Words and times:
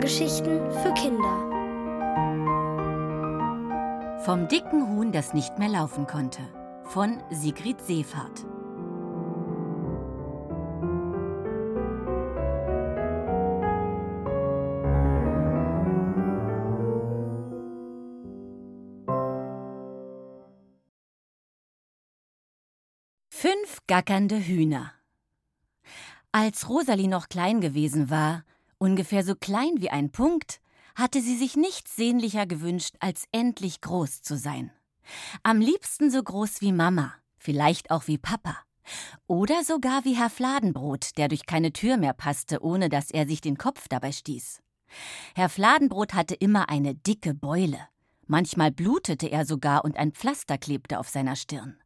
Hörgeschichten 0.00 0.72
für 0.82 0.94
Kinder. 0.94 1.36
Vom 4.24 4.48
dicken 4.48 4.88
Huhn, 4.88 5.12
das 5.12 5.34
nicht 5.34 5.58
mehr 5.58 5.68
laufen 5.68 6.06
konnte. 6.06 6.40
Von 6.84 7.22
Sigrid 7.28 7.82
Seefahrt. 7.82 8.46
Fünf 23.28 23.80
gackernde 23.86 24.38
Hühner. 24.38 24.94
Als 26.32 26.70
Rosalie 26.70 27.08
noch 27.08 27.28
klein 27.28 27.60
gewesen 27.60 28.08
war, 28.08 28.44
ungefähr 28.80 29.22
so 29.22 29.36
klein 29.36 29.74
wie 29.76 29.90
ein 29.90 30.10
Punkt, 30.10 30.60
hatte 30.96 31.20
sie 31.20 31.36
sich 31.36 31.56
nichts 31.56 31.94
sehnlicher 31.94 32.46
gewünscht, 32.46 32.96
als 32.98 33.26
endlich 33.30 33.80
groß 33.80 34.22
zu 34.22 34.36
sein. 34.36 34.72
Am 35.42 35.60
liebsten 35.60 36.10
so 36.10 36.22
groß 36.22 36.60
wie 36.60 36.72
Mama, 36.72 37.14
vielleicht 37.38 37.90
auch 37.90 38.06
wie 38.06 38.18
Papa. 38.18 38.56
Oder 39.26 39.62
sogar 39.62 40.04
wie 40.04 40.16
Herr 40.16 40.30
Fladenbrot, 40.30 41.16
der 41.16 41.28
durch 41.28 41.46
keine 41.46 41.72
Tür 41.72 41.96
mehr 41.96 42.14
passte, 42.14 42.62
ohne 42.62 42.88
dass 42.88 43.10
er 43.10 43.26
sich 43.26 43.40
den 43.40 43.56
Kopf 43.56 43.86
dabei 43.88 44.12
stieß. 44.12 44.60
Herr 45.34 45.48
Fladenbrot 45.48 46.14
hatte 46.14 46.34
immer 46.34 46.68
eine 46.68 46.94
dicke 46.94 47.34
Beule. 47.34 47.78
Manchmal 48.26 48.72
blutete 48.72 49.26
er 49.30 49.44
sogar 49.44 49.84
und 49.84 49.96
ein 49.96 50.12
Pflaster 50.12 50.58
klebte 50.58 50.98
auf 50.98 51.08
seiner 51.08 51.36
Stirn. 51.36 51.76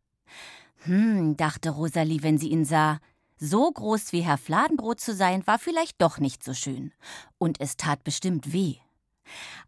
Hm, 0.85 1.37
dachte 1.37 1.71
Rosalie, 1.71 2.23
wenn 2.23 2.39
sie 2.39 2.49
ihn 2.49 2.65
sah, 2.65 2.99
so 3.45 3.71
groß 3.71 4.13
wie 4.13 4.23
Herr 4.23 4.39
Fladenbrot 4.39 5.01
zu 5.01 5.15
sein, 5.15 5.47
war 5.47 5.59
vielleicht 5.59 6.01
doch 6.01 6.19
nicht 6.19 6.43
so 6.43 6.55
schön. 6.55 6.93
Und 7.39 7.61
es 7.61 7.77
tat 7.77 8.03
bestimmt 8.03 8.53
weh. 8.53 8.77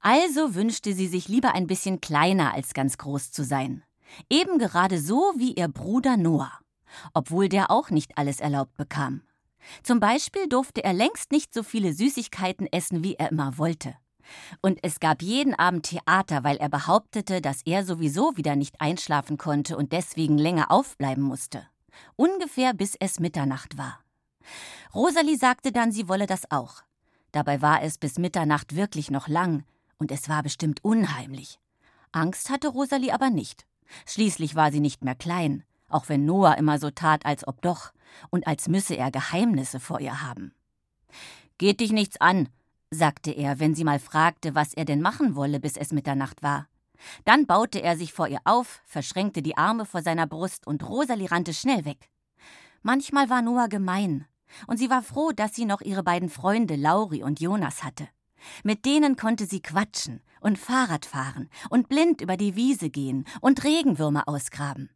Also 0.01 0.55
wünschte 0.55 0.95
sie 0.95 1.07
sich 1.07 1.29
lieber 1.29 1.55
ein 1.55 1.67
bisschen 1.67 2.01
kleiner 2.01 2.55
als 2.55 2.75
ganz 2.75 2.99
groß 2.99 3.33
zu 3.33 3.45
sein. 3.45 3.83
Eben 4.31 4.59
gerade 4.59 5.01
so 5.01 5.33
wie 5.37 5.53
ihr 5.53 5.69
Bruder 5.69 6.17
Noah. 6.17 6.53
Obwohl 7.13 7.49
der 7.49 7.71
auch 7.71 7.91
nicht 7.91 8.17
alles 8.17 8.41
erlaubt 8.41 8.77
bekam. 8.77 9.23
Zum 9.83 10.01
Beispiel 10.01 10.49
durfte 10.49 10.85
er 10.85 10.93
längst 10.93 11.33
nicht 11.33 11.53
so 11.53 11.63
viele 11.63 11.93
Süßigkeiten 11.93 12.69
essen, 12.73 13.03
wie 13.03 13.15
er 13.15 13.31
immer 13.31 13.59
wollte. 13.59 13.95
Und 14.61 14.79
es 14.83 15.01
gab 15.01 15.23
jeden 15.23 15.55
Abend 15.55 15.87
Theater, 15.87 16.45
weil 16.45 16.57
er 16.57 16.69
behauptete, 16.69 17.41
dass 17.41 17.63
er 17.65 17.85
sowieso 17.85 18.37
wieder 18.37 18.57
nicht 18.57 18.81
einschlafen 18.81 19.39
konnte 19.39 19.77
und 19.77 19.93
deswegen 19.93 20.39
länger 20.39 20.71
aufbleiben 20.71 21.23
musste 21.23 21.67
ungefähr 22.17 22.75
bis 22.75 22.97
es 22.99 23.21
Mitternacht 23.21 23.79
war. 23.79 24.01
Rosalie 24.95 25.37
sagte 25.37 25.73
dann, 25.73 25.93
sie 25.93 26.09
wolle 26.09 26.27
das 26.27 26.51
auch. 26.51 26.83
Dabei 27.33 27.61
war 27.61 27.83
es 27.83 27.99
bis 27.99 28.19
Mitternacht 28.19 28.77
wirklich 28.77 29.11
noch 29.11 29.29
lang, 29.29 29.65
und 29.99 30.11
es 30.11 30.29
war 30.29 30.43
bestimmt 30.43 30.85
unheimlich. 30.85 31.59
Angst 32.13 32.51
hatte 32.51 32.69
Rosalie 32.69 33.13
aber 33.13 33.31
nicht. 33.31 33.67
Schließlich 34.07 34.55
war 34.55 34.73
sie 34.73 34.81
nicht 34.81 35.05
mehr 35.05 35.15
klein, 35.15 35.65
auch 35.89 36.09
wenn 36.09 36.25
Noah 36.25 36.57
immer 36.57 36.79
so 36.79 36.91
tat, 36.91 37.27
als 37.27 37.47
ob 37.47 37.61
doch, 37.63 37.93
und 38.31 38.47
als 38.47 38.69
müsse 38.69 38.95
er 38.97 39.11
Geheimnisse 39.11 39.81
vor 39.81 40.01
ihr 40.01 40.23
haben. 40.23 40.55
Geht 41.59 41.81
dich 41.81 41.93
nichts 41.93 42.21
an, 42.21 42.49
sagte 42.91 43.31
er, 43.31 43.59
wenn 43.59 43.75
sie 43.75 43.85
mal 43.85 43.99
fragte, 43.99 44.55
was 44.55 44.75
er 44.75 44.85
denn 44.85 45.01
machen 45.01 45.35
wolle, 45.37 45.61
bis 45.61 45.77
es 45.77 45.93
Mitternacht 45.93 46.43
war. 46.43 46.69
Dann 47.25 47.47
baute 47.47 47.83
er 47.83 47.97
sich 47.97 48.13
vor 48.13 48.29
ihr 48.29 48.41
auf, 48.45 48.81
verschränkte 48.85 49.43
die 49.43 49.57
Arme 49.57 49.87
vor 49.87 50.03
seiner 50.03 50.27
Brust 50.27 50.67
und 50.67 50.89
Rosalie 50.89 51.31
rannte 51.31 51.55
schnell 51.55 51.85
weg. 51.85 52.11
Manchmal 52.83 53.31
war 53.31 53.43
Noah 53.43 53.69
gemein, 53.69 54.27
und 54.67 54.79
sie 54.79 54.91
war 54.91 55.03
froh, 55.03 55.33
dass 55.33 55.55
sie 55.55 55.65
noch 55.65 55.81
ihre 55.81 56.03
beiden 56.03 56.29
Freunde 56.29 56.77
Lauri 56.77 57.23
und 57.23 57.41
Jonas 57.41 57.83
hatte. 57.83 58.09
Mit 58.63 58.85
denen 58.85 59.17
konnte 59.17 59.47
sie 59.47 59.61
quatschen 59.61 60.21
und 60.41 60.59
Fahrrad 60.59 61.07
fahren 61.07 61.49
und 61.71 61.89
blind 61.89 62.21
über 62.21 62.37
die 62.37 62.55
Wiese 62.55 62.91
gehen 62.91 63.25
und 63.41 63.65
Regenwürmer 63.65 64.29
ausgraben. 64.29 64.91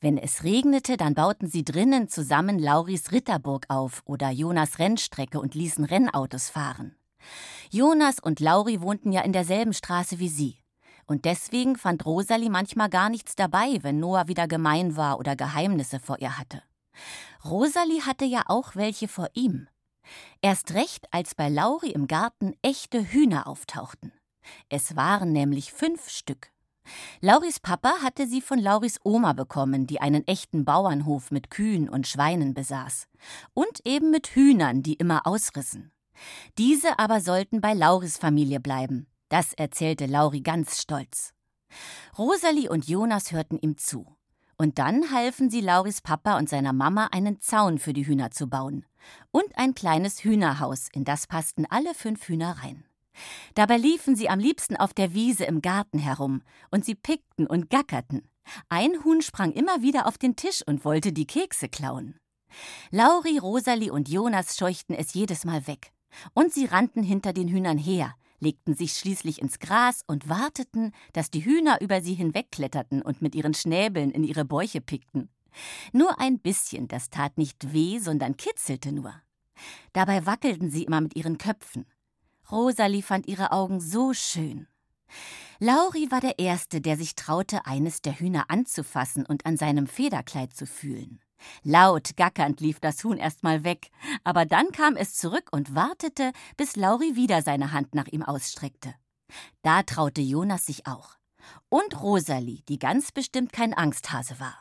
Wenn 0.00 0.16
es 0.16 0.42
regnete, 0.42 0.96
dann 0.96 1.14
bauten 1.14 1.46
sie 1.46 1.64
drinnen 1.64 2.08
zusammen 2.08 2.58
Lauris 2.58 3.12
Ritterburg 3.12 3.66
auf 3.68 4.02
oder 4.06 4.30
Jonas 4.30 4.78
Rennstrecke 4.78 5.38
und 5.38 5.54
ließen 5.54 5.84
Rennautos 5.84 6.48
fahren. 6.48 6.96
Jonas 7.70 8.18
und 8.18 8.40
Lauri 8.40 8.80
wohnten 8.80 9.12
ja 9.12 9.20
in 9.20 9.32
derselben 9.32 9.74
Straße 9.74 10.18
wie 10.18 10.30
sie. 10.30 10.59
Und 11.10 11.24
deswegen 11.24 11.74
fand 11.74 12.06
Rosalie 12.06 12.50
manchmal 12.50 12.88
gar 12.88 13.10
nichts 13.10 13.34
dabei, 13.34 13.80
wenn 13.82 13.98
Noah 13.98 14.28
wieder 14.28 14.46
gemein 14.46 14.96
war 14.96 15.18
oder 15.18 15.34
Geheimnisse 15.34 15.98
vor 15.98 16.20
ihr 16.20 16.38
hatte. 16.38 16.62
Rosalie 17.44 18.02
hatte 18.02 18.24
ja 18.24 18.44
auch 18.46 18.76
welche 18.76 19.08
vor 19.08 19.28
ihm. 19.34 19.66
Erst 20.40 20.72
recht, 20.72 21.08
als 21.10 21.34
bei 21.34 21.48
Lauri 21.48 21.90
im 21.90 22.06
Garten 22.06 22.54
echte 22.62 23.02
Hühner 23.10 23.48
auftauchten. 23.48 24.12
Es 24.68 24.94
waren 24.94 25.32
nämlich 25.32 25.72
fünf 25.72 26.08
Stück. 26.08 26.52
Lauris 27.20 27.58
Papa 27.58 27.92
hatte 28.04 28.28
sie 28.28 28.40
von 28.40 28.60
Lauris 28.60 29.00
Oma 29.02 29.32
bekommen, 29.32 29.88
die 29.88 30.00
einen 30.00 30.24
echten 30.28 30.64
Bauernhof 30.64 31.32
mit 31.32 31.50
Kühen 31.50 31.88
und 31.88 32.06
Schweinen 32.06 32.54
besaß. 32.54 33.08
Und 33.52 33.84
eben 33.84 34.12
mit 34.12 34.28
Hühnern, 34.28 34.84
die 34.84 34.94
immer 34.94 35.26
ausrissen. 35.26 35.90
Diese 36.56 37.00
aber 37.00 37.20
sollten 37.20 37.60
bei 37.60 37.74
Lauris 37.74 38.16
Familie 38.16 38.60
bleiben, 38.60 39.08
das 39.30 39.54
erzählte 39.54 40.04
Lauri 40.06 40.42
ganz 40.42 40.82
stolz. 40.82 41.32
Rosalie 42.18 42.68
und 42.68 42.86
Jonas 42.86 43.32
hörten 43.32 43.58
ihm 43.58 43.78
zu. 43.78 44.16
Und 44.58 44.78
dann 44.78 45.10
halfen 45.10 45.48
sie 45.48 45.62
Lauris 45.62 46.02
Papa 46.02 46.36
und 46.36 46.50
seiner 46.50 46.74
Mama 46.74 47.06
einen 47.12 47.40
Zaun 47.40 47.78
für 47.78 47.94
die 47.94 48.06
Hühner 48.06 48.30
zu 48.30 48.48
bauen. 48.48 48.84
Und 49.30 49.56
ein 49.56 49.74
kleines 49.74 50.22
Hühnerhaus, 50.22 50.88
in 50.92 51.04
das 51.04 51.26
passten 51.26 51.64
alle 51.70 51.94
fünf 51.94 52.28
Hühner 52.28 52.58
rein. 52.62 52.84
Dabei 53.54 53.78
liefen 53.78 54.16
sie 54.16 54.28
am 54.28 54.38
liebsten 54.38 54.76
auf 54.76 54.92
der 54.92 55.14
Wiese 55.14 55.44
im 55.44 55.62
Garten 55.62 55.98
herum, 55.98 56.42
und 56.70 56.84
sie 56.84 56.94
pickten 56.94 57.46
und 57.46 57.70
gackerten. 57.70 58.28
Ein 58.68 59.02
Huhn 59.04 59.22
sprang 59.22 59.52
immer 59.52 59.80
wieder 59.80 60.06
auf 60.06 60.18
den 60.18 60.36
Tisch 60.36 60.62
und 60.66 60.84
wollte 60.84 61.12
die 61.12 61.26
Kekse 61.26 61.68
klauen. 61.68 62.18
Lauri, 62.90 63.38
Rosalie 63.38 63.92
und 63.92 64.08
Jonas 64.08 64.56
scheuchten 64.56 64.94
es 64.94 65.14
jedes 65.14 65.44
Mal 65.44 65.66
weg. 65.66 65.92
Und 66.34 66.52
sie 66.52 66.66
rannten 66.66 67.02
hinter 67.02 67.32
den 67.32 67.48
Hühnern 67.48 67.78
her, 67.78 68.14
legten 68.40 68.74
sich 68.74 68.94
schließlich 68.94 69.40
ins 69.40 69.58
Gras 69.58 70.02
und 70.06 70.28
warteten, 70.28 70.92
dass 71.12 71.30
die 71.30 71.44
Hühner 71.44 71.80
über 71.80 72.00
sie 72.00 72.14
hinwegkletterten 72.14 73.02
und 73.02 73.22
mit 73.22 73.34
ihren 73.34 73.54
Schnäbeln 73.54 74.10
in 74.10 74.24
ihre 74.24 74.44
Bäuche 74.44 74.80
pickten. 74.80 75.28
Nur 75.92 76.18
ein 76.18 76.38
bisschen, 76.38 76.88
das 76.88 77.10
tat 77.10 77.38
nicht 77.38 77.72
weh, 77.72 77.98
sondern 77.98 78.36
kitzelte 78.36 78.92
nur. 78.92 79.14
Dabei 79.92 80.26
wackelten 80.26 80.70
sie 80.70 80.84
immer 80.84 81.00
mit 81.00 81.16
ihren 81.16 81.38
Köpfen. 81.38 81.86
Rosalie 82.50 83.02
fand 83.02 83.28
ihre 83.28 83.52
Augen 83.52 83.80
so 83.80 84.12
schön. 84.14 84.66
Lauri 85.58 86.10
war 86.10 86.20
der 86.20 86.38
Erste, 86.38 86.80
der 86.80 86.96
sich 86.96 87.14
traute, 87.14 87.66
eines 87.66 88.00
der 88.00 88.18
Hühner 88.18 88.46
anzufassen 88.48 89.26
und 89.26 89.44
an 89.44 89.56
seinem 89.56 89.86
Federkleid 89.86 90.54
zu 90.54 90.66
fühlen. 90.66 91.20
Laut 91.62 92.16
gackernd 92.16 92.60
lief 92.60 92.80
das 92.80 93.04
Huhn 93.04 93.18
erst 93.18 93.42
mal 93.42 93.64
weg, 93.64 93.90
aber 94.24 94.44
dann 94.44 94.72
kam 94.72 94.96
es 94.96 95.14
zurück 95.14 95.48
und 95.52 95.74
wartete, 95.74 96.32
bis 96.56 96.76
Lauri 96.76 97.16
wieder 97.16 97.42
seine 97.42 97.72
Hand 97.72 97.94
nach 97.94 98.08
ihm 98.08 98.22
ausstreckte. 98.22 98.94
Da 99.62 99.82
traute 99.82 100.20
Jonas 100.20 100.66
sich 100.66 100.86
auch. 100.86 101.16
Und 101.68 102.00
Rosalie, 102.00 102.62
die 102.68 102.78
ganz 102.78 103.12
bestimmt 103.12 103.52
kein 103.52 103.74
Angsthase 103.74 104.38
war. 104.40 104.60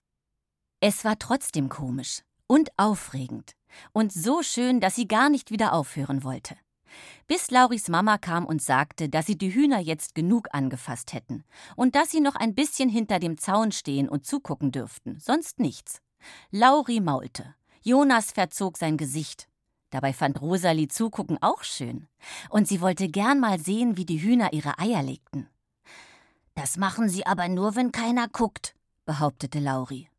Es 0.80 1.04
war 1.04 1.20
trotzdem 1.20 1.70
komisch 1.70 2.22
und 2.48 2.70
aufregend 2.78 3.54
und 3.92 4.12
so 4.12 4.42
schön, 4.42 4.80
dass 4.80 4.96
sie 4.96 5.08
gar 5.08 5.30
nicht 5.30 5.52
wieder 5.52 5.74
aufhören 5.74 6.24
wollte. 6.24 6.56
Bis 7.28 7.52
Lauris 7.52 7.88
Mama 7.88 8.18
kam 8.18 8.46
und 8.46 8.62
sagte, 8.62 9.10
dass 9.10 9.28
sie 9.28 9.38
die 9.38 9.54
Hühner 9.54 9.80
jetzt 9.80 10.16
genug 10.16 10.48
angefasst 10.52 11.14
hätten 11.14 11.44
und 11.76 11.96
dass 11.96 12.10
sie 12.10 12.22
noch 12.22 12.36
ein 12.36 12.56
bisschen 12.56 12.90
hinter 12.90 13.20
dem 13.20 13.38
Zaun 13.38 13.72
stehen 13.72 14.10
und 14.10 14.26
zugucken 14.26 14.72
dürften, 14.72 15.20
sonst 15.20 15.60
nichts. 15.60 16.02
Lauri 16.52 17.00
maulte. 17.00 17.56
Jonas 17.82 18.32
verzog 18.32 18.78
sein 18.78 18.98
Gesicht. 18.98 19.48
Dabei 19.90 20.14
fand 20.14 20.42
Rosalie 20.42 20.88
Zugucken 20.88 21.42
auch 21.42 21.64
schön. 21.64 22.08
Und 22.50 22.68
sie 22.68 22.82
wollte 22.82 23.08
gern 23.08 23.40
mal 23.40 23.60
sehen, 23.60 23.98
wie 23.98 24.06
die 24.06 24.22
Hühner 24.22 24.54
ihre 24.54 24.78
Eier 24.78 25.02
legten. 25.02 25.50
Das 26.54 26.78
machen 26.78 27.10
sie 27.10 27.26
aber 27.26 27.48
nur, 27.48 27.76
wenn 27.76 27.92
keiner 27.92 28.28
guckt, 28.28 28.76
behauptete 29.06 29.60
Lauri. 29.60 30.10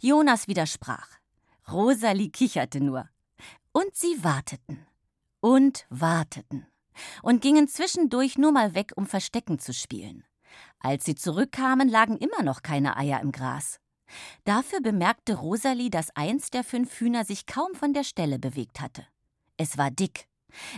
Jonas 0.00 0.48
widersprach. 0.48 1.08
Rosalie 1.70 2.30
kicherte 2.30 2.80
nur. 2.80 3.08
Und 3.72 3.94
sie 3.94 4.22
warteten. 4.24 4.86
Und 5.40 5.86
warteten. 5.90 6.66
Und 7.22 7.40
gingen 7.40 7.68
zwischendurch 7.68 8.36
nur 8.36 8.52
mal 8.52 8.74
weg, 8.74 8.92
um 8.96 9.06
Verstecken 9.06 9.58
zu 9.58 9.72
spielen. 9.72 10.24
Als 10.80 11.04
sie 11.04 11.14
zurückkamen, 11.14 11.88
lagen 11.88 12.16
immer 12.16 12.42
noch 12.42 12.62
keine 12.62 12.96
Eier 12.96 13.20
im 13.20 13.32
Gras. 13.32 13.79
Dafür 14.44 14.80
bemerkte 14.80 15.34
Rosalie, 15.34 15.90
dass 15.90 16.14
eins 16.16 16.50
der 16.50 16.64
fünf 16.64 17.00
Hühner 17.00 17.24
sich 17.24 17.46
kaum 17.46 17.74
von 17.74 17.92
der 17.92 18.04
Stelle 18.04 18.38
bewegt 18.38 18.80
hatte. 18.80 19.06
Es 19.56 19.78
war 19.78 19.90
dick. 19.90 20.26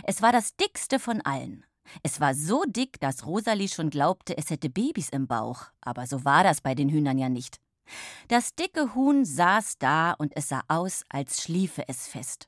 Es 0.03 0.21
war 0.21 0.31
das 0.31 0.55
dickste 0.55 0.99
von 0.99 1.21
allen. 1.21 1.65
Es 2.01 2.19
war 2.19 2.33
so 2.33 2.63
dick, 2.65 2.99
dass 2.99 3.25
Rosalie 3.25 3.67
schon 3.67 3.89
glaubte, 3.89 4.37
es 4.37 4.49
hätte 4.49 4.69
Babys 4.69 5.09
im 5.09 5.27
Bauch, 5.27 5.65
aber 5.81 6.07
so 6.07 6.23
war 6.23 6.43
das 6.43 6.61
bei 6.61 6.75
den 6.75 6.89
Hühnern 6.89 7.17
ja 7.17 7.29
nicht. 7.29 7.59
Das 8.27 8.55
dicke 8.55 8.95
Huhn 8.95 9.25
saß 9.25 9.77
da 9.77 10.13
und 10.13 10.35
es 10.35 10.49
sah 10.49 10.63
aus, 10.67 11.03
als 11.09 11.43
schliefe 11.43 11.83
es 11.87 12.07
fest. 12.07 12.47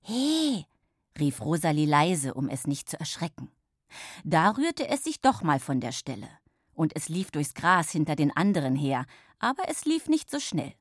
He, 0.00 0.66
rief 1.18 1.40
Rosalie 1.40 1.86
leise, 1.86 2.34
um 2.34 2.48
es 2.48 2.66
nicht 2.66 2.88
zu 2.88 2.98
erschrecken. 2.98 3.50
Da 4.24 4.50
rührte 4.50 4.88
es 4.88 5.04
sich 5.04 5.20
doch 5.20 5.42
mal 5.42 5.60
von 5.60 5.80
der 5.80 5.92
Stelle, 5.92 6.28
und 6.82 6.94
es 6.96 7.08
lief 7.08 7.30
durchs 7.30 7.54
Gras 7.54 7.90
hinter 7.90 8.16
den 8.16 8.36
anderen 8.36 8.76
her, 8.76 9.06
aber 9.38 9.68
es 9.68 9.84
lief 9.84 10.08
nicht 10.08 10.30
so 10.30 10.40
schnell. 10.40 10.74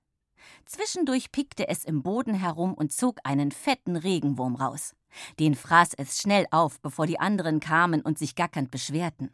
Zwischendurch 0.66 1.32
pickte 1.32 1.68
es 1.68 1.86
im 1.86 2.02
Boden 2.02 2.34
herum 2.34 2.74
und 2.74 2.92
zog 2.92 3.20
einen 3.24 3.52
fetten 3.52 3.96
Regenwurm 3.96 4.56
raus. 4.56 4.96
Den 5.40 5.56
fraß 5.56 5.94
es 5.98 6.20
schnell 6.20 6.48
auf, 6.52 6.82
bevor 6.82 7.06
die 7.06 7.20
anderen 7.20 7.60
kamen 7.60 8.02
und 8.02 8.18
sich 8.18 8.36
gackernd 8.36 8.72
beschwerten. 8.72 9.30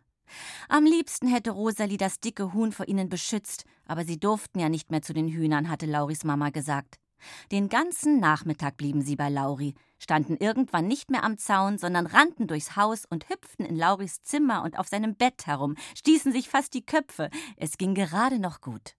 Am 0.68 0.84
liebsten 0.84 1.28
hätte 1.28 1.52
Rosalie 1.52 1.98
das 1.98 2.20
dicke 2.20 2.54
Huhn 2.54 2.74
vor 2.74 2.88
ihnen 2.88 3.08
beschützt, 3.08 3.64
aber 3.86 4.04
sie 4.04 4.20
durften 4.20 4.60
ja 4.60 4.68
nicht 4.68 4.92
mehr 4.92 5.02
zu 5.02 5.14
den 5.14 5.30
Hühnern, 5.30 5.70
hatte 5.70 5.86
Lauris 5.86 6.26
Mama 6.26 6.50
gesagt. 6.50 7.00
Den 7.52 7.70
ganzen 7.70 8.20
Nachmittag 8.20 8.78
blieben 8.78 9.02
sie 9.02 9.16
bei 9.16 9.30
Lauri, 9.30 9.76
standen 10.00 10.38
irgendwann 10.38 10.88
nicht 10.88 11.10
mehr 11.10 11.24
am 11.24 11.38
Zaun, 11.38 11.78
sondern 11.78 12.06
rannten 12.06 12.48
durchs 12.48 12.76
Haus 12.76 13.06
und 13.06 13.30
hüpften 13.30 13.66
in 13.66 13.76
Lauris 13.76 14.22
Zimmer 14.24 14.64
und 14.64 14.78
auf 14.78 14.88
seinem 14.88 15.16
Bett 15.16 15.48
herum, 15.48 15.76
stießen 15.96 16.32
sich 16.32 16.50
fast 16.50 16.74
die 16.74 16.86
Köpfe. 16.86 17.30
Es 17.56 17.78
ging 17.78 17.96
gerade 17.96 18.40
noch 18.40 18.62
gut. 18.62 18.96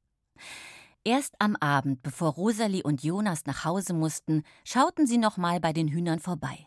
Erst 1.04 1.34
am 1.38 1.56
Abend, 1.56 2.02
bevor 2.02 2.32
Rosalie 2.32 2.82
und 2.82 3.02
Jonas 3.02 3.46
nach 3.46 3.64
Hause 3.64 3.94
mussten, 3.94 4.42
schauten 4.64 5.06
sie 5.06 5.18
noch 5.18 5.36
mal 5.36 5.60
bei 5.60 5.72
den 5.72 5.88
Hühnern 5.88 6.18
vorbei. 6.18 6.66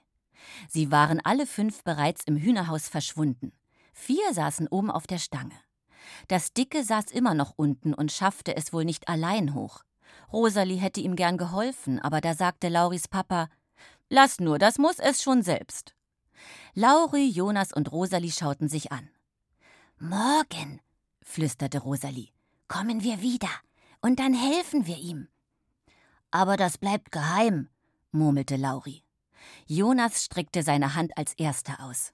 Sie 0.67 0.91
waren 0.91 1.19
alle 1.23 1.45
fünf 1.45 1.83
bereits 1.83 2.23
im 2.25 2.37
Hühnerhaus 2.37 2.87
verschwunden. 2.87 3.51
Vier 3.93 4.33
saßen 4.33 4.67
oben 4.67 4.89
auf 4.89 5.05
der 5.05 5.19
Stange. 5.19 5.53
Das 6.27 6.53
Dicke 6.53 6.83
saß 6.83 7.11
immer 7.11 7.33
noch 7.33 7.53
unten 7.55 7.93
und 7.93 8.11
schaffte 8.11 8.55
es 8.55 8.73
wohl 8.73 8.85
nicht 8.85 9.07
allein 9.07 9.53
hoch. 9.53 9.83
Rosalie 10.31 10.77
hätte 10.77 11.01
ihm 11.01 11.15
gern 11.15 11.37
geholfen, 11.37 11.99
aber 11.99 12.21
da 12.21 12.33
sagte 12.33 12.69
Lauris 12.69 13.07
Papa: 13.07 13.49
Lass 14.09 14.39
nur, 14.39 14.59
das 14.59 14.77
muss 14.77 14.99
es 14.99 15.21
schon 15.21 15.41
selbst. 15.41 15.95
Lauri, 16.73 17.27
Jonas 17.27 17.71
und 17.73 17.91
Rosalie 17.91 18.31
schauten 18.31 18.69
sich 18.69 18.91
an. 18.91 19.09
Morgen, 19.99 20.81
flüsterte 21.21 21.79
Rosalie, 21.79 22.29
kommen 22.67 23.03
wir 23.03 23.21
wieder, 23.21 23.49
und 24.01 24.19
dann 24.19 24.33
helfen 24.33 24.87
wir 24.87 24.97
ihm. 24.97 25.27
Aber 26.31 26.57
das 26.57 26.77
bleibt 26.77 27.11
geheim, 27.11 27.69
murmelte 28.11 28.55
Lauri. 28.55 29.03
Jonas 29.65 30.25
streckte 30.25 30.63
seine 30.63 30.95
Hand 30.95 31.17
als 31.17 31.33
erster 31.33 31.83
aus. 31.83 32.13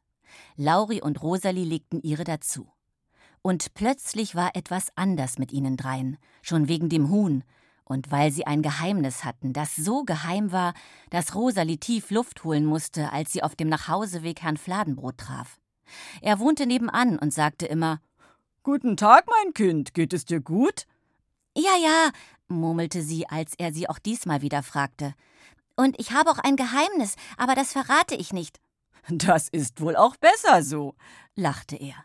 Lauri 0.56 1.02
und 1.02 1.22
Rosalie 1.22 1.66
legten 1.66 2.02
ihre 2.02 2.24
dazu. 2.24 2.72
Und 3.42 3.74
plötzlich 3.74 4.36
war 4.36 4.56
etwas 4.56 4.92
anders 4.96 5.38
mit 5.38 5.52
ihnen 5.52 5.78
dreien, 5.78 6.18
schon 6.42 6.68
wegen 6.68 6.90
dem 6.90 7.10
Huhn, 7.10 7.44
und 7.88 8.12
weil 8.12 8.32
sie 8.32 8.46
ein 8.46 8.62
Geheimnis 8.62 9.24
hatten, 9.24 9.54
das 9.54 9.76
so 9.76 10.04
geheim 10.04 10.52
war, 10.52 10.74
dass 11.10 11.36
Rosalie 11.36 11.78
tief 11.78 12.12
Luft 12.12 12.44
holen 12.44 12.66
musste, 12.66 13.12
als 13.14 13.32
sie 13.32 13.44
auf 13.44 13.56
dem 13.56 13.70
Nachhauseweg 13.70 14.42
Herrn 14.42 14.58
Fladenbrot 14.58 15.18
traf. 15.18 15.60
Er 16.22 16.40
wohnte 16.40 16.66
nebenan 16.66 17.18
und 17.18 17.34
sagte 17.34 17.66
immer 17.66 18.02
Guten 18.64 18.98
Tag, 18.98 19.26
mein 19.28 19.54
Kind, 19.54 19.94
geht 19.94 20.12
es 20.12 20.26
dir 20.26 20.42
gut? 20.42 20.86
Ja, 21.56 21.78
ja, 21.82 22.12
murmelte 22.50 23.02
sie, 23.02 23.28
als 23.28 23.54
er 23.58 23.72
sie 23.72 23.88
auch 23.88 24.00
diesmal 24.00 24.42
wieder 24.42 24.64
fragte. 24.64 25.14
Und 25.78 25.98
ich 26.00 26.12
habe 26.12 26.30
auch 26.30 26.40
ein 26.40 26.58
Geheimnis, 26.58 27.16
aber 27.38 27.56
das 27.56 27.72
verrate 27.72 28.16
ich 28.16 28.34
nicht. 28.34 28.60
Das 29.10 29.48
ist 29.48 29.80
wohl 29.80 29.96
auch 29.96 30.18
besser 30.18 30.64
so, 30.64 30.96
lachte 31.36 31.78
er. 31.78 31.96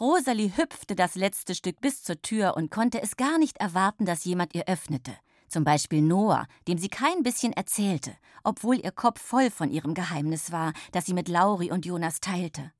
Rosalie 0.00 0.56
hüpfte 0.56 0.94
das 0.94 1.14
letzte 1.14 1.54
Stück 1.54 1.80
bis 1.80 2.02
zur 2.02 2.20
Tür 2.22 2.56
und 2.56 2.70
konnte 2.70 3.02
es 3.02 3.16
gar 3.16 3.38
nicht 3.38 3.58
erwarten, 3.58 4.04
dass 4.04 4.24
jemand 4.24 4.54
ihr 4.54 4.64
öffnete. 4.68 5.12
Zum 5.48 5.64
Beispiel 5.64 6.02
Noah, 6.02 6.46
dem 6.66 6.78
sie 6.78 6.88
kein 6.88 7.22
bisschen 7.22 7.52
erzählte, 7.52 8.14
obwohl 8.42 8.76
ihr 8.76 8.90
Kopf 8.90 9.20
voll 9.20 9.50
von 9.50 9.70
ihrem 9.70 9.94
Geheimnis 9.94 10.52
war, 10.52 10.72
das 10.92 11.06
sie 11.06 11.14
mit 11.14 11.28
Lauri 11.28 11.70
und 11.70 11.86
Jonas 11.86 12.20
teilte. 12.20 12.72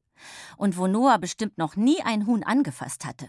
Und 0.57 0.77
wo 0.77 0.87
Noah 0.87 1.19
bestimmt 1.19 1.59
noch 1.59 1.77
nie 1.77 2.01
ein 2.03 2.27
Huhn 2.27 2.43
angefasst 2.43 3.05
hatte. 3.05 3.29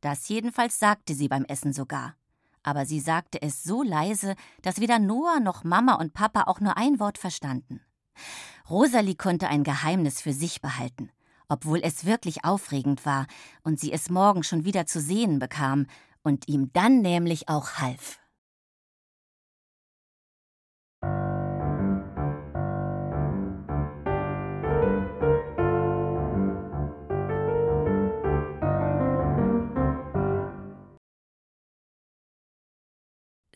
Das 0.00 0.28
jedenfalls 0.28 0.78
sagte 0.78 1.14
sie 1.14 1.28
beim 1.28 1.44
Essen 1.44 1.72
sogar. 1.72 2.14
Aber 2.62 2.86
sie 2.86 3.00
sagte 3.00 3.40
es 3.42 3.62
so 3.62 3.82
leise, 3.82 4.34
dass 4.62 4.80
weder 4.80 4.98
Noah 4.98 5.40
noch 5.40 5.64
Mama 5.64 5.94
und 5.94 6.14
Papa 6.14 6.44
auch 6.44 6.60
nur 6.60 6.76
ein 6.76 6.98
Wort 6.98 7.18
verstanden. 7.18 7.80
Rosalie 8.68 9.14
konnte 9.14 9.48
ein 9.48 9.62
Geheimnis 9.62 10.20
für 10.20 10.32
sich 10.32 10.60
behalten 10.60 11.10
obwohl 11.48 11.80
es 11.82 12.04
wirklich 12.04 12.44
aufregend 12.44 13.06
war 13.06 13.26
und 13.62 13.80
sie 13.80 13.92
es 13.92 14.10
morgen 14.10 14.42
schon 14.42 14.64
wieder 14.64 14.86
zu 14.86 15.00
sehen 15.00 15.38
bekam 15.38 15.86
und 16.22 16.48
ihm 16.48 16.70
dann 16.72 17.02
nämlich 17.02 17.48
auch 17.48 17.74
half. 17.74 18.18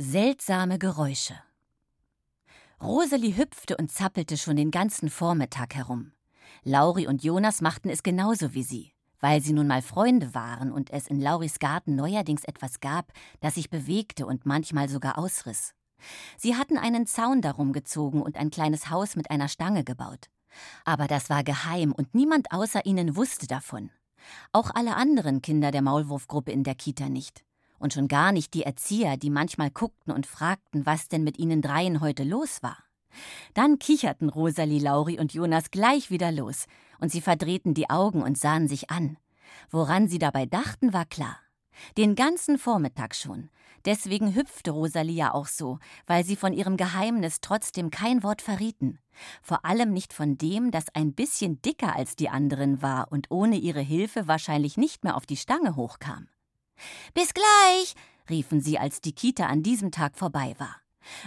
Seltsame 0.03 0.79
Geräusche. 0.79 1.35
Rosalie 2.83 3.37
hüpfte 3.37 3.77
und 3.77 3.93
zappelte 3.93 4.39
schon 4.39 4.57
den 4.57 4.71
ganzen 4.71 5.11
Vormittag 5.11 5.75
herum. 5.75 6.13
Lauri 6.63 7.07
und 7.07 7.25
Jonas 7.25 7.61
machten 7.61 7.89
es 7.89 8.03
genauso 8.03 8.55
wie 8.55 8.63
sie, 8.63 8.93
weil 9.21 9.41
sie 9.41 9.53
nun 9.53 9.67
mal 9.67 9.83
Freunde 9.83 10.35
waren 10.35 10.73
und 10.73 10.91
es 10.91 11.07
in 11.07 11.21
Lauris 11.21 11.59
Garten 11.59 11.97
neuerdings 11.97 12.45
etwas 12.45 12.81
gab, 12.81 13.13
das 13.41 13.55
sich 13.55 13.71
bewegte 13.71 14.27
und 14.27 14.47
manchmal 14.47 14.89
sogar 14.89 15.19
ausriss. 15.19 15.75
Sie 16.37 16.57
hatten 16.57 16.79
einen 16.79 17.07
Zaun 17.07 17.43
darum 17.43 17.73
gezogen 17.73 18.23
und 18.23 18.37
ein 18.37 18.51
kleines 18.51 18.91
Haus 18.91 19.17
mit 19.17 19.31
einer 19.31 19.49
Stange 19.49 19.85
gebaut. 19.85 20.29
Aber 20.85 21.07
das 21.07 21.31
war 21.31 21.45
geheim 21.45 21.93
und 21.93 22.15
niemand 22.15 22.53
außer 22.53 22.85
ihnen 22.85 23.17
wusste 23.17 23.47
davon. 23.47 23.91
Auch 24.53 24.71
alle 24.75 24.97
anderen 24.97 25.43
Kinder 25.43 25.71
der 25.71 25.83
Maulwurfgruppe 25.83 26.53
in 26.53 26.65
der 26.65 26.75
Kita 26.75 27.09
nicht. 27.09 27.45
Und 27.79 27.95
schon 27.95 28.09
gar 28.09 28.33
nicht 28.33 28.53
die 28.53 28.65
Erzieher, 28.65 29.17
die 29.17 29.31
manchmal 29.31 29.71
guckten 29.71 30.13
und 30.13 30.27
fragten, 30.27 30.85
was 30.85 31.09
denn 31.09 31.25
mit 31.25 31.39
ihnen 31.39 31.63
dreien 31.63 32.01
heute 32.01 32.25
los 32.25 32.63
war. 32.63 32.77
Dann 33.55 33.79
kicherten 33.79 34.29
Rosalie, 34.29 34.81
Lauri 34.81 35.19
und 35.19 35.33
Jonas 35.35 35.71
gleich 35.71 36.11
wieder 36.11 36.33
los, 36.33 36.67
und 37.01 37.11
sie 37.11 37.21
verdrehten 37.21 37.75
die 37.75 37.91
Augen 37.91 38.23
und 38.23 38.39
sahen 38.39 38.69
sich 38.69 38.91
an. 38.91 39.17
Woran 39.71 40.09
sie 40.09 40.19
dabei 40.19 40.47
dachten, 40.47 40.93
war 40.93 41.07
klar. 41.07 41.39
Den 41.97 42.15
ganzen 42.15 42.59
Vormittag 42.59 43.15
schon. 43.15 43.49
Deswegen 43.87 44.35
hüpfte 44.35 44.73
Rosalie 44.73 45.15
ja 45.15 45.33
auch 45.33 45.47
so, 45.47 45.79
weil 46.07 46.25
sie 46.25 46.37
von 46.37 46.53
ihrem 46.53 46.77
Geheimnis 46.77 47.41
trotzdem 47.41 47.91
kein 47.91 48.23
Wort 48.23 48.43
verrieten. 48.43 48.99
Vor 49.43 49.65
allem 49.65 49.93
nicht 49.93 50.13
von 50.13 50.37
dem, 50.37 50.71
das 50.71 50.87
ein 50.95 51.15
bisschen 51.15 51.63
dicker 51.63 51.97
als 51.97 52.15
die 52.17 52.29
anderen 52.29 52.83
war 52.83 53.11
und 53.11 53.31
ohne 53.31 53.57
ihre 53.57 53.81
Hilfe 53.81 54.29
wahrscheinlich 54.29 54.77
nicht 54.77 55.03
mehr 55.03 55.17
auf 55.17 55.25
die 55.25 55.37
Stange 55.39 55.77
hochkam. 55.77 56.29
Bis 57.15 57.33
gleich, 57.33 57.95
riefen 58.29 58.61
sie, 58.61 58.79
als 58.79 59.01
die 59.01 59.15
Kita 59.15 59.47
an 59.47 59.63
diesem 59.63 59.91
Tag 59.91 60.17
vorbei 60.17 60.55
war. 60.59 60.77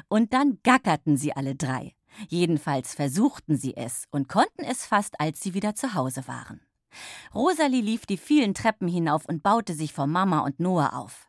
Und 0.08 0.34
dann 0.34 0.60
gackerten 0.64 1.18
sie 1.18 1.34
alle 1.36 1.56
drei. 1.56 1.96
Jedenfalls 2.28 2.94
versuchten 2.94 3.58
sie 3.58 3.76
es 3.76 4.06
und 4.12 4.30
konnten 4.30 4.64
es 4.64 4.86
fast, 4.86 5.20
als 5.20 5.42
sie 5.42 5.54
wieder 5.54 5.76
zu 5.76 5.94
Hause 5.94 6.28
waren. 6.28 6.62
Rosalie 7.34 7.82
lief 7.82 8.06
die 8.06 8.18
vielen 8.18 8.54
Treppen 8.54 8.88
hinauf 8.88 9.26
und 9.26 9.42
baute 9.42 9.74
sich 9.74 9.94
vor 9.94 10.08
Mama 10.08 10.40
und 10.40 10.60
Noah 10.60 10.94
auf. 10.94 11.28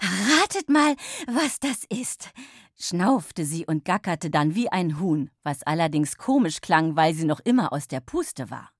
Ratet 0.00 0.68
mal, 0.68 0.94
was 1.26 1.60
das 1.60 1.84
ist, 1.88 2.30
schnaufte 2.78 3.44
sie 3.44 3.66
und 3.66 3.84
gackerte 3.84 4.30
dann 4.30 4.54
wie 4.54 4.70
ein 4.70 5.00
Huhn, 5.00 5.30
was 5.42 5.62
allerdings 5.62 6.16
komisch 6.16 6.60
klang, 6.60 6.96
weil 6.96 7.14
sie 7.14 7.24
noch 7.24 7.40
immer 7.40 7.72
aus 7.72 7.88
der 7.88 8.00
Puste 8.00 8.50
war. 8.50 8.70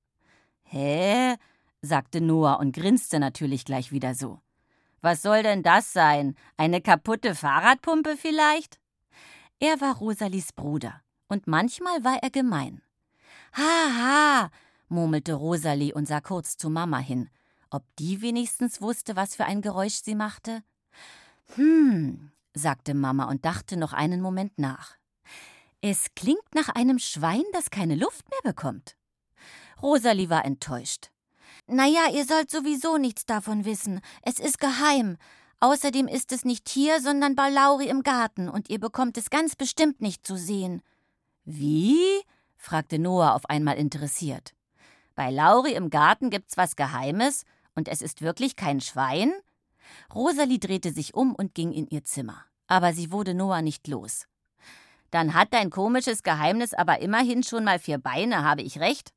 Hä? 0.63 1.37
sagte 1.81 2.21
Noah 2.21 2.59
und 2.59 2.73
grinste 2.73 3.21
natürlich 3.21 3.65
gleich 3.65 3.93
wieder 3.93 4.15
so. 4.15 4.41
Was 5.01 5.23
soll 5.23 5.43
denn 5.43 5.63
das 5.63 5.93
sein? 5.93 6.35
Eine 6.57 6.81
kaputte 6.81 7.35
Fahrradpumpe 7.35 8.17
vielleicht? 8.17 8.81
Er 9.61 9.81
war 9.81 9.97
Rosalies 9.97 10.53
Bruder, 10.53 11.03
und 11.27 11.49
manchmal 11.49 12.05
war 12.05 12.23
er 12.23 12.31
gemein. 12.31 12.81
Ha, 13.57 13.63
ha, 13.63 14.51
murmelte 14.89 15.35
Rosalie 15.35 15.93
und 15.93 16.07
sah 16.07 16.21
kurz 16.21 16.57
zu 16.57 16.71
Mama 16.71 16.99
hin. 16.99 17.29
Ob 17.71 17.85
die 17.99 18.23
wenigstens 18.23 18.81
wusste, 18.81 19.17
was 19.17 19.35
für 19.35 19.47
ein 19.47 19.61
Geräusch 19.61 20.01
sie 20.03 20.15
machte? 20.15 20.63
Hm, 21.57 22.31
sagte 22.55 22.95
Mama 22.95 23.25
und 23.25 23.45
dachte 23.45 23.77
noch 23.77 23.93
einen 23.93 24.21
Moment 24.21 24.59
nach. 24.59 24.97
Es 25.81 26.07
klingt 26.15 26.55
nach 26.55 26.69
einem 26.69 27.01
Schwein, 27.01 27.45
das 27.53 27.71
keine 27.71 27.97
Luft 27.97 28.27
mehr 28.31 28.53
bekommt. 28.53 28.97
Rosalie 29.83 30.31
war 30.31 30.45
enttäuscht. 30.45 31.11
Na 31.67 31.87
ja, 31.87 32.09
ihr 32.13 32.25
sollt 32.25 32.51
sowieso 32.51 32.97
nichts 32.97 33.27
davon 33.27 33.65
wissen. 33.65 34.01
Es 34.23 34.39
ist 34.39 34.61
geheim. 34.61 35.19
Außerdem 35.61 36.07
ist 36.07 36.31
es 36.33 36.45
nicht 36.45 36.69
hier, 36.69 37.01
sondern 37.01 37.35
bei 37.35 37.51
Lauri 37.51 37.89
im 37.89 38.03
Garten, 38.03 38.49
und 38.49 38.71
ihr 38.71 38.79
bekommt 38.79 39.19
es 39.19 39.31
ganz 39.31 39.57
bestimmt 39.57 40.01
nicht 40.01 40.27
zu 40.27 40.37
sehen. 40.37 40.83
Wie? 41.45 41.99
fragte 42.57 42.99
Noah 42.99 43.35
auf 43.35 43.49
einmal 43.51 43.77
interessiert. 43.77 44.55
Bei 45.17 45.31
Lauri 45.31 45.73
im 45.73 45.91
Garten 45.91 46.31
gibt's 46.31 46.57
was 46.57 46.77
Geheimes, 46.77 47.45
und 47.75 47.89
es 47.89 48.03
ist 48.03 48.23
wirklich 48.23 48.55
kein 48.55 48.81
Schwein? 48.81 49.33
Rosalie 50.15 50.59
drehte 50.59 50.93
sich 50.93 51.15
um 51.15 51.35
und 51.35 51.55
ging 51.55 51.73
in 51.73 51.89
ihr 51.89 52.05
Zimmer. 52.05 52.45
Aber 52.69 52.93
sie 52.93 53.11
wurde 53.11 53.35
Noah 53.35 53.63
nicht 53.63 53.89
los. 53.89 54.27
Dann 55.11 55.35
hat 55.35 55.53
dein 55.53 55.71
komisches 55.71 56.23
Geheimnis 56.23 56.75
aber 56.75 57.01
immerhin 57.01 57.43
schon 57.43 57.65
mal 57.65 57.79
vier 57.79 57.99
Beine, 57.99 58.45
habe 58.45 58.63
ich 58.63 58.79
recht? 58.79 59.13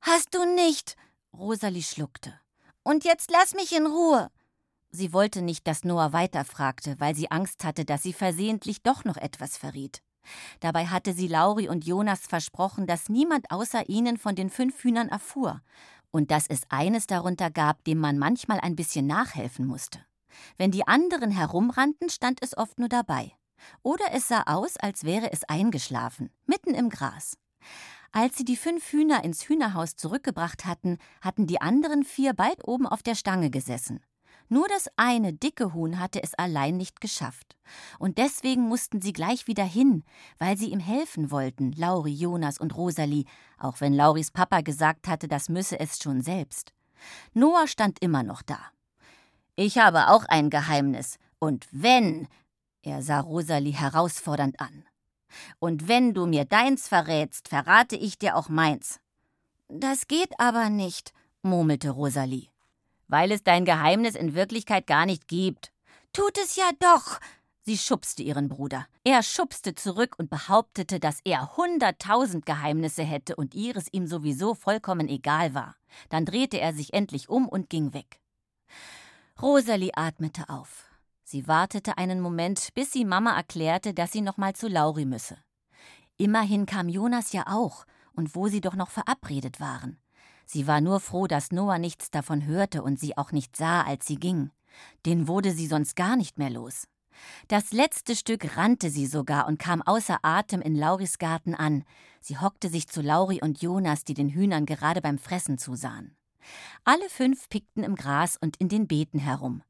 Hast 0.00 0.34
du 0.34 0.44
nicht? 0.54 0.96
Rosalie 1.32 1.82
schluckte. 1.82 2.32
Und 2.82 3.04
jetzt 3.04 3.30
lass 3.30 3.54
mich 3.54 3.72
in 3.76 3.86
Ruhe. 3.86 4.30
Sie 4.96 5.12
wollte 5.12 5.42
nicht, 5.42 5.66
dass 5.66 5.84
Noah 5.84 6.14
weiterfragte, 6.14 6.98
weil 6.98 7.14
sie 7.14 7.30
Angst 7.30 7.64
hatte, 7.64 7.84
dass 7.84 8.02
sie 8.02 8.14
versehentlich 8.14 8.82
doch 8.82 9.04
noch 9.04 9.18
etwas 9.18 9.58
verriet. 9.58 10.02
Dabei 10.60 10.86
hatte 10.86 11.12
sie 11.12 11.28
Lauri 11.28 11.68
und 11.68 11.84
Jonas 11.84 12.20
versprochen, 12.20 12.86
dass 12.86 13.10
niemand 13.10 13.50
außer 13.50 13.90
ihnen 13.90 14.16
von 14.16 14.34
den 14.34 14.48
fünf 14.48 14.82
Hühnern 14.82 15.10
erfuhr 15.10 15.60
und 16.10 16.30
dass 16.30 16.46
es 16.46 16.62
eines 16.70 17.06
darunter 17.06 17.50
gab, 17.50 17.84
dem 17.84 17.98
man 17.98 18.16
manchmal 18.16 18.58
ein 18.58 18.74
bisschen 18.74 19.06
nachhelfen 19.06 19.66
musste. 19.66 20.00
Wenn 20.56 20.70
die 20.70 20.88
anderen 20.88 21.30
herumrannten, 21.30 22.08
stand 22.08 22.42
es 22.42 22.56
oft 22.56 22.78
nur 22.78 22.88
dabei. 22.88 23.32
Oder 23.82 24.06
es 24.12 24.28
sah 24.28 24.44
aus, 24.46 24.78
als 24.78 25.04
wäre 25.04 25.30
es 25.30 25.44
eingeschlafen, 25.44 26.30
mitten 26.46 26.72
im 26.72 26.88
Gras. 26.88 27.36
Als 28.12 28.38
sie 28.38 28.46
die 28.46 28.56
fünf 28.56 28.92
Hühner 28.92 29.24
ins 29.24 29.46
Hühnerhaus 29.46 29.94
zurückgebracht 29.94 30.64
hatten, 30.64 30.96
hatten 31.20 31.46
die 31.46 31.60
anderen 31.60 32.02
vier 32.02 32.32
bald 32.32 32.66
oben 32.66 32.86
auf 32.86 33.02
der 33.02 33.14
Stange 33.14 33.50
gesessen. 33.50 34.00
Nur 34.48 34.68
das 34.68 34.88
eine 34.96 35.32
dicke 35.32 35.74
Huhn 35.74 35.98
hatte 35.98 36.22
es 36.22 36.34
allein 36.34 36.76
nicht 36.76 37.00
geschafft. 37.00 37.56
Und 37.98 38.18
deswegen 38.18 38.62
mussten 38.62 39.00
sie 39.00 39.12
gleich 39.12 39.46
wieder 39.48 39.64
hin, 39.64 40.04
weil 40.38 40.56
sie 40.56 40.70
ihm 40.70 40.78
helfen 40.78 41.30
wollten, 41.30 41.72
Lauri, 41.72 42.12
Jonas 42.12 42.58
und 42.58 42.76
Rosalie, 42.76 43.24
auch 43.58 43.80
wenn 43.80 43.92
Lauris 43.92 44.30
Papa 44.30 44.60
gesagt 44.60 45.08
hatte, 45.08 45.26
das 45.26 45.48
müsse 45.48 45.80
es 45.80 45.98
schon 45.98 46.22
selbst. 46.22 46.72
Noah 47.34 47.66
stand 47.66 48.00
immer 48.00 48.22
noch 48.22 48.42
da. 48.42 48.58
Ich 49.56 49.78
habe 49.78 50.08
auch 50.08 50.24
ein 50.26 50.50
Geheimnis. 50.50 51.18
Und 51.38 51.66
wenn. 51.72 52.28
Er 52.82 53.02
sah 53.02 53.18
Rosalie 53.18 53.72
herausfordernd 53.72 54.60
an. 54.60 54.84
Und 55.58 55.88
wenn 55.88 56.14
du 56.14 56.26
mir 56.26 56.44
deins 56.44 56.86
verrätst, 56.86 57.48
verrate 57.48 57.96
ich 57.96 58.16
dir 58.16 58.36
auch 58.36 58.48
meins. 58.48 59.00
Das 59.68 60.06
geht 60.06 60.38
aber 60.38 60.70
nicht, 60.70 61.12
murmelte 61.42 61.90
Rosalie 61.90 62.48
weil 63.08 63.32
es 63.32 63.42
dein 63.42 63.64
Geheimnis 63.64 64.14
in 64.14 64.34
Wirklichkeit 64.34 64.86
gar 64.86 65.06
nicht 65.06 65.28
gibt. 65.28 65.72
Tut 66.12 66.38
es 66.38 66.56
ja 66.56 66.70
doch. 66.78 67.20
Sie 67.62 67.76
schubste 67.76 68.22
ihren 68.22 68.48
Bruder. 68.48 68.86
Er 69.02 69.24
schubste 69.24 69.74
zurück 69.74 70.14
und 70.18 70.30
behauptete, 70.30 71.00
dass 71.00 71.18
er 71.24 71.56
hunderttausend 71.56 72.46
Geheimnisse 72.46 73.02
hätte 73.02 73.34
und 73.34 73.54
ihres 73.54 73.92
ihm 73.92 74.06
sowieso 74.06 74.54
vollkommen 74.54 75.08
egal 75.08 75.52
war. 75.52 75.76
Dann 76.08 76.24
drehte 76.24 76.60
er 76.60 76.72
sich 76.72 76.94
endlich 76.94 77.28
um 77.28 77.48
und 77.48 77.68
ging 77.68 77.92
weg. 77.92 78.20
Rosalie 79.42 79.90
atmete 79.96 80.48
auf. 80.48 80.84
Sie 81.24 81.48
wartete 81.48 81.98
einen 81.98 82.20
Moment, 82.20 82.68
bis 82.74 82.92
sie 82.92 83.04
Mama 83.04 83.36
erklärte, 83.36 83.94
dass 83.94 84.12
sie 84.12 84.20
noch 84.20 84.36
mal 84.36 84.54
zu 84.54 84.68
Lauri 84.68 85.04
müsse. 85.04 85.36
Immerhin 86.16 86.66
kam 86.66 86.88
Jonas 86.88 87.32
ja 87.32 87.44
auch, 87.48 87.84
und 88.12 88.36
wo 88.36 88.46
sie 88.46 88.60
doch 88.60 88.76
noch 88.76 88.90
verabredet 88.90 89.60
waren. 89.60 89.98
Sie 90.46 90.66
war 90.66 90.80
nur 90.80 91.00
froh, 91.00 91.26
dass 91.26 91.52
Noah 91.52 91.78
nichts 91.78 92.10
davon 92.10 92.46
hörte 92.46 92.82
und 92.82 92.98
sie 92.98 93.18
auch 93.18 93.32
nicht 93.32 93.56
sah, 93.56 93.82
als 93.82 94.06
sie 94.06 94.16
ging. 94.16 94.50
Den 95.04 95.28
wurde 95.28 95.52
sie 95.52 95.66
sonst 95.66 95.96
gar 95.96 96.16
nicht 96.16 96.38
mehr 96.38 96.50
los. 96.50 96.86
Das 97.48 97.72
letzte 97.72 98.14
Stück 98.14 98.56
rannte 98.56 98.90
sie 98.90 99.06
sogar 99.06 99.48
und 99.48 99.58
kam 99.58 99.82
außer 99.82 100.18
Atem 100.22 100.60
in 100.60 100.76
Lauris 100.76 101.18
Garten 101.18 101.54
an. 101.54 101.84
Sie 102.20 102.38
hockte 102.38 102.68
sich 102.68 102.88
zu 102.88 103.02
Lauri 103.02 103.40
und 103.42 103.60
Jonas, 103.60 104.04
die 104.04 104.14
den 104.14 104.28
Hühnern 104.28 104.66
gerade 104.66 105.00
beim 105.00 105.18
Fressen 105.18 105.58
zusahen. 105.58 106.16
Alle 106.84 107.08
fünf 107.08 107.48
pickten 107.48 107.82
im 107.82 107.96
Gras 107.96 108.36
und 108.36 108.56
in 108.58 108.68
den 108.68 108.86
Beeten 108.86 109.18
herum. 109.18 109.62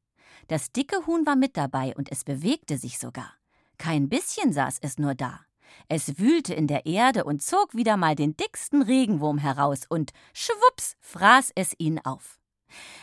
Das 0.47 0.71
dicke 0.71 1.07
Huhn 1.07 1.25
war 1.25 1.35
mit 1.35 1.57
dabei 1.57 1.95
und 1.95 2.11
es 2.11 2.23
bewegte 2.23 2.77
sich 2.77 2.99
sogar. 2.99 3.33
Kein 3.77 4.09
bisschen 4.09 4.53
saß 4.53 4.77
es 4.81 4.97
nur 4.97 5.15
da. 5.15 5.46
Es 5.87 6.19
wühlte 6.19 6.53
in 6.53 6.67
der 6.67 6.85
Erde 6.85 7.23
und 7.23 7.41
zog 7.41 7.75
wieder 7.75 7.97
mal 7.97 8.15
den 8.15 8.35
dicksten 8.35 8.81
Regenwurm 8.81 9.37
heraus 9.37 9.81
und 9.87 10.11
schwups 10.33 10.95
fraß 10.99 11.51
es 11.55 11.73
ihn 11.77 11.99
auf. 12.03 12.39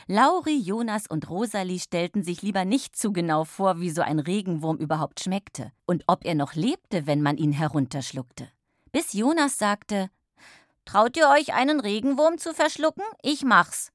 Lauri, 0.07 0.57
Jonas 0.59 1.07
und 1.07 1.31
Rosalie 1.31 1.79
stellten 1.79 2.23
sich 2.23 2.43
lieber 2.43 2.65
nicht 2.65 2.97
zu 2.97 3.13
genau 3.13 3.45
vor, 3.45 3.81
wie 3.81 3.91
so 3.91 4.03
ein 4.03 4.19
Regenwurm 4.19 4.77
überhaupt 4.77 5.21
schmeckte 5.21 5.73
und 5.87 6.05
ob 6.07 6.25
er 6.25 6.35
noch 6.35 6.55
lebte, 6.55 7.07
wenn 7.07 7.23
man 7.23 7.39
ihn 7.39 7.53
herunterschluckte. 7.53 8.49
Bis 8.93 9.13
Jonas 9.15 9.59
sagte: 9.59 10.11
Traut 10.85 11.17
ihr 11.17 11.29
euch, 11.31 11.55
einen 11.55 11.81
Regenwurm 11.81 12.39
zu 12.39 12.53
verschlucken? 12.53 13.05
Ich 13.23 13.43
mach's. 13.43 13.91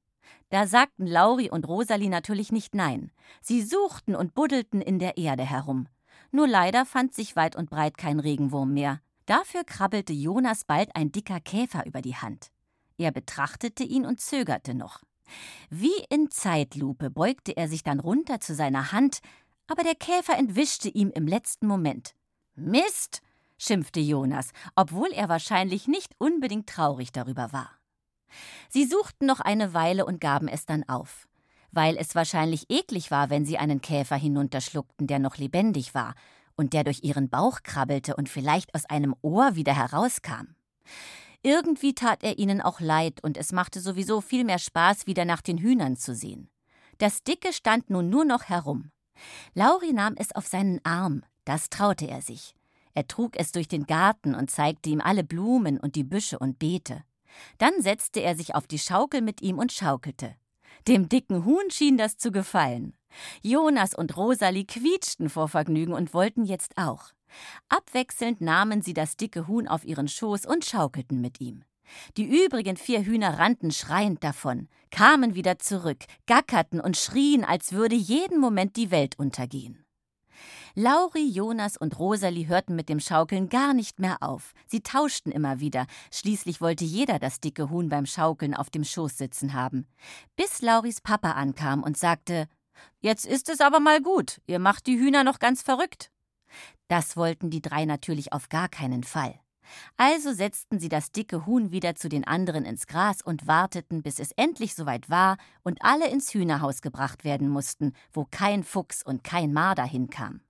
Da 0.49 0.65
sagten 0.65 1.05
Lauri 1.05 1.51
und 1.51 1.67
Rosalie 1.67 2.09
natürlich 2.09 2.51
nicht 2.51 2.73
nein. 2.73 3.11
Sie 3.41 3.61
suchten 3.61 4.15
und 4.15 4.33
buddelten 4.33 4.81
in 4.81 4.97
der 4.97 5.17
Erde 5.17 5.43
herum. 5.43 5.87
Nur 6.31 6.47
leider 6.47 6.85
fand 6.85 7.13
sich 7.13 7.35
weit 7.35 7.55
und 7.55 7.69
breit 7.69 7.97
kein 7.97 8.19
Regenwurm 8.19 8.73
mehr. 8.73 9.01
Dafür 9.25 9.63
krabbelte 9.63 10.13
Jonas 10.13 10.63
bald 10.63 10.95
ein 10.95 11.11
dicker 11.11 11.39
Käfer 11.39 11.85
über 11.85 12.01
die 12.01 12.15
Hand. 12.15 12.51
Er 12.97 13.11
betrachtete 13.11 13.83
ihn 13.83 14.05
und 14.05 14.19
zögerte 14.19 14.73
noch. 14.73 15.01
Wie 15.69 16.03
in 16.09 16.31
Zeitlupe 16.31 17.09
beugte 17.09 17.55
er 17.55 17.67
sich 17.67 17.83
dann 17.83 17.99
runter 17.99 18.39
zu 18.39 18.55
seiner 18.55 18.91
Hand, 18.91 19.19
aber 19.67 19.83
der 19.83 19.95
Käfer 19.95 20.37
entwischte 20.37 20.89
ihm 20.89 21.11
im 21.11 21.27
letzten 21.27 21.67
Moment. 21.67 22.15
Mist, 22.55 23.21
schimpfte 23.57 23.99
Jonas, 23.99 24.51
obwohl 24.75 25.09
er 25.09 25.29
wahrscheinlich 25.29 25.87
nicht 25.87 26.15
unbedingt 26.17 26.67
traurig 26.67 27.11
darüber 27.11 27.53
war. 27.53 27.71
Sie 28.69 28.85
suchten 28.85 29.25
noch 29.25 29.39
eine 29.39 29.73
Weile 29.73 30.05
und 30.05 30.19
gaben 30.19 30.47
es 30.47 30.65
dann 30.65 30.87
auf 30.87 31.28
weil 31.71 31.97
es 31.97 32.15
wahrscheinlich 32.15 32.69
eklig 32.69 33.11
war, 33.11 33.29
wenn 33.29 33.45
sie 33.45 33.57
einen 33.57 33.81
Käfer 33.81 34.15
hinunterschluckten, 34.15 35.07
der 35.07 35.19
noch 35.19 35.37
lebendig 35.37 35.93
war 35.93 36.15
und 36.55 36.73
der 36.73 36.83
durch 36.83 37.03
ihren 37.03 37.29
Bauch 37.29 37.63
krabbelte 37.63 38.15
und 38.15 38.29
vielleicht 38.29 38.75
aus 38.75 38.85
einem 38.85 39.15
Ohr 39.21 39.55
wieder 39.55 39.75
herauskam. 39.75 40.55
Irgendwie 41.41 41.95
tat 41.95 42.23
er 42.23 42.37
ihnen 42.37 42.59
auch 42.61 42.81
leid, 42.81 43.23
und 43.23 43.37
es 43.37 43.53
machte 43.53 43.79
sowieso 43.79 44.19
viel 44.19 44.43
mehr 44.43 44.59
Spaß, 44.59 45.07
wieder 45.07 45.23
nach 45.23 45.41
den 45.41 45.57
Hühnern 45.57 45.95
zu 45.95 46.13
sehen. 46.13 46.49
Das 46.97 47.23
Dicke 47.23 47.53
stand 47.53 47.89
nun 47.89 48.09
nur 48.09 48.25
noch 48.25 48.45
herum. 48.45 48.91
Lauri 49.53 49.93
nahm 49.93 50.15
es 50.17 50.35
auf 50.35 50.47
seinen 50.47 50.83
Arm, 50.83 51.23
das 51.45 51.69
traute 51.69 52.07
er 52.07 52.21
sich. 52.21 52.55
Er 52.93 53.07
trug 53.07 53.39
es 53.39 53.53
durch 53.53 53.69
den 53.69 53.85
Garten 53.85 54.35
und 54.35 54.51
zeigte 54.51 54.89
ihm 54.89 54.99
alle 54.99 55.23
Blumen 55.23 55.79
und 55.79 55.95
die 55.95 56.03
Büsche 56.03 56.37
und 56.37 56.59
Beete. 56.59 57.03
Dann 57.57 57.81
setzte 57.81 58.19
er 58.19 58.35
sich 58.35 58.55
auf 58.55 58.67
die 58.67 58.79
Schaukel 58.79 59.21
mit 59.21 59.41
ihm 59.41 59.59
und 59.59 59.71
schaukelte. 59.71 60.35
Dem 60.87 61.09
dicken 61.09 61.45
Huhn 61.45 61.69
schien 61.69 61.97
das 61.97 62.17
zu 62.17 62.31
gefallen. 62.31 62.93
Jonas 63.41 63.93
und 63.93 64.15
Rosalie 64.15 64.65
quietschten 64.65 65.29
vor 65.29 65.47
Vergnügen 65.47 65.93
und 65.93 66.13
wollten 66.13 66.45
jetzt 66.45 66.77
auch. 66.77 67.11
Abwechselnd 67.67 68.41
nahmen 68.41 68.81
sie 68.81 68.93
das 68.93 69.17
dicke 69.17 69.47
Huhn 69.47 69.67
auf 69.67 69.85
ihren 69.85 70.07
Schoß 70.07 70.45
und 70.45 70.65
schaukelten 70.65 71.21
mit 71.21 71.39
ihm. 71.41 71.63
Die 72.17 72.43
übrigen 72.45 72.77
vier 72.77 73.03
Hühner 73.03 73.39
rannten 73.39 73.71
schreiend 73.71 74.23
davon, 74.23 74.67
kamen 74.91 75.35
wieder 75.35 75.59
zurück, 75.59 76.05
gackerten 76.27 76.79
und 76.79 76.97
schrien, 76.97 77.43
als 77.43 77.73
würde 77.73 77.95
jeden 77.95 78.39
Moment 78.39 78.75
die 78.75 78.91
Welt 78.91 79.17
untergehen. 79.17 79.83
Lauri, 80.75 81.27
Jonas 81.27 81.77
und 81.77 81.97
Rosalie 81.99 82.47
hörten 82.47 82.75
mit 82.75 82.89
dem 82.89 82.99
Schaukeln 82.99 83.49
gar 83.49 83.73
nicht 83.73 83.99
mehr 83.99 84.17
auf. 84.21 84.53
Sie 84.67 84.81
tauschten 84.81 85.31
immer 85.31 85.59
wieder. 85.59 85.85
Schließlich 86.11 86.61
wollte 86.61 86.85
jeder 86.85 87.19
das 87.19 87.39
dicke 87.39 87.69
Huhn 87.69 87.89
beim 87.89 88.05
Schaukeln 88.05 88.53
auf 88.53 88.69
dem 88.69 88.83
Schoß 88.83 89.17
sitzen 89.17 89.53
haben. 89.53 89.87
Bis 90.35 90.61
Lauris 90.61 91.01
Papa 91.01 91.31
ankam 91.31 91.83
und 91.83 91.97
sagte: 91.97 92.47
Jetzt 93.01 93.25
ist 93.25 93.49
es 93.49 93.61
aber 93.61 93.79
mal 93.79 94.01
gut. 94.01 94.41
Ihr 94.47 94.59
macht 94.59 94.87
die 94.87 94.97
Hühner 94.97 95.23
noch 95.23 95.39
ganz 95.39 95.61
verrückt. 95.61 96.11
Das 96.87 97.17
wollten 97.17 97.49
die 97.49 97.61
drei 97.61 97.85
natürlich 97.85 98.33
auf 98.33 98.49
gar 98.49 98.69
keinen 98.69 99.03
Fall. 99.03 99.39
Also 99.97 100.33
setzten 100.33 100.79
sie 100.79 100.89
das 100.89 101.11
dicke 101.11 101.45
Huhn 101.45 101.71
wieder 101.71 101.95
zu 101.95 102.09
den 102.09 102.25
anderen 102.25 102.65
ins 102.65 102.87
Gras 102.87 103.21
und 103.21 103.47
warteten, 103.47 104.01
bis 104.01 104.19
es 104.19 104.31
endlich 104.31 104.73
soweit 104.73 105.09
war 105.09 105.37
und 105.63 105.77
alle 105.81 106.09
ins 106.09 106.33
Hühnerhaus 106.33 106.81
gebracht 106.81 107.23
werden 107.23 107.49
mussten, 107.49 107.93
wo 108.11 108.25
kein 108.29 108.63
Fuchs 108.63 109.03
und 109.03 109.23
kein 109.23 109.53
Marder 109.53 109.83
hinkamen. 109.83 110.41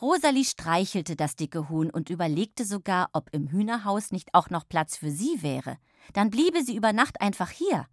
Rosalie 0.00 0.44
streichelte 0.44 1.16
das 1.16 1.36
dicke 1.36 1.68
Huhn 1.68 1.90
und 1.90 2.10
überlegte 2.10 2.64
sogar, 2.64 3.10
ob 3.12 3.28
im 3.32 3.48
Hühnerhaus 3.48 4.12
nicht 4.12 4.34
auch 4.34 4.50
noch 4.50 4.68
Platz 4.68 4.96
für 4.96 5.10
sie 5.10 5.42
wäre. 5.42 5.76
Dann 6.12 6.30
bliebe 6.30 6.62
sie 6.64 6.76
über 6.76 6.92
Nacht 6.92 7.20
einfach 7.20 7.50
hier. 7.50 7.86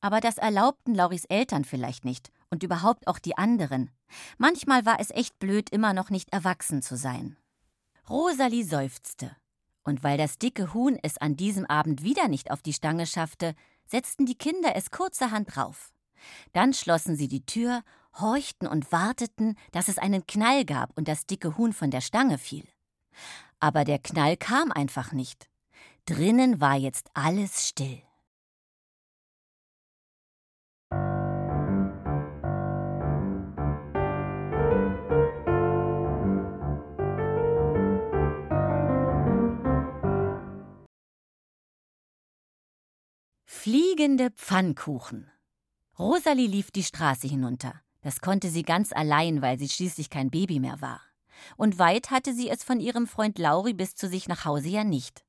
Aber 0.00 0.20
das 0.20 0.36
erlaubten 0.36 0.94
Lauris 0.94 1.24
Eltern 1.26 1.64
vielleicht 1.64 2.04
nicht 2.04 2.30
und 2.50 2.62
überhaupt 2.62 3.06
auch 3.06 3.18
die 3.18 3.38
anderen. 3.38 3.90
Manchmal 4.36 4.84
war 4.84 5.00
es 5.00 5.10
echt 5.10 5.38
blöd, 5.38 5.70
immer 5.70 5.94
noch 5.94 6.10
nicht 6.10 6.32
erwachsen 6.32 6.82
zu 6.82 6.96
sein. 6.96 7.36
Rosalie 8.08 8.64
seufzte. 8.64 9.34
Und 9.84 10.02
weil 10.02 10.18
das 10.18 10.38
dicke 10.38 10.74
Huhn 10.74 10.98
es 11.02 11.18
an 11.18 11.36
diesem 11.36 11.66
Abend 11.66 12.02
wieder 12.02 12.28
nicht 12.28 12.50
auf 12.50 12.62
die 12.62 12.72
Stange 12.72 13.06
schaffte, 13.06 13.54
setzten 13.86 14.26
die 14.26 14.36
Kinder 14.36 14.74
es 14.76 14.90
kurzerhand 14.90 15.54
drauf. 15.54 15.92
Dann 16.52 16.72
schlossen 16.72 17.16
sie 17.16 17.28
die 17.28 17.44
Tür 17.44 17.82
horchten 18.20 18.66
und 18.66 18.92
warteten, 18.92 19.56
dass 19.72 19.88
es 19.88 19.98
einen 19.98 20.26
Knall 20.26 20.64
gab 20.64 20.96
und 20.96 21.08
das 21.08 21.26
dicke 21.26 21.56
Huhn 21.56 21.72
von 21.72 21.90
der 21.90 22.00
Stange 22.00 22.38
fiel. 22.38 22.66
Aber 23.60 23.84
der 23.84 23.98
Knall 23.98 24.36
kam 24.36 24.72
einfach 24.72 25.12
nicht. 25.12 25.48
Drinnen 26.06 26.60
war 26.60 26.76
jetzt 26.76 27.10
alles 27.14 27.68
still. 27.68 28.02
Fliegende 43.46 44.30
Pfannkuchen. 44.30 45.30
Rosalie 45.98 46.46
lief 46.46 46.70
die 46.70 46.82
Straße 46.82 47.26
hinunter. 47.26 47.83
Das 48.04 48.20
konnte 48.20 48.50
sie 48.50 48.62
ganz 48.62 48.92
allein, 48.92 49.40
weil 49.40 49.58
sie 49.58 49.68
schließlich 49.68 50.10
kein 50.10 50.30
Baby 50.30 50.60
mehr 50.60 50.82
war. 50.82 51.00
Und 51.56 51.78
weit 51.78 52.10
hatte 52.10 52.34
sie 52.34 52.50
es 52.50 52.62
von 52.62 52.78
ihrem 52.78 53.06
Freund 53.06 53.38
Lauri 53.38 53.72
bis 53.72 53.96
zu 53.96 54.08
sich 54.08 54.28
nach 54.28 54.44
Hause 54.44 54.68
ja 54.68 54.84
nicht. 54.84 55.24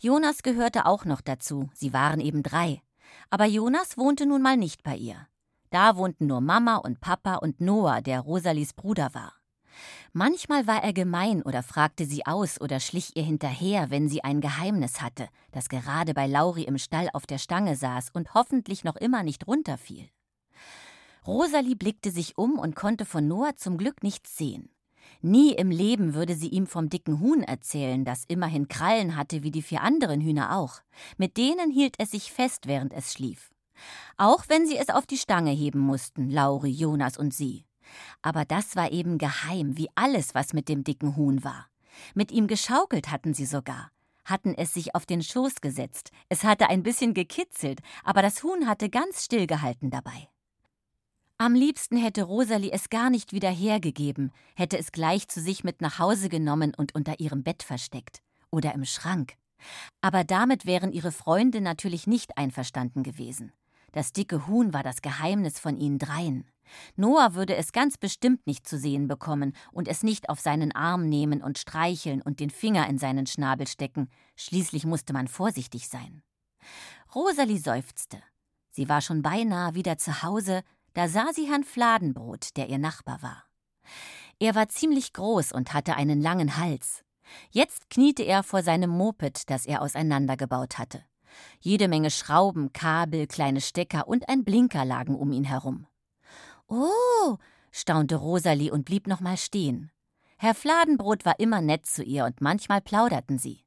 Jonas 0.00 0.42
gehörte 0.42 0.86
auch 0.86 1.04
noch 1.04 1.20
dazu, 1.20 1.70
sie 1.72 1.92
waren 1.92 2.20
eben 2.20 2.42
drei. 2.42 2.82
Aber 3.30 3.44
Jonas 3.44 3.96
wohnte 3.96 4.26
nun 4.26 4.42
mal 4.42 4.56
nicht 4.56 4.82
bei 4.82 4.96
ihr. 4.96 5.28
Da 5.70 5.96
wohnten 5.96 6.26
nur 6.26 6.40
Mama 6.40 6.76
und 6.76 7.00
Papa 7.00 7.36
und 7.36 7.60
Noah, 7.60 8.02
der 8.02 8.20
Rosalies 8.20 8.72
Bruder 8.72 9.14
war. 9.14 9.32
Manchmal 10.12 10.66
war 10.66 10.82
er 10.82 10.92
gemein 10.92 11.42
oder 11.42 11.62
fragte 11.62 12.06
sie 12.06 12.26
aus 12.26 12.60
oder 12.60 12.80
schlich 12.80 13.16
ihr 13.16 13.22
hinterher, 13.22 13.90
wenn 13.90 14.08
sie 14.08 14.24
ein 14.24 14.40
Geheimnis 14.40 15.00
hatte, 15.00 15.28
das 15.52 15.68
gerade 15.68 16.12
bei 16.12 16.26
Lauri 16.26 16.62
im 16.62 16.78
Stall 16.78 17.08
auf 17.12 17.26
der 17.26 17.38
Stange 17.38 17.76
saß 17.76 18.10
und 18.12 18.34
hoffentlich 18.34 18.82
noch 18.82 18.96
immer 18.96 19.22
nicht 19.22 19.46
runterfiel. 19.46 20.08
Rosalie 21.26 21.74
blickte 21.74 22.10
sich 22.10 22.38
um 22.38 22.58
und 22.58 22.76
konnte 22.76 23.04
von 23.04 23.26
Noah 23.26 23.56
zum 23.56 23.78
Glück 23.78 24.02
nichts 24.02 24.36
sehen. 24.36 24.70
Nie 25.22 25.54
im 25.54 25.70
Leben 25.70 26.14
würde 26.14 26.34
sie 26.34 26.48
ihm 26.48 26.66
vom 26.66 26.88
dicken 26.88 27.20
Huhn 27.20 27.42
erzählen, 27.42 28.04
das 28.04 28.24
immerhin 28.28 28.68
Krallen 28.68 29.16
hatte 29.16 29.42
wie 29.42 29.50
die 29.50 29.62
vier 29.62 29.82
anderen 29.82 30.20
Hühner 30.20 30.56
auch. 30.56 30.80
Mit 31.16 31.36
denen 31.36 31.70
hielt 31.70 31.96
es 31.98 32.12
sich 32.12 32.32
fest, 32.32 32.66
während 32.66 32.92
es 32.92 33.12
schlief. 33.12 33.50
Auch 34.16 34.44
wenn 34.48 34.66
sie 34.66 34.76
es 34.76 34.88
auf 34.88 35.06
die 35.06 35.18
Stange 35.18 35.50
heben 35.50 35.80
mussten, 35.80 36.30
Lauri, 36.30 36.70
Jonas 36.70 37.18
und 37.18 37.34
sie. 37.34 37.66
Aber 38.22 38.44
das 38.44 38.76
war 38.76 38.92
eben 38.92 39.18
geheim, 39.18 39.76
wie 39.76 39.88
alles, 39.94 40.34
was 40.34 40.52
mit 40.52 40.68
dem 40.68 40.84
dicken 40.84 41.16
Huhn 41.16 41.44
war. 41.44 41.66
Mit 42.14 42.30
ihm 42.30 42.46
geschaukelt 42.46 43.10
hatten 43.10 43.32
sie 43.32 43.46
sogar, 43.46 43.90
hatten 44.24 44.54
es 44.54 44.74
sich 44.74 44.94
auf 44.94 45.06
den 45.06 45.22
Schoß 45.22 45.60
gesetzt, 45.60 46.10
es 46.28 46.44
hatte 46.44 46.68
ein 46.68 46.82
bisschen 46.82 47.14
gekitzelt, 47.14 47.80
aber 48.04 48.22
das 48.22 48.42
Huhn 48.42 48.66
hatte 48.66 48.90
ganz 48.90 49.24
still 49.24 49.46
gehalten 49.46 49.90
dabei. 49.90 50.28
Am 51.38 51.54
liebsten 51.54 51.98
hätte 51.98 52.22
Rosalie 52.22 52.72
es 52.72 52.88
gar 52.88 53.10
nicht 53.10 53.34
wieder 53.34 53.50
hergegeben, 53.50 54.32
hätte 54.54 54.78
es 54.78 54.90
gleich 54.90 55.28
zu 55.28 55.42
sich 55.42 55.64
mit 55.64 55.82
nach 55.82 55.98
Hause 55.98 56.30
genommen 56.30 56.72
und 56.74 56.94
unter 56.94 57.20
ihrem 57.20 57.42
Bett 57.42 57.62
versteckt 57.62 58.22
oder 58.50 58.72
im 58.72 58.86
Schrank. 58.86 59.34
Aber 60.00 60.24
damit 60.24 60.64
wären 60.64 60.92
ihre 60.92 61.12
Freunde 61.12 61.60
natürlich 61.60 62.06
nicht 62.06 62.38
einverstanden 62.38 63.02
gewesen. 63.02 63.52
Das 63.92 64.14
dicke 64.14 64.46
Huhn 64.46 64.72
war 64.72 64.82
das 64.82 65.02
Geheimnis 65.02 65.58
von 65.58 65.76
ihnen 65.76 65.98
dreien. 65.98 66.50
Noah 66.96 67.34
würde 67.34 67.54
es 67.54 67.72
ganz 67.72 67.98
bestimmt 67.98 68.46
nicht 68.46 68.66
zu 68.66 68.78
sehen 68.78 69.06
bekommen 69.06 69.54
und 69.72 69.88
es 69.88 70.02
nicht 70.02 70.30
auf 70.30 70.40
seinen 70.40 70.72
Arm 70.72 71.06
nehmen 71.06 71.42
und 71.42 71.58
streicheln 71.58 72.22
und 72.22 72.40
den 72.40 72.50
Finger 72.50 72.88
in 72.88 72.96
seinen 72.96 73.26
Schnabel 73.26 73.66
stecken. 73.66 74.08
Schließlich 74.36 74.86
musste 74.86 75.12
man 75.12 75.28
vorsichtig 75.28 75.88
sein. 75.88 76.22
Rosalie 77.14 77.58
seufzte. 77.58 78.22
Sie 78.70 78.88
war 78.88 79.00
schon 79.00 79.22
beinahe 79.22 79.74
wieder 79.74 79.96
zu 79.96 80.22
Hause, 80.22 80.62
da 80.96 81.08
sah 81.08 81.30
sie 81.34 81.46
Herrn 81.46 81.62
Fladenbrot, 81.62 82.56
der 82.56 82.70
ihr 82.70 82.78
Nachbar 82.78 83.20
war. 83.20 83.44
Er 84.38 84.54
war 84.54 84.68
ziemlich 84.68 85.12
groß 85.12 85.52
und 85.52 85.74
hatte 85.74 85.94
einen 85.94 86.22
langen 86.22 86.56
Hals. 86.56 87.04
Jetzt 87.50 87.90
kniete 87.90 88.22
er 88.22 88.42
vor 88.42 88.62
seinem 88.62 88.88
Moped, 88.88 89.50
das 89.50 89.66
er 89.66 89.82
auseinandergebaut 89.82 90.78
hatte. 90.78 91.04
Jede 91.60 91.88
Menge 91.88 92.10
Schrauben, 92.10 92.72
Kabel, 92.72 93.26
kleine 93.26 93.60
Stecker 93.60 94.08
und 94.08 94.30
ein 94.30 94.42
Blinker 94.42 94.86
lagen 94.86 95.14
um 95.14 95.32
ihn 95.32 95.44
herum. 95.44 95.86
Oh, 96.66 97.36
staunte 97.70 98.16
Rosalie 98.16 98.72
und 98.72 98.86
blieb 98.86 99.06
noch 99.06 99.20
mal 99.20 99.36
stehen. 99.36 99.90
Herr 100.38 100.54
Fladenbrot 100.54 101.26
war 101.26 101.38
immer 101.38 101.60
nett 101.60 101.84
zu 101.84 102.02
ihr 102.04 102.24
und 102.24 102.40
manchmal 102.40 102.80
plauderten 102.80 103.38
sie. 103.38 103.66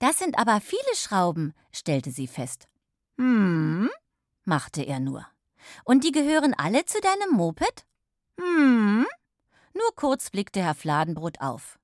Das 0.00 0.18
sind 0.18 0.38
aber 0.38 0.60
viele 0.60 0.96
Schrauben, 0.96 1.54
stellte 1.72 2.10
sie 2.10 2.26
fest. 2.26 2.68
Hm, 3.16 3.88
machte 4.44 4.82
er 4.82 5.00
nur. 5.00 5.31
Und 5.84 6.04
die 6.04 6.12
gehören 6.12 6.54
alle 6.54 6.84
zu 6.84 7.00
deinem 7.00 7.36
Moped? 7.36 7.86
Hm. 8.40 9.06
Nur 9.74 9.94
kurz 9.96 10.30
blickte 10.30 10.60
Herr 10.60 10.74
Fladenbrot 10.74 11.40
auf. 11.40 11.78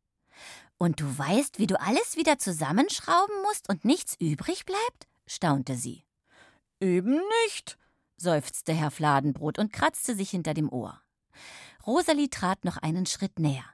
Und 0.78 1.00
du 1.00 1.18
weißt, 1.18 1.58
wie 1.58 1.66
du 1.66 1.80
alles 1.80 2.16
wieder 2.16 2.38
zusammenschrauben 2.38 3.34
musst 3.42 3.68
und 3.68 3.84
nichts 3.84 4.16
übrig 4.20 4.64
bleibt? 4.64 5.08
staunte 5.26 5.74
sie. 5.74 6.04
Eben 6.80 7.20
nicht, 7.44 7.76
seufzte 8.16 8.72
Herr 8.72 8.90
Fladenbrot 8.90 9.58
und 9.58 9.72
kratzte 9.72 10.14
sich 10.14 10.30
hinter 10.30 10.54
dem 10.54 10.72
Ohr. 10.72 11.00
Rosalie 11.86 12.30
trat 12.30 12.64
noch 12.64 12.76
einen 12.76 13.06
Schritt 13.06 13.38
näher. 13.38 13.64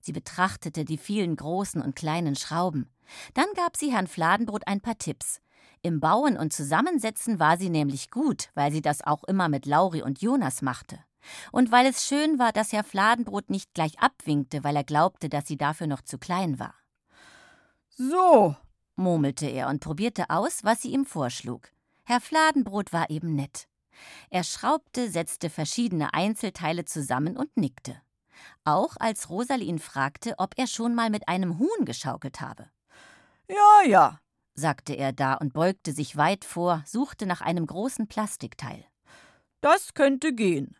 Sie 0.00 0.12
betrachtete 0.12 0.84
die 0.84 0.98
vielen 0.98 1.36
großen 1.36 1.82
und 1.82 1.96
kleinen 1.96 2.36
Schrauben. 2.36 2.90
Dann 3.34 3.46
gab 3.54 3.76
sie 3.76 3.92
Herrn 3.92 4.06
Fladenbrot 4.06 4.66
ein 4.66 4.80
paar 4.80 4.98
Tipps. 4.98 5.40
Im 5.84 6.00
Bauen 6.00 6.38
und 6.38 6.54
Zusammensetzen 6.54 7.38
war 7.38 7.58
sie 7.58 7.68
nämlich 7.68 8.10
gut, 8.10 8.48
weil 8.54 8.72
sie 8.72 8.80
das 8.80 9.04
auch 9.04 9.22
immer 9.24 9.50
mit 9.50 9.66
Lauri 9.66 10.00
und 10.00 10.22
Jonas 10.22 10.62
machte. 10.62 10.98
Und 11.52 11.72
weil 11.72 11.84
es 11.84 12.06
schön 12.06 12.38
war, 12.38 12.52
dass 12.52 12.72
Herr 12.72 12.84
Fladenbrot 12.84 13.50
nicht 13.50 13.74
gleich 13.74 13.98
abwinkte, 13.98 14.64
weil 14.64 14.76
er 14.76 14.84
glaubte, 14.84 15.28
dass 15.28 15.46
sie 15.46 15.58
dafür 15.58 15.86
noch 15.86 16.00
zu 16.00 16.16
klein 16.16 16.58
war. 16.58 16.72
So, 17.90 18.56
murmelte 18.96 19.44
er 19.44 19.68
und 19.68 19.80
probierte 19.80 20.30
aus, 20.30 20.64
was 20.64 20.80
sie 20.80 20.90
ihm 20.90 21.04
vorschlug. 21.04 21.68
Herr 22.04 22.22
Fladenbrot 22.22 22.94
war 22.94 23.10
eben 23.10 23.34
nett. 23.34 23.68
Er 24.30 24.42
schraubte, 24.42 25.10
setzte 25.10 25.50
verschiedene 25.50 26.14
Einzelteile 26.14 26.86
zusammen 26.86 27.36
und 27.36 27.54
nickte. 27.58 28.00
Auch 28.64 28.96
als 28.98 29.28
Rosalie 29.28 29.68
ihn 29.68 29.78
fragte, 29.78 30.32
ob 30.38 30.54
er 30.56 30.66
schon 30.66 30.94
mal 30.94 31.10
mit 31.10 31.28
einem 31.28 31.58
Huhn 31.58 31.84
geschaukelt 31.84 32.40
habe. 32.40 32.70
Ja, 33.48 33.82
ja, 33.86 34.18
sagte 34.54 34.94
er 34.94 35.12
da 35.12 35.34
und 35.34 35.52
beugte 35.52 35.92
sich 35.92 36.16
weit 36.16 36.44
vor, 36.44 36.82
suchte 36.86 37.26
nach 37.26 37.40
einem 37.40 37.66
großen 37.66 38.06
Plastikteil. 38.06 38.84
Das 39.60 39.94
könnte 39.94 40.34
gehen. 40.34 40.76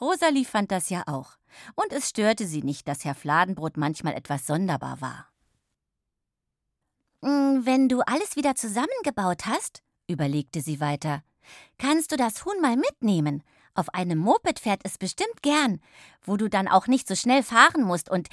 Rosalie 0.00 0.44
fand 0.44 0.72
das 0.72 0.90
ja 0.90 1.02
auch. 1.06 1.36
Und 1.74 1.92
es 1.92 2.08
störte 2.08 2.46
sie 2.46 2.62
nicht, 2.62 2.88
dass 2.88 3.04
Herr 3.04 3.14
Fladenbrot 3.14 3.76
manchmal 3.76 4.14
etwas 4.14 4.46
sonderbar 4.46 5.00
war. 5.00 5.28
Hm, 7.22 7.64
wenn 7.64 7.88
du 7.88 8.00
alles 8.00 8.36
wieder 8.36 8.54
zusammengebaut 8.54 9.46
hast, 9.46 9.82
überlegte 10.08 10.60
sie 10.60 10.80
weiter, 10.80 11.22
Kannst 11.78 12.12
du 12.12 12.16
das 12.16 12.44
Huhn 12.44 12.60
mal 12.60 12.76
mitnehmen? 12.76 13.42
Auf 13.74 13.94
einem 13.94 14.18
Moped 14.18 14.58
fährt 14.58 14.82
es 14.84 14.98
bestimmt 14.98 15.42
gern, 15.42 15.80
wo 16.22 16.36
du 16.36 16.48
dann 16.48 16.68
auch 16.68 16.86
nicht 16.86 17.08
so 17.08 17.14
schnell 17.14 17.42
fahren 17.42 17.82
musst 17.82 18.10
und. 18.10 18.28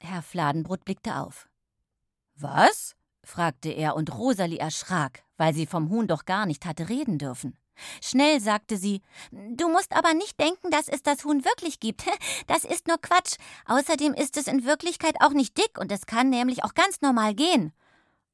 Herr 0.00 0.22
Fladenbrot 0.22 0.84
blickte 0.84 1.16
auf. 1.16 1.48
Was? 2.34 2.96
Fragte 3.24 3.70
er, 3.70 3.96
und 3.96 4.12
Rosalie 4.12 4.58
erschrak, 4.58 5.22
weil 5.36 5.54
sie 5.54 5.66
vom 5.66 5.90
Huhn 5.90 6.06
doch 6.06 6.24
gar 6.24 6.46
nicht 6.46 6.66
hatte 6.66 6.88
reden 6.88 7.18
dürfen. 7.18 7.56
Schnell 8.02 8.40
sagte 8.40 8.76
sie: 8.76 9.02
Du 9.30 9.68
musst 9.68 9.94
aber 9.94 10.14
nicht 10.14 10.38
denken, 10.38 10.70
dass 10.70 10.88
es 10.88 11.02
das 11.02 11.24
Huhn 11.24 11.44
wirklich 11.44 11.80
gibt. 11.80 12.04
Das 12.46 12.64
ist 12.64 12.88
nur 12.88 12.98
Quatsch. 12.98 13.36
Außerdem 13.66 14.14
ist 14.14 14.36
es 14.36 14.46
in 14.46 14.64
Wirklichkeit 14.64 15.16
auch 15.20 15.32
nicht 15.32 15.56
dick 15.56 15.78
und 15.78 15.90
es 15.90 16.06
kann 16.06 16.28
nämlich 16.28 16.64
auch 16.64 16.74
ganz 16.74 17.00
normal 17.00 17.34
gehen. 17.34 17.72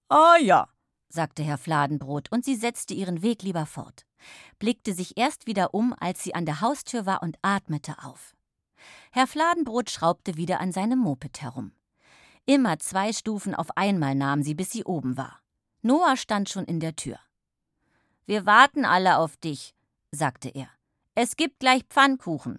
Ah 0.09 0.37
ja, 0.41 0.69
sagte 1.09 1.43
Herr 1.43 1.59
Fladenbrot, 1.59 2.33
und 2.33 2.45
sie 2.45 2.57
setzte 2.57 2.95
ihren 2.95 3.23
Weg 3.23 3.43
lieber 3.43 3.67
fort, 3.67 4.07
blickte 4.59 4.95
sich 4.95 5.17
erst 5.17 5.47
wieder 5.47 5.75
um, 5.75 5.95
als 5.99 6.23
sie 6.23 6.35
an 6.35 6.47
der 6.47 6.61
Haustür 6.61 7.07
war 7.07 7.23
und 7.23 7.39
atmete 7.43 7.97
auf. 8.03 8.35
Herr 9.11 9.27
Fladenbrot 9.27 9.91
schraubte 9.91 10.37
wieder 10.37 10.61
an 10.61 10.73
seinem 10.73 10.99
Moped 10.99 11.41
herum. 11.43 11.73
Immer 12.49 12.79
zwei 12.79 13.13
Stufen 13.13 13.55
auf 13.55 13.77
einmal 13.77 14.15
nahm 14.15 14.43
sie, 14.43 14.55
bis 14.55 14.71
sie 14.71 14.83
oben 14.85 15.19
war. 15.19 15.43
Noah 15.83 16.17
stand 16.17 16.49
schon 16.49 16.65
in 16.65 16.81
der 16.81 16.97
Tür. 16.97 17.19
Wir 18.25 18.47
warten 18.47 18.87
alle 18.87 19.19
auf 19.19 19.37
dich, 19.37 19.75
sagte 20.13 20.49
er. 20.49 20.71
Es 21.15 21.37
gibt 21.37 21.61
gleich 21.61 21.83
Pfannkuchen. 21.91 22.59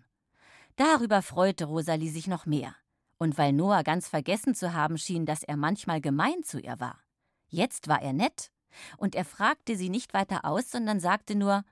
Darüber 0.76 1.24
freute 1.24 1.66
Rosalie 1.66 2.12
sich 2.12 2.28
noch 2.28 2.46
mehr. 2.46 2.76
Und 3.18 3.40
weil 3.40 3.52
Noah 3.52 3.82
ganz 3.82 4.08
vergessen 4.08 4.54
zu 4.54 4.76
haben 4.76 5.00
schien, 5.00 5.26
dass 5.26 5.42
er 5.42 5.58
manchmal 5.58 6.02
gemein 6.02 6.44
zu 6.44 6.60
ihr 6.60 6.80
war. 6.80 7.00
Jetzt 7.48 7.88
war 7.88 8.00
er 8.00 8.14
nett, 8.14 8.52
und 8.98 9.16
er 9.16 9.26
fragte 9.26 9.76
sie 9.76 9.90
nicht 9.90 10.14
weiter 10.14 10.46
aus, 10.46 10.70
sondern 10.70 11.00
sagte 11.00 11.34
nur 11.34 11.64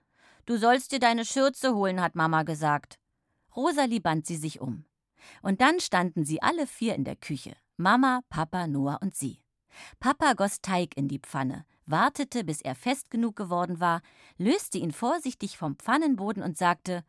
Du 0.48 0.58
sollst 0.58 0.92
dir 0.92 1.00
deine 1.00 1.24
Schürze 1.24 1.76
holen, 1.76 2.02
hat 2.02 2.16
Mama 2.16 2.42
gesagt. 2.42 2.98
Rosalie 3.56 4.02
band 4.02 4.26
sie 4.26 4.38
sich 4.38 4.60
um. 4.60 4.86
Und 5.44 5.62
dann 5.62 5.80
standen 5.80 6.26
sie 6.26 6.42
alle 6.42 6.66
vier 6.66 6.96
in 6.96 7.04
der 7.04 7.16
Küche 7.16 7.56
Mama, 7.78 8.22
Papa, 8.30 8.66
Noah 8.66 8.98
und 9.02 9.16
sie. 9.16 9.40
Papa 10.00 10.34
goss 10.34 10.62
Teig 10.62 10.98
in 10.98 11.08
die 11.08 11.20
Pfanne, 11.20 11.64
wartete, 11.86 12.44
bis 12.44 12.62
er 12.62 12.74
fest 12.74 13.12
genug 13.12 13.36
geworden 13.36 13.80
war, 13.80 14.02
löste 14.38 14.80
ihn 14.80 14.92
vorsichtig 14.92 15.58
vom 15.58 15.76
Pfannenboden 15.76 16.42
und 16.42 16.58
sagte 16.58 17.04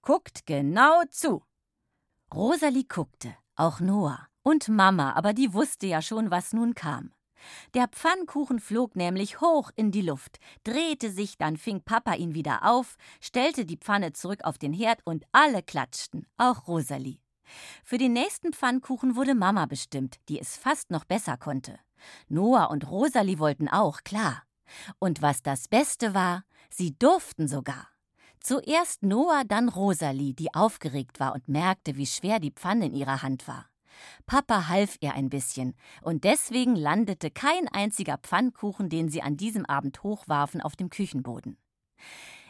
Guckt 0.00 0.46
genau 0.46 1.02
zu. 1.10 1.42
Rosalie 2.32 2.84
guckte, 2.84 3.36
auch 3.56 3.80
Noah 3.80 4.28
und 4.42 4.68
Mama, 4.68 5.12
aber 5.14 5.32
die 5.32 5.52
wusste 5.52 5.86
ja 5.86 6.00
schon, 6.00 6.30
was 6.30 6.52
nun 6.52 6.74
kam. 6.74 7.12
Der 7.74 7.88
Pfannkuchen 7.88 8.60
flog 8.60 8.94
nämlich 8.94 9.40
hoch 9.40 9.70
in 9.74 9.90
die 9.90 10.02
Luft, 10.02 10.38
drehte 10.62 11.10
sich, 11.10 11.36
dann 11.38 11.56
fing 11.56 11.82
Papa 11.82 12.14
ihn 12.14 12.34
wieder 12.34 12.60
auf, 12.64 12.96
stellte 13.20 13.64
die 13.64 13.76
Pfanne 13.76 14.12
zurück 14.12 14.44
auf 14.44 14.58
den 14.58 14.72
Herd 14.72 15.00
und 15.04 15.24
alle 15.32 15.62
klatschten, 15.62 16.26
auch 16.36 16.68
Rosalie. 16.68 17.21
Für 17.84 17.98
den 17.98 18.12
nächsten 18.12 18.52
Pfannkuchen 18.52 19.16
wurde 19.16 19.34
Mama 19.34 19.66
bestimmt, 19.66 20.16
die 20.28 20.40
es 20.40 20.56
fast 20.56 20.90
noch 20.90 21.04
besser 21.04 21.36
konnte. 21.36 21.78
Noah 22.28 22.70
und 22.70 22.90
Rosalie 22.90 23.38
wollten 23.38 23.68
auch, 23.68 24.02
klar. 24.02 24.42
Und 24.98 25.22
was 25.22 25.42
das 25.42 25.68
Beste 25.68 26.14
war, 26.14 26.44
Sie 26.70 26.96
durften 26.98 27.48
sogar. 27.48 27.88
Zuerst 28.40 29.02
Noah, 29.02 29.44
dann 29.46 29.68
Rosalie, 29.68 30.34
die 30.34 30.54
aufgeregt 30.54 31.20
war 31.20 31.34
und 31.34 31.48
merkte, 31.48 31.96
wie 31.96 32.06
schwer 32.06 32.40
die 32.40 32.50
Pfanne 32.50 32.86
in 32.86 32.94
ihrer 32.94 33.22
Hand 33.22 33.46
war. 33.46 33.66
Papa 34.26 34.68
half 34.68 34.96
ihr 35.00 35.14
ein 35.14 35.28
bisschen, 35.28 35.74
und 36.00 36.24
deswegen 36.24 36.74
landete 36.74 37.30
kein 37.30 37.68
einziger 37.68 38.18
Pfannkuchen, 38.18 38.88
den 38.88 39.08
sie 39.10 39.22
an 39.22 39.36
diesem 39.36 39.66
Abend 39.66 40.02
hochwarfen, 40.02 40.60
auf 40.60 40.76
dem 40.76 40.88
Küchenboden. 40.90 41.58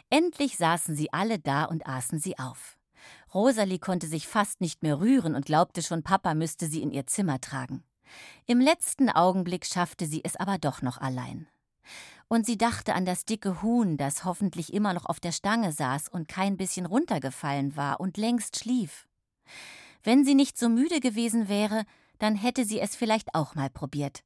Endlich 0.09 0.57
saßen 0.57 0.95
sie 0.95 1.11
alle 1.11 1.37
da 1.37 1.65
und 1.65 1.85
aßen 1.85 2.19
sie 2.19 2.39
auf. 2.39 2.77
Rosalie 3.33 3.79
konnte 3.79 4.07
sich 4.07 4.27
fast 4.27 4.61
nicht 4.61 4.83
mehr 4.83 4.99
rühren 4.99 5.35
und 5.35 5.45
glaubte 5.45 5.81
schon, 5.81 6.03
Papa 6.03 6.33
müsste 6.33 6.67
sie 6.67 6.81
in 6.81 6.91
ihr 6.91 7.07
Zimmer 7.07 7.41
tragen. 7.41 7.83
Im 8.45 8.59
letzten 8.59 9.09
Augenblick 9.09 9.65
schaffte 9.65 10.05
sie 10.05 10.23
es 10.23 10.35
aber 10.35 10.57
doch 10.57 10.81
noch 10.81 10.99
allein. 10.99 11.47
Und 12.27 12.45
sie 12.45 12.57
dachte 12.57 12.95
an 12.95 13.05
das 13.05 13.25
dicke 13.25 13.61
Huhn, 13.61 13.97
das 13.97 14.25
hoffentlich 14.25 14.73
immer 14.73 14.93
noch 14.93 15.05
auf 15.05 15.19
der 15.19 15.31
Stange 15.31 15.71
saß 15.71 16.09
und 16.09 16.27
kein 16.27 16.57
bisschen 16.57 16.85
runtergefallen 16.85 17.75
war 17.75 17.99
und 17.99 18.17
längst 18.17 18.59
schlief. 18.59 19.07
Wenn 20.03 20.25
sie 20.25 20.35
nicht 20.35 20.57
so 20.57 20.69
müde 20.69 20.99
gewesen 20.99 21.47
wäre, 21.47 21.83
dann 22.19 22.35
hätte 22.35 22.65
sie 22.65 22.79
es 22.79 22.95
vielleicht 22.95 23.35
auch 23.35 23.55
mal 23.55 23.69
probiert. 23.69 24.23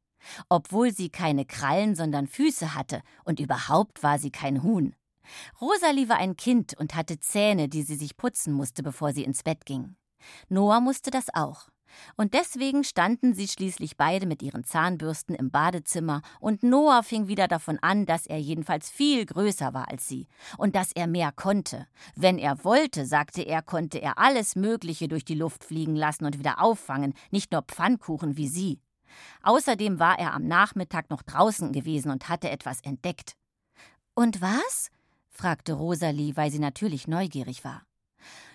Obwohl 0.49 0.91
sie 0.93 1.09
keine 1.09 1.45
Krallen, 1.45 1.95
sondern 1.95 2.27
Füße 2.27 2.75
hatte, 2.75 3.01
und 3.23 3.39
überhaupt 3.39 4.03
war 4.03 4.19
sie 4.19 4.31
kein 4.31 4.63
Huhn. 4.63 4.95
Rosalie 5.61 6.09
war 6.09 6.17
ein 6.17 6.37
Kind 6.37 6.75
und 6.79 6.95
hatte 6.95 7.19
Zähne, 7.19 7.69
die 7.69 7.83
sie 7.83 7.95
sich 7.95 8.17
putzen 8.17 8.53
musste, 8.53 8.83
bevor 8.83 9.13
sie 9.13 9.23
ins 9.23 9.43
Bett 9.43 9.65
ging. 9.65 9.95
Noah 10.49 10.81
musste 10.81 11.11
das 11.11 11.27
auch. 11.33 11.69
Und 12.15 12.33
deswegen 12.33 12.83
standen 12.83 13.33
sie 13.33 13.47
schließlich 13.47 13.97
beide 13.97 14.25
mit 14.25 14.41
ihren 14.41 14.63
Zahnbürsten 14.63 15.35
im 15.35 15.51
Badezimmer, 15.51 16.21
und 16.39 16.63
Noah 16.63 17.03
fing 17.03 17.27
wieder 17.27 17.47
davon 17.47 17.79
an, 17.81 18.05
dass 18.05 18.27
er 18.27 18.39
jedenfalls 18.39 18.89
viel 18.89 19.25
größer 19.25 19.73
war 19.73 19.89
als 19.89 20.07
sie 20.07 20.27
und 20.57 20.75
dass 20.75 20.91
er 20.91 21.07
mehr 21.07 21.31
konnte. 21.31 21.87
Wenn 22.15 22.37
er 22.37 22.63
wollte, 22.63 23.05
sagte 23.05 23.41
er, 23.41 23.61
konnte 23.61 23.99
er 23.99 24.17
alles 24.17 24.55
Mögliche 24.55 25.07
durch 25.07 25.25
die 25.25 25.35
Luft 25.35 25.63
fliegen 25.63 25.95
lassen 25.95 26.25
und 26.25 26.37
wieder 26.39 26.61
auffangen, 26.61 27.13
nicht 27.31 27.51
nur 27.51 27.61
Pfannkuchen 27.61 28.37
wie 28.37 28.47
sie. 28.47 28.81
Außerdem 29.43 29.99
war 29.99 30.19
er 30.19 30.33
am 30.33 30.47
Nachmittag 30.47 31.09
noch 31.09 31.23
draußen 31.23 31.71
gewesen 31.71 32.11
und 32.11 32.29
hatte 32.29 32.49
etwas 32.49 32.81
entdeckt. 32.81 33.35
Und 34.13 34.41
was? 34.41 34.89
Fragte 35.37 35.73
Rosalie, 35.73 36.35
weil 36.35 36.51
sie 36.51 36.59
natürlich 36.59 37.07
neugierig 37.07 37.63
war. 37.63 37.83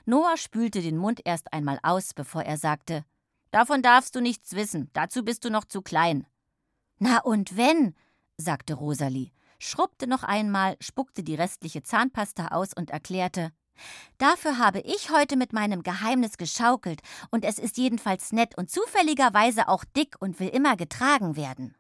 Noah 0.05 0.37
spülte 0.37 0.83
den 0.83 0.97
Mund 0.97 1.21
erst 1.25 1.53
einmal 1.53 1.79
aus, 1.83 2.13
bevor 2.13 2.43
er 2.43 2.59
sagte 2.59 3.05
Davon 3.51 3.83
darfst 3.83 4.15
du 4.15 4.21
nichts 4.21 4.55
wissen, 4.55 4.91
dazu 4.93 5.25
bist 5.25 5.45
du 5.45 5.51
noch 5.51 5.65
zu 5.65 5.81
klein. 5.83 6.27
Na 6.99 7.21
und 7.23 7.57
wenn? 7.57 7.95
sagte 8.37 8.75
Rosalie, 8.75 9.31
schrubbte 9.59 10.07
noch 10.07 10.23
einmal, 10.23 10.77
spuckte 10.81 11.23
die 11.23 11.35
restliche 11.35 11.83
Zahnpasta 11.83 12.49
aus 12.49 12.75
und 12.75 12.91
erklärte 12.91 13.53
Dafür 14.19 14.59
habe 14.59 14.81
ich 14.81 15.11
heute 15.11 15.37
mit 15.37 15.53
meinem 15.53 15.83
Geheimnis 15.83 16.37
geschaukelt, 16.37 17.01
und 17.31 17.45
es 17.45 17.59
ist 17.59 17.79
jedenfalls 17.79 18.33
nett 18.33 18.57
und 18.57 18.71
zufälligerweise 18.71 19.69
auch 19.69 19.85
dick 19.85 20.17
und 20.21 20.41
will 20.41 20.49
immer 20.49 20.77
getragen 20.77 21.37
werden. 21.37 21.75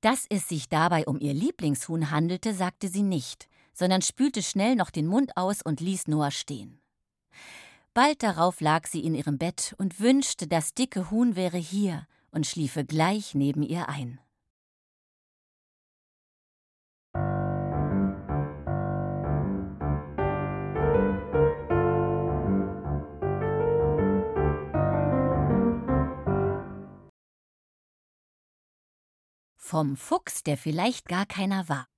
Dass 0.00 0.26
es 0.28 0.48
sich 0.48 0.68
dabei 0.68 1.06
um 1.06 1.20
ihr 1.20 1.34
Lieblingshuhn 1.34 2.10
handelte, 2.10 2.54
sagte 2.54 2.88
sie 2.88 3.02
nicht, 3.02 3.48
sondern 3.72 4.02
spülte 4.02 4.42
schnell 4.42 4.76
noch 4.76 4.90
den 4.90 5.06
Mund 5.06 5.36
aus 5.36 5.62
und 5.62 5.80
ließ 5.80 6.08
Noah 6.08 6.30
stehen. 6.30 6.80
Bald 7.94 8.22
darauf 8.22 8.60
lag 8.60 8.86
sie 8.86 9.04
in 9.04 9.14
ihrem 9.14 9.38
Bett 9.38 9.74
und 9.78 10.00
wünschte, 10.00 10.46
das 10.46 10.72
dicke 10.74 11.10
Huhn 11.10 11.36
wäre 11.36 11.58
hier 11.58 12.06
und 12.30 12.46
schliefe 12.46 12.84
gleich 12.84 13.34
neben 13.34 13.62
ihr 13.62 13.88
ein. 13.88 14.18
Vom 29.56 29.96
Fuchs, 29.96 30.42
der 30.42 30.58
vielleicht 30.58 31.08
gar 31.08 31.24
keiner 31.24 31.66
war. 31.68 31.91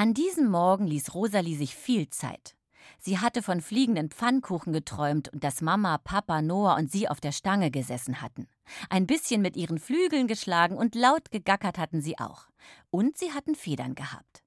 An 0.00 0.14
diesem 0.14 0.48
Morgen 0.48 0.86
ließ 0.86 1.12
Rosalie 1.12 1.58
sich 1.58 1.76
viel 1.76 2.08
Zeit. 2.08 2.56
Sie 2.98 3.18
hatte 3.18 3.42
von 3.42 3.60
fliegenden 3.60 4.08
Pfannkuchen 4.08 4.72
geträumt 4.72 5.28
und 5.28 5.44
dass 5.44 5.60
Mama, 5.60 5.98
Papa, 5.98 6.40
Noah 6.40 6.76
und 6.76 6.90
sie 6.90 7.06
auf 7.06 7.20
der 7.20 7.32
Stange 7.32 7.70
gesessen 7.70 8.22
hatten. 8.22 8.48
Ein 8.88 9.06
bisschen 9.06 9.42
mit 9.42 9.58
ihren 9.58 9.78
Flügeln 9.78 10.26
geschlagen 10.26 10.78
und 10.78 10.94
laut 10.94 11.30
gegackert 11.30 11.76
hatten 11.76 12.00
sie 12.00 12.18
auch. 12.18 12.46
Und 12.88 13.18
sie 13.18 13.32
hatten 13.34 13.54
Federn 13.54 13.94
gehabt. 13.94 14.42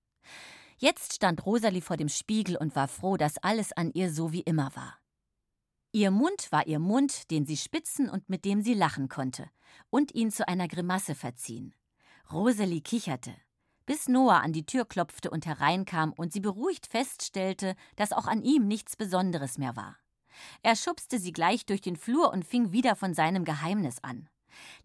Jetzt 0.79 1.13
stand 1.13 1.45
Rosalie 1.45 1.83
vor 1.83 1.97
dem 1.97 2.09
Spiegel 2.09 2.57
und 2.57 2.75
war 2.75 2.87
froh, 2.87 3.15
dass 3.15 3.37
alles 3.37 3.73
an 3.73 3.91
ihr 3.93 4.11
so 4.11 4.31
wie 4.31 4.41
immer 4.41 4.75
war. 4.75 4.97
Ihr 5.91 6.09
Mund 6.09 6.51
war 6.51 6.65
ihr 6.65 6.79
Mund, 6.79 7.29
den 7.29 7.45
sie 7.45 7.57
spitzen 7.57 8.09
und 8.09 8.27
mit 8.27 8.43
dem 8.43 8.63
sie 8.63 8.73
lachen 8.73 9.07
konnte, 9.07 9.51
und 9.91 10.15
ihn 10.15 10.31
zu 10.31 10.47
einer 10.47 10.67
Grimasse 10.67 11.13
verziehen. 11.13 11.75
Rosalie 12.31 12.81
kicherte 12.81 13.35
bis 13.85 14.07
Noah 14.07 14.41
an 14.41 14.53
die 14.53 14.65
Tür 14.65 14.85
klopfte 14.85 15.29
und 15.29 15.45
hereinkam 15.45 16.13
und 16.13 16.33
sie 16.33 16.39
beruhigt 16.39 16.87
feststellte, 16.87 17.75
dass 17.95 18.11
auch 18.11 18.27
an 18.27 18.41
ihm 18.41 18.67
nichts 18.67 18.95
Besonderes 18.95 19.57
mehr 19.57 19.75
war. 19.75 19.97
Er 20.61 20.75
schubste 20.75 21.19
sie 21.19 21.31
gleich 21.31 21.65
durch 21.65 21.81
den 21.81 21.95
Flur 21.95 22.31
und 22.31 22.45
fing 22.45 22.71
wieder 22.71 22.95
von 22.95 23.13
seinem 23.13 23.45
Geheimnis 23.45 23.97
an. 24.01 24.27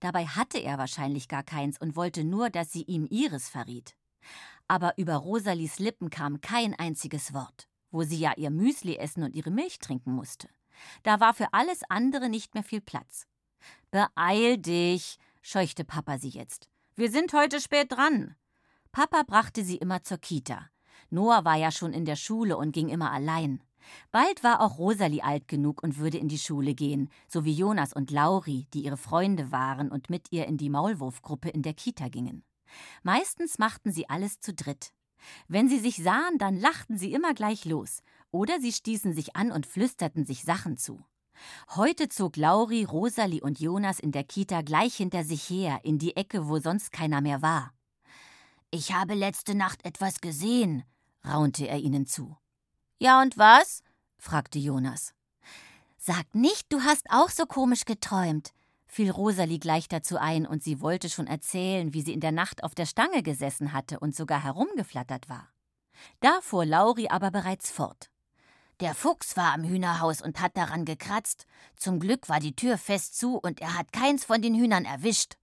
Dabei 0.01 0.27
hatte 0.27 0.59
er 0.59 0.79
wahrscheinlich 0.79 1.29
gar 1.29 1.43
keins 1.43 1.81
und 1.81 1.97
wollte 1.97 2.25
nur, 2.25 2.51
dass 2.51 2.73
sie 2.73 2.83
ihm 2.83 3.07
ihres 3.11 3.49
verriet. 3.49 3.95
Aber 4.67 4.95
über 4.99 5.17
Rosalies 5.17 5.79
Lippen 5.79 6.11
kam 6.11 6.41
kein 6.41 6.75
einziges 6.75 7.33
Wort, 7.33 7.69
wo 7.91 8.03
sie 8.03 8.19
ja 8.19 8.35
ihr 8.37 8.51
Müsli 8.51 8.97
essen 8.97 9.23
und 9.23 9.35
ihre 9.35 9.51
Milch 9.51 9.79
trinken 9.79 10.13
musste. 10.13 10.49
Da 11.03 11.21
war 11.21 11.35
für 11.35 11.53
alles 11.53 11.83
andere 11.89 12.29
nicht 12.29 12.55
mehr 12.55 12.65
viel 12.65 12.81
Platz. 12.81 13.27
Beeil 13.91 14.59
dich, 14.59 15.19
scheuchte 15.43 15.85
Papa 15.85 16.19
sie 16.19 16.29
jetzt. 16.29 16.69
Wir 16.95 17.11
sind 17.11 17.33
heute 17.33 17.61
spät 17.61 17.93
dran. 17.93 18.37
Papa 18.93 19.23
brachte 19.27 19.65
sie 19.65 19.77
immer 19.77 20.03
zur 20.03 20.19
Kita. 20.19 20.71
Noah 21.11 21.45
war 21.45 21.57
ja 21.57 21.71
schon 21.71 21.93
in 21.93 22.05
der 22.05 22.17
Schule 22.17 22.57
und 22.57 22.73
ging 22.73 22.89
immer 22.89 23.13
allein. 23.13 23.63
Bald 24.11 24.45
war 24.45 24.61
auch 24.61 24.79
Rosalie 24.79 25.23
alt 25.23 25.49
genug 25.49 25.83
und 25.83 25.99
würde 25.99 26.19
in 26.19 26.29
die 26.29 26.39
Schule 26.39 26.75
gehen, 26.75 27.09
so 27.29 27.45
wie 27.45 27.53
Jonas 27.53 27.93
und 27.93 28.11
Lauri, 28.11 28.67
die 28.75 28.85
ihre 28.85 28.97
Freunde 28.97 29.51
waren 29.53 29.91
und 29.91 30.11
mit 30.11 30.33
ihr 30.33 30.47
in 30.47 30.57
die 30.57 30.71
Maulwurfgruppe 30.71 31.49
in 31.49 31.63
der 31.63 31.75
Kita 31.75 32.09
gingen. 32.09 32.45
Meistens 33.03 33.59
machten 33.59 33.93
sie 33.93 34.09
alles 34.09 34.41
zu 34.41 34.53
dritt. 34.53 34.93
Wenn 35.49 35.69
sie 35.69 35.79
sich 35.79 35.97
sahen, 35.97 36.39
dann 36.39 36.57
lachten 36.57 36.97
sie 36.99 37.13
immer 37.13 37.35
gleich 37.35 37.65
los, 37.65 38.03
oder 38.31 38.61
sie 38.61 38.73
stießen 38.73 39.15
sich 39.15 39.37
an 39.37 39.51
und 39.51 39.67
flüsterten 39.67 40.25
sich 40.25 40.45
Sachen 40.45 40.77
zu. 40.77 41.05
Heute 41.71 42.09
zog 42.09 42.37
Lauri, 42.37 42.85
Rosalie 42.85 43.41
und 43.41 43.61
Jonas 43.61 44.01
in 44.01 44.13
der 44.13 44.25
Kita 44.25 44.63
gleich 44.63 44.97
hinter 44.97 45.25
sich 45.25 45.49
her, 45.49 45.81
in 45.83 45.99
die 45.99 46.17
Ecke, 46.17 46.49
wo 46.49 46.59
sonst 46.59 46.93
keiner 46.93 47.21
mehr 47.21 47.43
war. 47.43 47.73
Ich 48.71 48.93
habe 48.93 49.15
letzte 49.15 49.55
Nacht 49.55 49.83
etwas 49.87 50.21
gesehen, 50.21 50.85
raunte 51.25 51.67
er 51.67 51.79
ihnen 51.79 52.07
zu. 52.07 52.37
Ja, 52.99 53.23
und 53.23 53.39
was? 53.39 53.83
fragte 54.19 54.59
Jonas. 54.59 55.15
Sag 55.97 56.35
nicht, 56.35 56.71
du 56.71 56.83
hast 56.83 57.09
auch 57.09 57.31
so 57.31 57.47
komisch 57.47 57.87
geträumt, 57.87 58.53
fiel 58.87 59.11
Rosalie 59.11 59.59
gleich 59.59 59.89
dazu 59.89 60.19
ein, 60.19 60.47
und 60.47 60.63
sie 60.63 60.83
wollte 60.83 61.09
schon 61.09 61.27
erzählen, 61.27 61.95
wie 61.95 62.03
sie 62.03 62.13
in 62.13 62.21
der 62.21 62.33
Nacht 62.33 62.63
auf 62.63 62.75
der 62.75 62.85
Stange 62.85 63.23
gesessen 63.23 63.73
hatte 63.73 64.01
und 64.01 64.15
sogar 64.15 64.43
herumgeflattert 64.43 65.31
war. 65.31 65.49
Da 66.21 66.41
fuhr 66.43 66.67
Lauri 66.67 67.09
aber 67.09 67.31
bereits 67.31 67.71
fort. 67.71 68.11
Der 68.81 68.95
Fuchs 68.95 69.37
war 69.37 69.55
am 69.55 69.65
Hühnerhaus 69.65 70.21
und 70.21 70.41
hat 70.41 70.57
daran 70.59 70.85
gekratzt. 70.85 71.47
Zum 71.77 72.01
Glück 72.01 72.29
war 72.29 72.39
die 72.39 72.55
Tür 72.55 72.77
fest 72.77 73.19
zu 73.19 73.39
und 73.39 73.61
er 73.61 73.77
hat 73.77 73.93
keins 73.93 74.27
von 74.27 74.43
den 74.43 74.55
Hühnern 74.55 74.85
erwischt. 74.85 75.37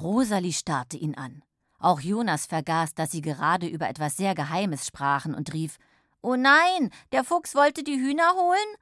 Rosalie 0.00 0.52
starrte 0.52 0.96
ihn 0.96 1.14
an. 1.14 1.42
Auch 1.80 2.00
Jonas 2.00 2.44
vergaß, 2.44 2.94
dass 2.94 3.10
sie 3.10 3.22
gerade 3.22 3.66
über 3.66 3.88
etwas 3.88 4.16
sehr 4.16 4.34
Geheimes 4.34 4.86
sprachen 4.86 5.34
und 5.34 5.52
rief: 5.54 5.78
Oh 6.20 6.36
nein, 6.36 6.90
der 7.10 7.24
Fuchs 7.24 7.54
wollte 7.54 7.82
die 7.82 7.98
Hühner 7.98 8.34
holen? 8.34 8.76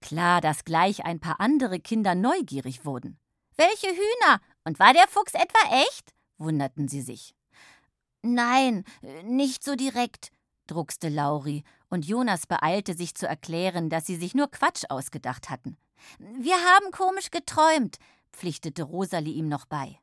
Klar, 0.00 0.40
dass 0.40 0.64
gleich 0.64 1.04
ein 1.04 1.20
paar 1.20 1.40
andere 1.40 1.80
Kinder 1.80 2.14
neugierig 2.14 2.84
wurden. 2.84 3.18
Welche 3.56 3.88
Hühner? 3.88 4.40
Und 4.64 4.78
war 4.78 4.92
der 4.92 5.08
Fuchs 5.08 5.34
etwa 5.34 5.82
echt? 5.82 6.14
wunderten 6.38 6.88
sie 6.88 7.02
sich. 7.02 7.34
Nein, 8.22 8.84
nicht 9.24 9.64
so 9.64 9.74
direkt, 9.74 10.30
druckste 10.66 11.08
Lauri, 11.08 11.64
und 11.88 12.06
Jonas 12.06 12.46
beeilte 12.46 12.94
sich 12.94 13.14
zu 13.14 13.26
erklären, 13.26 13.90
dass 13.90 14.06
sie 14.06 14.16
sich 14.16 14.34
nur 14.34 14.50
Quatsch 14.50 14.84
ausgedacht 14.88 15.50
hatten. 15.50 15.76
Wir 16.18 16.54
haben 16.54 16.92
komisch 16.92 17.30
geträumt, 17.30 17.98
pflichtete 18.32 18.84
Rosalie 18.84 19.34
ihm 19.34 19.48
noch 19.48 19.66
bei. 19.66 19.98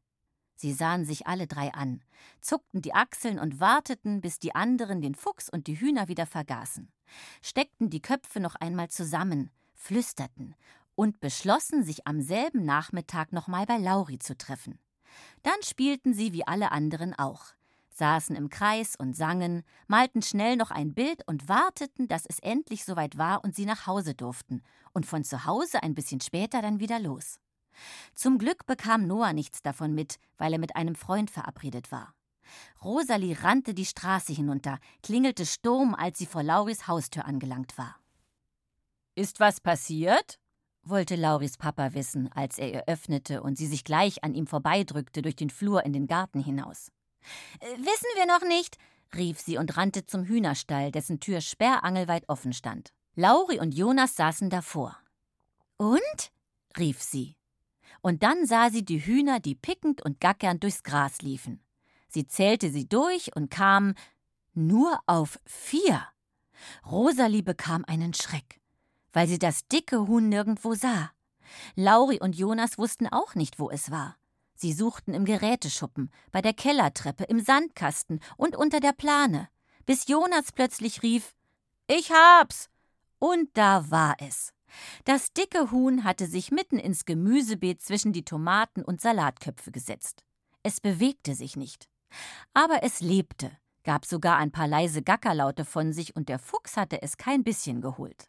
Sie 0.57 0.73
sahen 0.73 1.05
sich 1.05 1.27
alle 1.27 1.45
drei 1.45 1.71
an, 1.73 2.01
zuckten 2.41 2.81
die 2.81 2.93
Achseln 2.93 3.37
und 3.37 3.59
warteten, 3.59 4.21
bis 4.21 4.39
die 4.39 4.55
anderen 4.55 5.01
den 5.01 5.13
Fuchs 5.13 5.49
und 5.49 5.67
die 5.67 5.79
Hühner 5.79 6.07
wieder 6.07 6.25
vergaßen, 6.25 6.91
steckten 7.43 7.91
die 7.91 8.01
Köpfe 8.01 8.39
noch 8.39 8.55
einmal 8.55 8.89
zusammen, 8.89 9.51
flüsterten 9.75 10.55
und 10.95 11.19
beschlossen, 11.19 11.83
sich 11.83 12.07
am 12.07 12.21
selben 12.21 12.65
Nachmittag 12.65 13.31
nochmal 13.31 13.67
bei 13.67 13.77
Lauri 13.77 14.17
zu 14.17 14.35
treffen. 14.35 14.79
Dann 15.43 15.61
spielten 15.63 16.15
sie 16.15 16.33
wie 16.33 16.45
alle 16.45 16.71
anderen 16.71 17.13
auch. 17.13 17.45
saßen 17.91 18.35
im 18.35 18.49
Kreis 18.49 18.95
und 18.95 19.15
sangen, 19.15 19.63
malten 19.87 20.23
schnell 20.23 20.55
noch 20.55 20.71
ein 20.71 20.93
Bild 20.95 21.27
und 21.27 21.47
warteten, 21.47 22.07
dass 22.07 22.25
es 22.25 22.39
endlich 22.39 22.83
soweit 22.83 23.17
war 23.17 23.43
und 23.43 23.55
sie 23.55 23.65
nach 23.65 23.85
Hause 23.85 24.15
durften 24.15 24.63
und 24.93 25.05
von 25.05 25.23
zu 25.23 25.45
Hause 25.45 25.83
ein 25.83 25.95
bisschen 25.95 26.21
später 26.21 26.61
dann 26.63 26.79
wieder 26.79 26.99
los. 26.99 27.39
Zum 28.15 28.37
Glück 28.37 28.65
bekam 28.65 29.07
Noah 29.07 29.33
nichts 29.33 29.61
davon 29.61 29.93
mit, 29.93 30.19
weil 30.37 30.53
er 30.53 30.59
mit 30.59 30.75
einem 30.75 30.95
Freund 30.95 31.31
verabredet 31.31 31.91
war. 31.91 32.13
Rosalie 32.83 33.43
rannte 33.43 33.73
die 33.73 33.85
Straße 33.85 34.33
hinunter, 34.33 34.79
klingelte 35.03 35.45
Sturm, 35.45 35.93
als 35.93 36.17
sie 36.17 36.25
vor 36.25 36.43
Lauris 36.43 36.87
Haustür 36.87 37.25
angelangt 37.25 37.77
war. 37.77 37.97
Ist 39.15 39.39
was 39.39 39.59
passiert? 39.59 40.39
wollte 40.83 41.15
Lauris 41.15 41.57
Papa 41.57 41.93
wissen, 41.93 42.31
als 42.31 42.57
er 42.57 42.71
ihr 42.71 42.83
öffnete 42.87 43.41
und 43.41 43.57
sie 43.57 43.67
sich 43.67 43.83
gleich 43.83 44.23
an 44.23 44.33
ihm 44.33 44.47
vorbeidrückte 44.47 45.21
durch 45.21 45.35
den 45.35 45.49
Flur 45.49 45.85
in 45.85 45.91
den 45.91 46.07
Garten 46.07 46.39
hinaus. 46.39 46.91
Äh, 47.59 47.65
wissen 47.77 48.07
wir 48.15 48.25
noch 48.25 48.47
nicht, 48.47 48.77
rief 49.15 49.39
sie 49.39 49.57
und 49.57 49.75
rannte 49.75 50.05
zum 50.05 50.23
Hühnerstall, 50.23 50.91
dessen 50.91 51.19
Tür 51.19 51.41
sperrangelweit 51.41 52.29
offen 52.29 52.53
stand. 52.53 52.93
Lauri 53.15 53.59
und 53.59 53.73
Jonas 53.73 54.15
saßen 54.15 54.49
davor. 54.49 54.97
Und? 55.77 56.31
rief 56.77 57.01
sie. 57.01 57.36
Und 58.07 58.23
dann 58.23 58.45
sah 58.45 58.69
sie 58.69 58.85
die 58.85 59.05
Hühner, 59.05 59.41
die 59.41 59.53
pickend 59.53 60.01
und 60.01 60.21
gackernd 60.21 60.63
durchs 60.63 60.83
Gras 60.83 61.21
liefen. 61.21 61.59
Sie 62.07 62.25
zählte 62.25 62.71
sie 62.71 62.87
durch 62.87 63.35
und 63.35 63.51
kam 63.51 63.95
nur 64.53 64.97
auf 65.07 65.37
vier. 65.45 66.07
Rosalie 66.89 67.43
bekam 67.43 67.83
einen 67.83 68.13
Schreck, 68.13 68.61
weil 69.11 69.27
sie 69.27 69.39
das 69.39 69.67
dicke 69.67 70.07
Huhn 70.07 70.29
nirgendwo 70.29 70.73
sah. 70.73 71.11
Lauri 71.75 72.21
und 72.21 72.37
Jonas 72.37 72.77
wussten 72.77 73.07
auch 73.07 73.35
nicht, 73.35 73.59
wo 73.59 73.69
es 73.69 73.91
war. 73.91 74.15
Sie 74.55 74.71
suchten 74.71 75.13
im 75.13 75.25
Geräteschuppen, 75.25 76.09
bei 76.31 76.41
der 76.41 76.53
Kellertreppe, 76.53 77.25
im 77.25 77.41
Sandkasten 77.41 78.21
und 78.37 78.55
unter 78.55 78.79
der 78.79 78.93
Plane, 78.93 79.49
bis 79.85 80.07
Jonas 80.07 80.53
plötzlich 80.53 81.03
rief 81.03 81.35
Ich 81.87 82.09
hab's. 82.09 82.69
Und 83.19 83.49
da 83.57 83.91
war 83.91 84.15
es. 84.19 84.53
Das 85.05 85.33
dicke 85.33 85.71
Huhn 85.71 86.03
hatte 86.03 86.27
sich 86.27 86.51
mitten 86.51 86.77
ins 86.77 87.05
Gemüsebeet 87.05 87.81
zwischen 87.81 88.13
die 88.13 88.23
Tomaten 88.23 88.83
und 88.83 89.01
Salatköpfe 89.01 89.71
gesetzt. 89.71 90.23
Es 90.63 90.81
bewegte 90.81 91.35
sich 91.35 91.55
nicht. 91.55 91.87
Aber 92.53 92.83
es 92.83 92.99
lebte, 92.99 93.51
gab 93.83 94.05
sogar 94.05 94.37
ein 94.37 94.51
paar 94.51 94.67
leise 94.67 95.01
Gackerlaute 95.01 95.65
von 95.65 95.93
sich 95.93 96.15
und 96.15 96.29
der 96.29 96.39
Fuchs 96.39 96.77
hatte 96.77 97.01
es 97.01 97.17
kein 97.17 97.43
bisschen 97.43 97.81
geholt. 97.81 98.27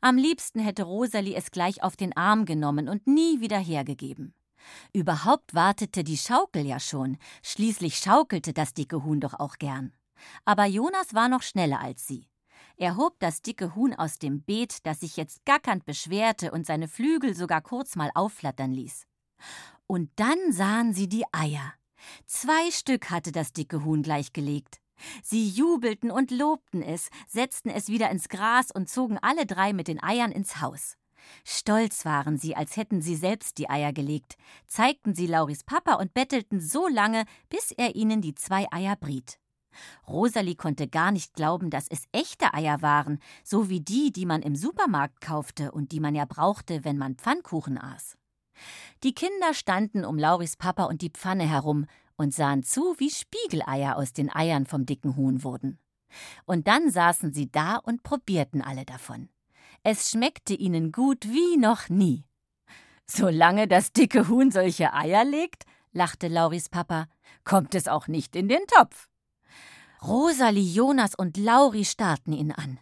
Am 0.00 0.16
liebsten 0.16 0.60
hätte 0.60 0.84
Rosalie 0.84 1.34
es 1.34 1.50
gleich 1.50 1.82
auf 1.82 1.96
den 1.96 2.16
Arm 2.16 2.44
genommen 2.44 2.88
und 2.88 3.06
nie 3.06 3.40
wieder 3.40 3.58
hergegeben. 3.58 4.34
Überhaupt 4.92 5.54
wartete 5.54 6.04
die 6.04 6.16
Schaukel 6.16 6.66
ja 6.66 6.80
schon, 6.80 7.18
schließlich 7.42 7.98
schaukelte 7.98 8.52
das 8.52 8.74
dicke 8.74 9.04
Huhn 9.04 9.20
doch 9.20 9.34
auch 9.34 9.56
gern. 9.58 9.92
Aber 10.44 10.66
Jonas 10.66 11.14
war 11.14 11.28
noch 11.28 11.42
schneller 11.42 11.80
als 11.80 12.06
sie. 12.06 12.26
Er 12.78 12.96
hob 12.96 13.18
das 13.20 13.40
dicke 13.40 13.74
Huhn 13.74 13.94
aus 13.94 14.18
dem 14.18 14.42
Beet, 14.42 14.84
das 14.84 15.00
sich 15.00 15.16
jetzt 15.16 15.46
gackernd 15.46 15.86
beschwerte 15.86 16.50
und 16.50 16.66
seine 16.66 16.88
Flügel 16.88 17.34
sogar 17.34 17.62
kurz 17.62 17.96
mal 17.96 18.10
aufflattern 18.14 18.70
ließ. 18.70 19.06
Und 19.86 20.10
dann 20.16 20.52
sahen 20.52 20.92
sie 20.92 21.08
die 21.08 21.24
Eier. 21.32 21.72
Zwei 22.26 22.70
Stück 22.70 23.10
hatte 23.10 23.32
das 23.32 23.54
dicke 23.54 23.82
Huhn 23.82 24.02
gleichgelegt. 24.02 24.80
Sie 25.22 25.48
jubelten 25.48 26.10
und 26.10 26.30
lobten 26.30 26.82
es, 26.82 27.08
setzten 27.26 27.70
es 27.70 27.88
wieder 27.88 28.10
ins 28.10 28.28
Gras 28.28 28.70
und 28.70 28.90
zogen 28.90 29.18
alle 29.18 29.46
drei 29.46 29.72
mit 29.72 29.88
den 29.88 30.02
Eiern 30.02 30.32
ins 30.32 30.60
Haus. 30.60 30.96
Stolz 31.44 32.04
waren 32.04 32.36
sie, 32.36 32.56
als 32.56 32.76
hätten 32.76 33.00
sie 33.00 33.16
selbst 33.16 33.58
die 33.58 33.70
Eier 33.70 33.92
gelegt, 33.92 34.36
zeigten 34.66 35.14
sie 35.14 35.26
Lauris 35.26 35.64
Papa 35.64 35.94
und 35.94 36.14
bettelten 36.14 36.60
so 36.60 36.88
lange, 36.88 37.24
bis 37.48 37.72
er 37.72 37.96
ihnen 37.96 38.20
die 38.20 38.34
zwei 38.34 38.66
Eier 38.70 38.96
briet. 38.96 39.38
Rosalie 40.08 40.54
konnte 40.54 40.88
gar 40.88 41.12
nicht 41.12 41.34
glauben, 41.34 41.70
dass 41.70 41.88
es 41.88 42.06
echte 42.12 42.54
Eier 42.54 42.82
waren, 42.82 43.18
so 43.44 43.68
wie 43.68 43.80
die, 43.80 44.12
die 44.12 44.26
man 44.26 44.42
im 44.42 44.56
Supermarkt 44.56 45.20
kaufte 45.20 45.72
und 45.72 45.92
die 45.92 46.00
man 46.00 46.14
ja 46.14 46.24
brauchte, 46.24 46.84
wenn 46.84 46.98
man 46.98 47.16
Pfannkuchen 47.16 47.78
aß. 47.78 48.16
Die 49.02 49.14
Kinder 49.14 49.54
standen 49.54 50.04
um 50.04 50.18
Lauris 50.18 50.56
Papa 50.56 50.84
und 50.84 51.02
die 51.02 51.10
Pfanne 51.10 51.48
herum 51.48 51.86
und 52.16 52.34
sahen 52.34 52.62
zu, 52.62 52.94
wie 52.98 53.10
Spiegeleier 53.10 53.96
aus 53.96 54.12
den 54.12 54.34
Eiern 54.34 54.66
vom 54.66 54.86
dicken 54.86 55.16
Huhn 55.16 55.44
wurden. 55.44 55.78
Und 56.44 56.66
dann 56.66 56.90
saßen 56.90 57.32
sie 57.32 57.50
da 57.50 57.76
und 57.76 58.02
probierten 58.02 58.62
alle 58.62 58.84
davon. 58.84 59.28
Es 59.82 60.10
schmeckte 60.10 60.54
ihnen 60.54 60.92
gut 60.92 61.26
wie 61.26 61.56
noch 61.56 61.88
nie. 61.88 62.24
Solange 63.06 63.68
das 63.68 63.92
dicke 63.92 64.28
Huhn 64.28 64.50
solche 64.50 64.92
Eier 64.92 65.24
legt, 65.24 65.64
lachte 65.92 66.28
Lauris 66.28 66.68
Papa, 66.68 67.06
kommt 67.44 67.74
es 67.74 67.86
auch 67.86 68.08
nicht 68.08 68.34
in 68.34 68.48
den 68.48 68.66
Topf. 68.66 69.08
Rosalie, 70.02 70.62
Jonas 70.62 71.14
und 71.14 71.36
Lauri 71.36 71.84
starrten 71.84 72.32
ihn 72.32 72.52
an. 72.52 72.78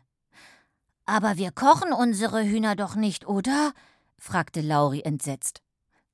Aber 1.06 1.36
wir 1.36 1.52
kochen 1.52 1.92
unsere 1.92 2.44
Hühner 2.44 2.76
doch 2.76 2.94
nicht, 2.94 3.26
oder? 3.26 3.72
fragte 4.18 4.60
Lauri 4.60 5.02
entsetzt. 5.02 5.62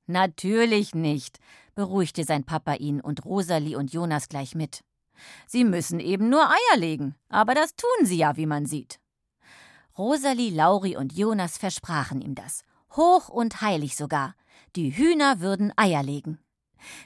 Natürlich 0.05 0.93
nicht, 0.93 1.39
beruhigte 1.75 2.25
sein 2.25 2.43
Papa 2.43 2.73
ihn 2.73 2.99
und 2.99 3.23
Rosalie 3.25 3.77
und 3.77 3.93
Jonas 3.93 4.27
gleich 4.27 4.55
mit. 4.55 4.83
Sie 5.47 5.63
müssen 5.63 5.99
eben 5.99 6.29
nur 6.29 6.49
Eier 6.49 6.77
legen, 6.77 7.15
aber 7.29 7.55
das 7.55 7.75
tun 7.75 8.05
sie 8.05 8.17
ja, 8.17 8.35
wie 8.37 8.45
man 8.45 8.65
sieht. 8.65 8.99
Rosalie, 9.97 10.51
Lauri 10.51 10.97
und 10.97 11.13
Jonas 11.13 11.57
versprachen 11.57 12.21
ihm 12.21 12.35
das, 12.35 12.63
hoch 12.95 13.29
und 13.29 13.61
heilig 13.61 13.95
sogar. 13.95 14.35
Die 14.75 14.95
Hühner 14.95 15.39
würden 15.39 15.71
Eier 15.77 16.03
legen. 16.03 16.39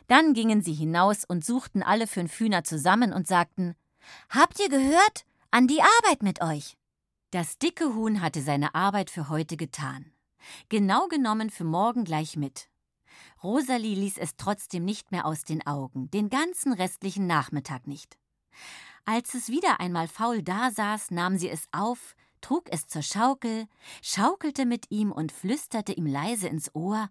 Dann 0.08 0.34
gingen 0.34 0.62
sie 0.62 0.74
hinaus 0.74 1.26
und 1.26 1.44
suchten 1.44 1.84
alle 1.84 2.08
fünf 2.08 2.40
Hühner 2.40 2.64
zusammen 2.64 3.12
und 3.12 3.28
sagten: 3.28 3.76
Habt 4.30 4.60
ihr 4.60 4.70
gehört? 4.70 5.26
An 5.52 5.68
die 5.68 5.82
Arbeit 5.82 6.24
mit 6.24 6.42
euch! 6.42 6.78
Das 7.32 7.58
dicke 7.58 7.94
Huhn 7.96 8.22
hatte 8.22 8.42
seine 8.42 8.76
Arbeit 8.76 9.10
für 9.10 9.30
heute 9.30 9.58
getan. 9.58 10.12
Genau 10.70 11.08
genommen 11.08 11.50
für 11.50 11.64
morgen 11.64 12.04
gleich 12.04 12.38
mit. 12.38 12.70
Rosalie 13.44 13.96
ließ 13.96 14.18
es 14.18 14.36
trotzdem 14.38 14.86
nicht 14.86 15.12
mehr 15.12 15.26
aus 15.26 15.44
den 15.44 15.66
Augen, 15.66 16.10
den 16.12 16.30
ganzen 16.30 16.74
restlichen 16.74 17.28
Nachmittag 17.28 17.88
nicht. 17.88 18.18
Als 19.06 19.34
es 19.34 19.50
wieder 19.50 19.80
einmal 19.80 20.08
faul 20.08 20.42
dasaß, 20.42 21.12
nahm 21.12 21.38
sie 21.38 21.50
es 21.50 21.68
auf, 21.72 22.16
trug 22.42 22.72
es 22.72 22.88
zur 22.88 23.02
Schaukel, 23.02 23.68
schaukelte 24.02 24.66
mit 24.66 24.90
ihm 24.92 25.12
und 25.12 25.32
flüsterte 25.32 25.94
ihm 25.94 26.06
leise 26.06 26.48
ins 26.48 26.74
Ohr, 26.74 27.10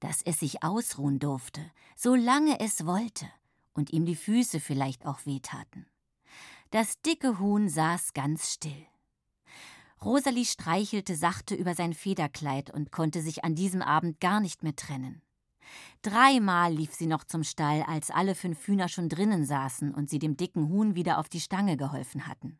dass 0.00 0.22
es 0.22 0.40
sich 0.40 0.62
ausruhen 0.62 1.18
durfte, 1.18 1.60
solange 1.96 2.60
es 2.60 2.86
wollte, 2.86 3.26
und 3.72 3.90
ihm 3.90 4.04
die 4.04 4.16
Füße 4.16 4.60
vielleicht 4.60 5.06
auch 5.06 5.24
wehtaten. 5.26 5.86
Das 6.70 7.00
dicke 7.00 7.40
Huhn 7.40 7.68
saß 7.68 8.12
ganz 8.12 8.52
still. 8.52 8.86
Rosalie 10.02 10.44
streichelte 10.44 11.16
sachte 11.16 11.54
über 11.54 11.74
sein 11.74 11.94
Federkleid 11.94 12.70
und 12.70 12.92
konnte 12.92 13.22
sich 13.22 13.44
an 13.44 13.54
diesem 13.54 13.82
Abend 13.82 14.20
gar 14.20 14.40
nicht 14.40 14.62
mehr 14.62 14.76
trennen. 14.76 15.20
Dreimal 16.02 16.72
lief 16.72 16.94
sie 16.94 17.06
noch 17.06 17.24
zum 17.24 17.44
Stall, 17.44 17.82
als 17.82 18.10
alle 18.10 18.34
fünf 18.34 18.66
Hühner 18.66 18.88
schon 18.88 19.08
drinnen 19.08 19.44
saßen 19.44 19.92
und 19.92 20.08
sie 20.08 20.18
dem 20.18 20.36
dicken 20.36 20.68
Huhn 20.68 20.94
wieder 20.94 21.18
auf 21.18 21.28
die 21.28 21.40
Stange 21.40 21.76
geholfen 21.76 22.26
hatten. 22.26 22.58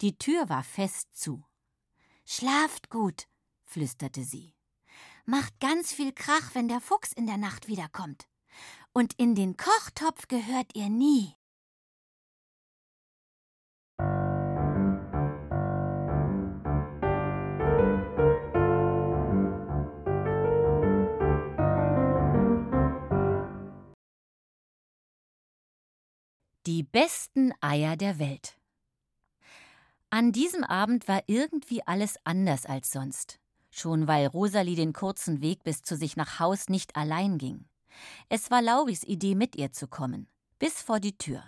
Die 0.00 0.16
Tür 0.16 0.48
war 0.48 0.62
fest 0.62 1.08
zu. 1.12 1.44
Schlaft 2.24 2.90
gut, 2.90 3.26
flüsterte 3.64 4.24
sie. 4.24 4.54
Macht 5.24 5.60
ganz 5.60 5.92
viel 5.92 6.12
Krach, 6.12 6.54
wenn 6.54 6.68
der 6.68 6.80
Fuchs 6.80 7.12
in 7.12 7.26
der 7.26 7.36
Nacht 7.36 7.68
wiederkommt. 7.68 8.28
Und 8.92 9.14
in 9.18 9.34
den 9.34 9.56
Kochtopf 9.56 10.28
gehört 10.28 10.74
ihr 10.74 10.88
nie. 10.88 11.34
Die 26.66 26.84
besten 26.84 27.52
Eier 27.60 27.96
der 27.96 28.20
Welt. 28.20 28.56
An 30.10 30.30
diesem 30.30 30.62
Abend 30.62 31.08
war 31.08 31.24
irgendwie 31.26 31.84
alles 31.84 32.18
anders 32.22 32.66
als 32.66 32.92
sonst. 32.92 33.40
Schon 33.72 34.06
weil 34.06 34.28
Rosalie 34.28 34.76
den 34.76 34.92
kurzen 34.92 35.42
Weg 35.42 35.64
bis 35.64 35.82
zu 35.82 35.96
sich 35.96 36.16
nach 36.16 36.38
Haus 36.38 36.68
nicht 36.68 36.94
allein 36.94 37.38
ging. 37.38 37.64
Es 38.28 38.52
war 38.52 38.62
Lauris 38.62 39.02
Idee, 39.02 39.34
mit 39.34 39.56
ihr 39.56 39.72
zu 39.72 39.88
kommen. 39.88 40.28
Bis 40.60 40.80
vor 40.80 41.00
die 41.00 41.18
Tür. 41.18 41.42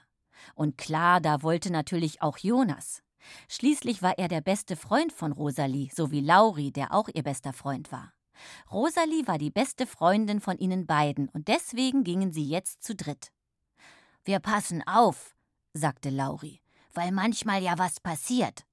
Und 0.56 0.78
klar, 0.78 1.20
da 1.20 1.44
wollte 1.44 1.70
natürlich 1.70 2.20
auch 2.20 2.38
Jonas. 2.38 3.04
Schließlich 3.48 4.02
war 4.02 4.18
er 4.18 4.26
der 4.26 4.40
beste 4.40 4.74
Freund 4.74 5.12
von 5.12 5.30
Rosalie, 5.30 5.90
so 5.94 6.10
wie 6.10 6.22
Lauri, 6.22 6.72
der 6.72 6.92
auch 6.92 7.08
ihr 7.14 7.22
bester 7.22 7.52
Freund 7.52 7.92
war. 7.92 8.12
Rosalie 8.72 9.28
war 9.28 9.38
die 9.38 9.52
beste 9.52 9.86
Freundin 9.86 10.40
von 10.40 10.58
ihnen 10.58 10.86
beiden 10.86 11.28
und 11.28 11.46
deswegen 11.46 12.02
gingen 12.02 12.32
sie 12.32 12.48
jetzt 12.48 12.82
zu 12.82 12.96
dritt. 12.96 13.30
Wir 14.24 14.38
passen 14.40 14.82
auf, 14.86 15.34
sagte 15.74 16.08
Lauri, 16.08 16.62
weil 16.94 17.12
manchmal 17.12 17.62
ja 17.62 17.76
was 17.76 18.00
passiert. 18.00 18.64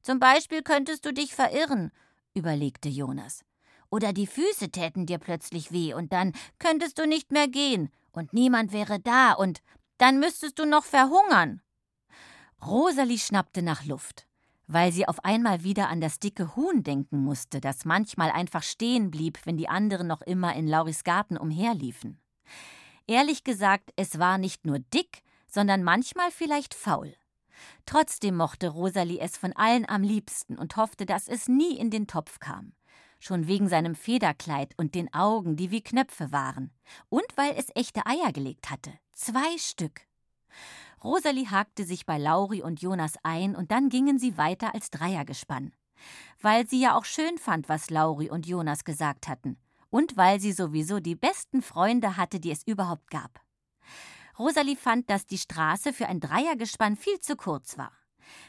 Zum 0.00 0.20
Beispiel 0.20 0.62
könntest 0.62 1.04
du 1.04 1.12
dich 1.12 1.34
verirren, 1.34 1.90
überlegte 2.34 2.88
Jonas. 2.88 3.44
Oder 3.90 4.12
die 4.12 4.28
Füße 4.28 4.70
täten 4.70 5.04
dir 5.06 5.18
plötzlich 5.18 5.72
weh 5.72 5.92
und 5.92 6.12
dann 6.12 6.32
könntest 6.58 6.98
du 6.98 7.06
nicht 7.06 7.32
mehr 7.32 7.48
gehen 7.48 7.90
und 8.12 8.32
niemand 8.32 8.72
wäre 8.72 9.00
da 9.00 9.32
und 9.32 9.60
Dann 9.98 10.18
müsstest 10.18 10.58
du 10.58 10.64
noch 10.66 10.84
verhungern. 10.84 11.62
Rosalie 12.64 13.18
schnappte 13.18 13.62
nach 13.62 13.84
Luft, 13.84 14.26
weil 14.66 14.92
sie 14.92 15.06
auf 15.06 15.24
einmal 15.24 15.62
wieder 15.62 15.88
an 15.88 16.00
das 16.00 16.18
dicke 16.18 16.56
Huhn 16.56 16.82
denken 16.82 17.18
musste, 17.22 17.60
das 17.60 17.84
manchmal 17.84 18.30
einfach 18.32 18.64
stehen 18.64 19.10
blieb, 19.12 19.38
wenn 19.44 19.56
die 19.56 19.68
anderen 19.68 20.08
noch 20.08 20.22
immer 20.22 20.56
in 20.56 20.66
Lauris 20.66 21.04
Garten 21.04 21.36
umherliefen. 21.36 22.20
Ehrlich 23.06 23.44
gesagt, 23.44 23.90
es 23.96 24.18
war 24.18 24.38
nicht 24.38 24.64
nur 24.64 24.78
dick, 24.78 25.22
sondern 25.46 25.82
manchmal 25.82 26.30
vielleicht 26.30 26.74
faul. 26.74 27.14
Trotzdem 27.86 28.36
mochte 28.36 28.68
Rosalie 28.68 29.20
es 29.20 29.36
von 29.36 29.52
allen 29.52 29.88
am 29.88 30.02
liebsten 30.02 30.58
und 30.58 30.76
hoffte, 30.76 31.06
dass 31.06 31.28
es 31.28 31.48
nie 31.48 31.76
in 31.76 31.90
den 31.90 32.06
Topf 32.06 32.38
kam. 32.38 32.72
Schon 33.20 33.46
wegen 33.46 33.68
seinem 33.68 33.94
Federkleid 33.94 34.74
und 34.76 34.94
den 34.94 35.12
Augen, 35.14 35.56
die 35.56 35.70
wie 35.70 35.82
Knöpfe 35.82 36.32
waren. 36.32 36.72
Und 37.08 37.26
weil 37.36 37.54
es 37.56 37.68
echte 37.74 38.04
Eier 38.06 38.32
gelegt 38.32 38.70
hatte. 38.70 38.92
Zwei 39.12 39.58
Stück. 39.58 40.00
Rosalie 41.04 41.50
hakte 41.50 41.84
sich 41.84 42.06
bei 42.06 42.18
Lauri 42.18 42.62
und 42.62 42.82
Jonas 42.82 43.14
ein 43.22 43.54
und 43.54 43.70
dann 43.70 43.88
gingen 43.88 44.18
sie 44.18 44.38
weiter 44.38 44.74
als 44.74 44.90
Dreiergespann. 44.90 45.72
Weil 46.40 46.66
sie 46.66 46.80
ja 46.80 46.96
auch 46.96 47.04
schön 47.04 47.38
fand, 47.38 47.68
was 47.68 47.90
Lauri 47.90 48.30
und 48.30 48.46
Jonas 48.46 48.84
gesagt 48.84 49.28
hatten. 49.28 49.56
Und 49.92 50.16
weil 50.16 50.40
sie 50.40 50.52
sowieso 50.52 51.00
die 51.00 51.14
besten 51.14 51.60
Freunde 51.60 52.16
hatte, 52.16 52.40
die 52.40 52.50
es 52.50 52.66
überhaupt 52.66 53.10
gab. 53.10 53.42
Rosalie 54.38 54.74
fand, 54.74 55.10
dass 55.10 55.26
die 55.26 55.36
Straße 55.36 55.92
für 55.92 56.06
ein 56.06 56.18
Dreiergespann 56.18 56.96
viel 56.96 57.20
zu 57.20 57.36
kurz 57.36 57.76
war. 57.76 57.92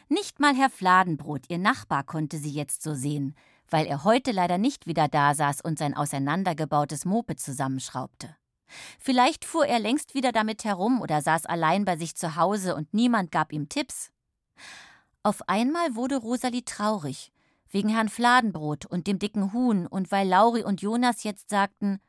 Nicht 0.08 0.40
mal 0.40 0.56
Herr 0.56 0.70
Fladenbrot, 0.70 1.50
ihr 1.50 1.58
Nachbar, 1.58 2.06
konnte 2.06 2.38
sie 2.38 2.52
jetzt 2.52 2.82
so 2.82 2.94
sehen, 2.94 3.36
weil 3.70 3.88
er 3.88 4.06
heute 4.06 4.32
leider 4.32 4.58
nicht 4.58 4.88
wieder 4.88 5.10
da 5.10 5.36
saß 5.36 5.60
und 5.60 5.78
sein 5.78 5.94
auseinandergebautes 5.94 7.04
Moped 7.04 7.42
zusammenschraubte. 7.42 8.38
Vielleicht 8.98 9.44
fuhr 9.44 9.66
er 9.66 9.80
längst 9.80 10.14
wieder 10.14 10.32
damit 10.32 10.64
herum 10.64 11.02
oder 11.02 11.22
saß 11.22 11.46
allein 11.46 11.84
bei 11.84 11.98
sich 11.98 12.16
zu 12.16 12.38
Hause 12.38 12.74
und 12.74 12.94
niemand 12.94 13.34
gab 13.34 13.52
ihm 13.52 13.68
Tipps. 13.68 14.12
Auf 15.24 15.42
einmal 15.50 15.96
wurde 15.96 16.16
Rosalie 16.16 16.64
traurig, 16.64 17.33
wegen 17.74 17.90
Herrn 17.90 18.08
Fladenbrot 18.08 18.86
und 18.86 19.08
dem 19.08 19.20
dicken 19.20 19.52
Huhn 19.52 19.88
und 19.88 20.12
weil 20.12 20.28
Lauri 20.28 20.64
und 20.64 20.82
Jonas 20.82 21.24
jetzt 21.24 21.50
sagten: 21.50 22.00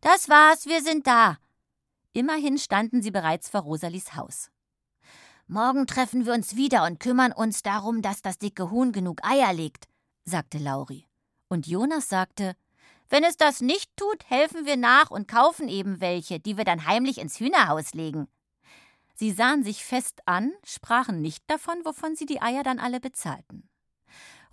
Das 0.00 0.28
war's, 0.28 0.66
wir 0.66 0.82
sind 0.82 1.06
da. 1.08 1.38
Immerhin 2.12 2.58
standen 2.58 3.02
sie 3.02 3.10
bereits 3.10 3.48
vor 3.48 3.62
Rosalies 3.62 4.14
Haus. 4.14 4.50
Morgen 5.46 5.86
treffen 5.86 6.26
wir 6.26 6.34
uns 6.34 6.56
wieder 6.56 6.84
und 6.84 7.00
kümmern 7.00 7.32
uns 7.32 7.62
darum, 7.62 8.02
dass 8.02 8.20
das 8.20 8.38
dicke 8.38 8.70
Huhn 8.70 8.92
genug 8.92 9.24
Eier 9.24 9.52
legt, 9.54 9.88
sagte 10.24 10.58
Lauri. 10.58 11.06
Und 11.48 11.66
Jonas 11.66 12.08
sagte, 12.08 12.54
wenn 13.08 13.24
es 13.24 13.38
das 13.38 13.62
nicht 13.62 13.90
tut, 13.96 14.28
helfen 14.28 14.66
wir 14.66 14.76
nach 14.76 15.10
und 15.10 15.26
kaufen 15.26 15.68
eben 15.68 16.02
welche, 16.02 16.38
die 16.38 16.58
wir 16.58 16.64
dann 16.64 16.86
heimlich 16.86 17.16
ins 17.16 17.40
Hühnerhaus 17.40 17.94
legen. 17.94 18.28
Sie 19.14 19.32
sahen 19.32 19.64
sich 19.64 19.84
fest 19.84 20.20
an, 20.26 20.52
sprachen 20.64 21.22
nicht 21.22 21.42
davon, 21.48 21.82
wovon 21.84 22.14
sie 22.14 22.26
die 22.26 22.42
Eier 22.42 22.62
dann 22.62 22.78
alle 22.78 23.00
bezahlten. 23.00 23.68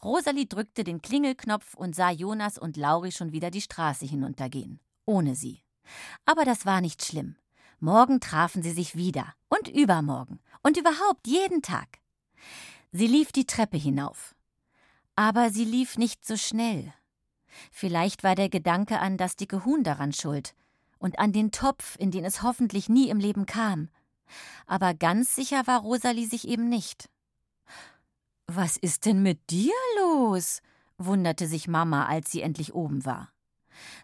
Rosalie 0.06 0.46
drückte 0.46 0.84
den 0.84 1.02
Klingelknopf 1.02 1.74
und 1.74 1.96
sah 1.96 2.12
Jonas 2.12 2.60
und 2.60 2.78
Lauri 2.78 3.12
schon 3.12 3.32
wieder 3.32 3.50
die 3.50 3.62
Straße 3.62 4.06
hinuntergehen, 4.06 4.80
ohne 5.06 5.36
sie. 5.36 5.64
Aber 6.26 6.46
das 6.46 6.66
war 6.68 6.80
nicht 6.80 7.04
schlimm. 7.04 7.36
Morgen 7.80 8.20
trafen 8.20 8.62
sie 8.62 8.72
sich 8.72 8.96
wieder 8.96 9.34
und 9.50 9.68
übermorgen 9.68 10.40
und 10.62 10.78
überhaupt 10.78 11.26
jeden 11.28 11.64
Tag. 11.64 12.00
Sie 12.92 13.08
lief 13.08 13.32
die 13.32 13.48
Treppe 13.48 13.78
hinauf. 13.78 14.36
Aber 15.16 15.50
sie 15.50 15.66
lief 15.66 15.98
nicht 15.98 16.24
so 16.24 16.38
schnell. 16.38 16.94
Vielleicht 17.72 18.24
war 18.24 18.36
der 18.36 18.50
Gedanke 18.50 19.00
an 19.00 19.18
das 19.18 19.36
dicke 19.36 19.66
Huhn 19.66 19.84
daran 19.84 20.14
schuld 20.14 20.56
und 21.00 21.18
an 21.18 21.34
den 21.34 21.52
Topf, 21.52 21.96
in 21.98 22.12
den 22.12 22.26
es 22.26 22.44
hoffentlich 22.44 22.90
nie 22.90 23.10
im 23.10 23.20
Leben 23.20 23.48
kam. 23.48 23.90
Aber 24.68 24.94
ganz 24.94 25.34
sicher 25.34 25.66
war 25.66 25.82
Rosalie 25.82 26.28
sich 26.28 26.48
eben 26.48 26.70
nicht. 26.70 27.10
Was 28.48 28.78
ist 28.78 29.06
denn 29.06 29.22
mit 29.24 29.50
dir 29.50 29.74
los? 29.98 30.62
wunderte 30.98 31.48
sich 31.48 31.68
Mama, 31.68 32.06
als 32.06 32.32
sie 32.32 32.42
endlich 32.42 32.74
oben 32.74 33.06
war. 33.06 33.32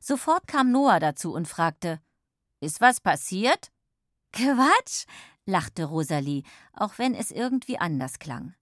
Sofort 0.02 0.48
kam 0.48 0.72
Noah 0.72 1.00
dazu 1.00 1.34
und 1.34 1.48
fragte: 1.48 2.02
ist 2.62 2.80
was 2.80 3.02
passiert? 3.02 3.72
Quatsch, 4.34 5.06
lachte 5.46 5.86
Rosalie, 5.86 6.44
auch 6.74 7.00
wenn 7.00 7.16
es 7.16 7.32
irgendwie 7.32 7.80
anders 7.80 8.20
klang. 8.20 8.54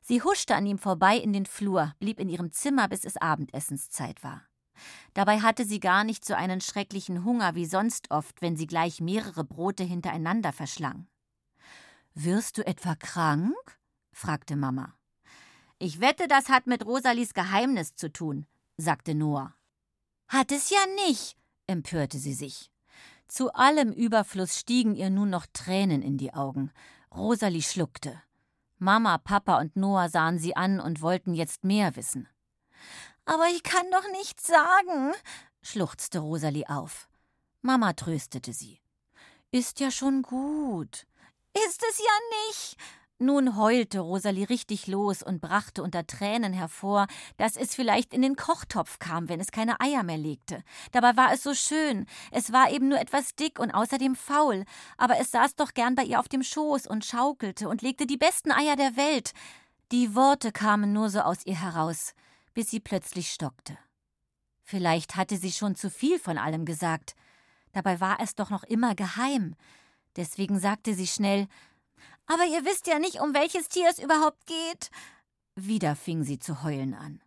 Sie 0.00 0.22
huschte 0.22 0.54
an 0.54 0.64
ihm 0.64 0.78
vorbei 0.78 1.16
in 1.16 1.32
den 1.32 1.44
Flur, 1.44 1.92
blieb 1.98 2.20
in 2.20 2.28
ihrem 2.28 2.52
Zimmer, 2.52 2.88
bis 2.88 3.04
es 3.04 3.16
Abendessenszeit 3.16 4.22
war. 4.22 4.42
Dabei 5.12 5.40
hatte 5.40 5.64
sie 5.64 5.80
gar 5.80 6.04
nicht 6.04 6.24
so 6.24 6.34
einen 6.34 6.60
schrecklichen 6.60 7.24
Hunger 7.24 7.56
wie 7.56 7.66
sonst 7.66 8.12
oft, 8.12 8.40
wenn 8.40 8.56
sie 8.56 8.68
gleich 8.68 9.00
mehrere 9.00 9.42
Brote 9.42 9.82
hintereinander 9.82 10.52
verschlang. 10.52 11.08
Wirst 12.14 12.58
du 12.58 12.66
etwa 12.66 12.94
krank? 12.94 13.56
fragte 14.12 14.54
Mama. 14.54 14.97
Ich 15.78 16.00
wette, 16.00 16.26
das 16.26 16.48
hat 16.48 16.66
mit 16.66 16.84
Rosalies 16.84 17.34
Geheimnis 17.34 17.94
zu 17.94 18.12
tun, 18.12 18.46
sagte 18.76 19.14
Noah. 19.14 19.54
Hat 20.26 20.50
es 20.50 20.70
ja 20.70 20.84
nicht, 21.06 21.36
empörte 21.68 22.18
sie 22.18 22.34
sich. 22.34 22.72
Zu 23.28 23.52
allem 23.52 23.92
Überfluss 23.92 24.58
stiegen 24.58 24.96
ihr 24.96 25.10
nun 25.10 25.30
noch 25.30 25.46
Tränen 25.52 26.02
in 26.02 26.18
die 26.18 26.34
Augen. 26.34 26.72
Rosalie 27.14 27.62
schluckte. 27.62 28.20
Mama, 28.78 29.18
Papa 29.18 29.58
und 29.58 29.76
Noah 29.76 30.08
sahen 30.08 30.38
sie 30.38 30.56
an 30.56 30.80
und 30.80 31.00
wollten 31.00 31.34
jetzt 31.34 31.62
mehr 31.62 31.94
wissen. 31.94 32.28
Aber 33.24 33.46
ich 33.48 33.62
kann 33.62 33.90
doch 33.92 34.08
nichts 34.12 34.46
sagen, 34.46 35.12
schluchzte 35.62 36.20
Rosalie 36.20 36.68
auf. 36.68 37.08
Mama 37.62 37.92
tröstete 37.92 38.52
sie. 38.52 38.80
Ist 39.50 39.78
ja 39.80 39.90
schon 39.90 40.22
gut. 40.22 41.06
Ist 41.66 41.82
es 41.88 41.98
ja 41.98 42.48
nicht, 42.48 42.76
nun 43.18 43.56
heulte 43.56 44.00
Rosalie 44.00 44.48
richtig 44.48 44.86
los 44.86 45.22
und 45.22 45.40
brachte 45.40 45.82
unter 45.82 46.06
Tränen 46.06 46.52
hervor, 46.52 47.06
dass 47.36 47.56
es 47.56 47.74
vielleicht 47.74 48.14
in 48.14 48.22
den 48.22 48.36
Kochtopf 48.36 48.98
kam, 48.98 49.28
wenn 49.28 49.40
es 49.40 49.50
keine 49.50 49.80
Eier 49.80 50.02
mehr 50.02 50.18
legte. 50.18 50.62
Dabei 50.92 51.16
war 51.16 51.32
es 51.32 51.42
so 51.42 51.54
schön. 51.54 52.06
Es 52.30 52.52
war 52.52 52.70
eben 52.70 52.88
nur 52.88 53.00
etwas 53.00 53.34
dick 53.34 53.58
und 53.58 53.72
außerdem 53.72 54.14
faul, 54.14 54.64
aber 54.96 55.18
es 55.18 55.30
saß 55.30 55.56
doch 55.56 55.74
gern 55.74 55.94
bei 55.94 56.04
ihr 56.04 56.20
auf 56.20 56.28
dem 56.28 56.42
Schoß 56.42 56.86
und 56.86 57.04
schaukelte 57.04 57.68
und 57.68 57.82
legte 57.82 58.06
die 58.06 58.16
besten 58.16 58.52
Eier 58.52 58.76
der 58.76 58.96
Welt. 58.96 59.32
Die 59.90 60.14
Worte 60.14 60.52
kamen 60.52 60.92
nur 60.92 61.10
so 61.10 61.20
aus 61.20 61.44
ihr 61.46 61.60
heraus, 61.60 62.14
bis 62.54 62.70
sie 62.70 62.80
plötzlich 62.80 63.30
stockte. 63.30 63.78
Vielleicht 64.62 65.16
hatte 65.16 65.38
sie 65.38 65.50
schon 65.50 65.74
zu 65.76 65.90
viel 65.90 66.18
von 66.18 66.36
allem 66.36 66.66
gesagt. 66.66 67.14
Dabei 67.72 68.00
war 68.00 68.20
es 68.20 68.34
doch 68.34 68.50
noch 68.50 68.64
immer 68.64 68.94
geheim. 68.94 69.54
Deswegen 70.16 70.58
sagte 70.58 70.94
sie 70.94 71.06
schnell 71.06 71.48
aber 72.28 72.44
ihr 72.44 72.64
wisst 72.64 72.86
ja 72.86 72.98
nicht, 72.98 73.20
um 73.20 73.34
welches 73.34 73.68
Tier 73.68 73.88
es 73.90 73.98
überhaupt 73.98 74.46
geht. 74.46 74.90
Wieder 75.56 75.96
fing 75.96 76.22
sie 76.22 76.38
zu 76.38 76.62
heulen 76.62 76.94
an. 76.94 77.20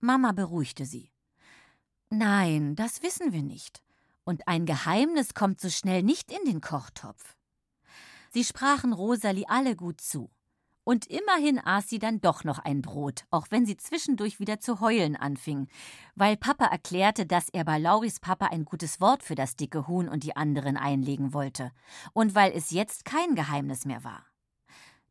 Mama 0.00 0.32
beruhigte 0.32 0.86
sie. 0.86 1.12
Nein, 2.08 2.74
das 2.74 3.02
wissen 3.02 3.32
wir 3.32 3.42
nicht. 3.42 3.82
Und 4.24 4.48
ein 4.48 4.66
Geheimnis 4.66 5.34
kommt 5.34 5.60
so 5.60 5.70
schnell 5.70 6.02
nicht 6.02 6.32
in 6.32 6.44
den 6.44 6.60
Kochtopf. 6.60 7.36
Sie 8.32 8.44
sprachen 8.44 8.92
Rosalie 8.92 9.48
alle 9.48 9.76
gut 9.76 10.00
zu. 10.00 10.30
Und 10.82 11.06
immerhin 11.06 11.58
aß 11.58 11.88
sie 11.88 11.98
dann 11.98 12.20
doch 12.20 12.42
noch 12.42 12.58
ein 12.58 12.80
Brot, 12.80 13.24
auch 13.30 13.46
wenn 13.50 13.66
sie 13.66 13.76
zwischendurch 13.76 14.40
wieder 14.40 14.60
zu 14.60 14.80
heulen 14.80 15.14
anfing, 15.14 15.68
weil 16.14 16.36
Papa 16.36 16.64
erklärte, 16.64 17.26
dass 17.26 17.48
er 17.50 17.64
bei 17.64 17.78
Lauris 17.78 18.18
Papa 18.18 18.46
ein 18.46 18.64
gutes 18.64 19.00
Wort 19.00 19.22
für 19.22 19.34
das 19.34 19.56
dicke 19.56 19.86
Huhn 19.86 20.08
und 20.08 20.24
die 20.24 20.36
anderen 20.36 20.76
einlegen 20.76 21.34
wollte, 21.34 21.70
und 22.12 22.34
weil 22.34 22.52
es 22.52 22.70
jetzt 22.70 23.04
kein 23.04 23.34
Geheimnis 23.34 23.84
mehr 23.84 24.02
war. 24.04 24.29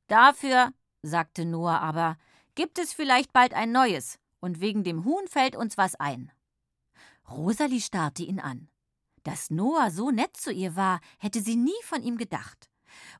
Dafür, 0.09 0.73
sagte 1.03 1.45
Noah 1.45 1.79
aber, 1.81 2.17
gibt 2.55 2.79
es 2.79 2.93
vielleicht 2.93 3.31
bald 3.31 3.53
ein 3.53 3.71
neues, 3.71 4.17
und 4.39 4.59
wegen 4.59 4.83
dem 4.83 5.05
Huhn 5.05 5.27
fällt 5.27 5.55
uns 5.55 5.77
was 5.77 5.95
ein. 5.95 6.31
Rosalie 7.29 7.79
starrte 7.79 8.23
ihn 8.23 8.39
an. 8.39 8.69
Dass 9.23 9.51
Noah 9.51 9.91
so 9.91 10.09
nett 10.09 10.35
zu 10.35 10.51
ihr 10.51 10.75
war, 10.75 10.99
hätte 11.19 11.41
sie 11.41 11.55
nie 11.55 11.79
von 11.83 12.01
ihm 12.01 12.17
gedacht. 12.17 12.71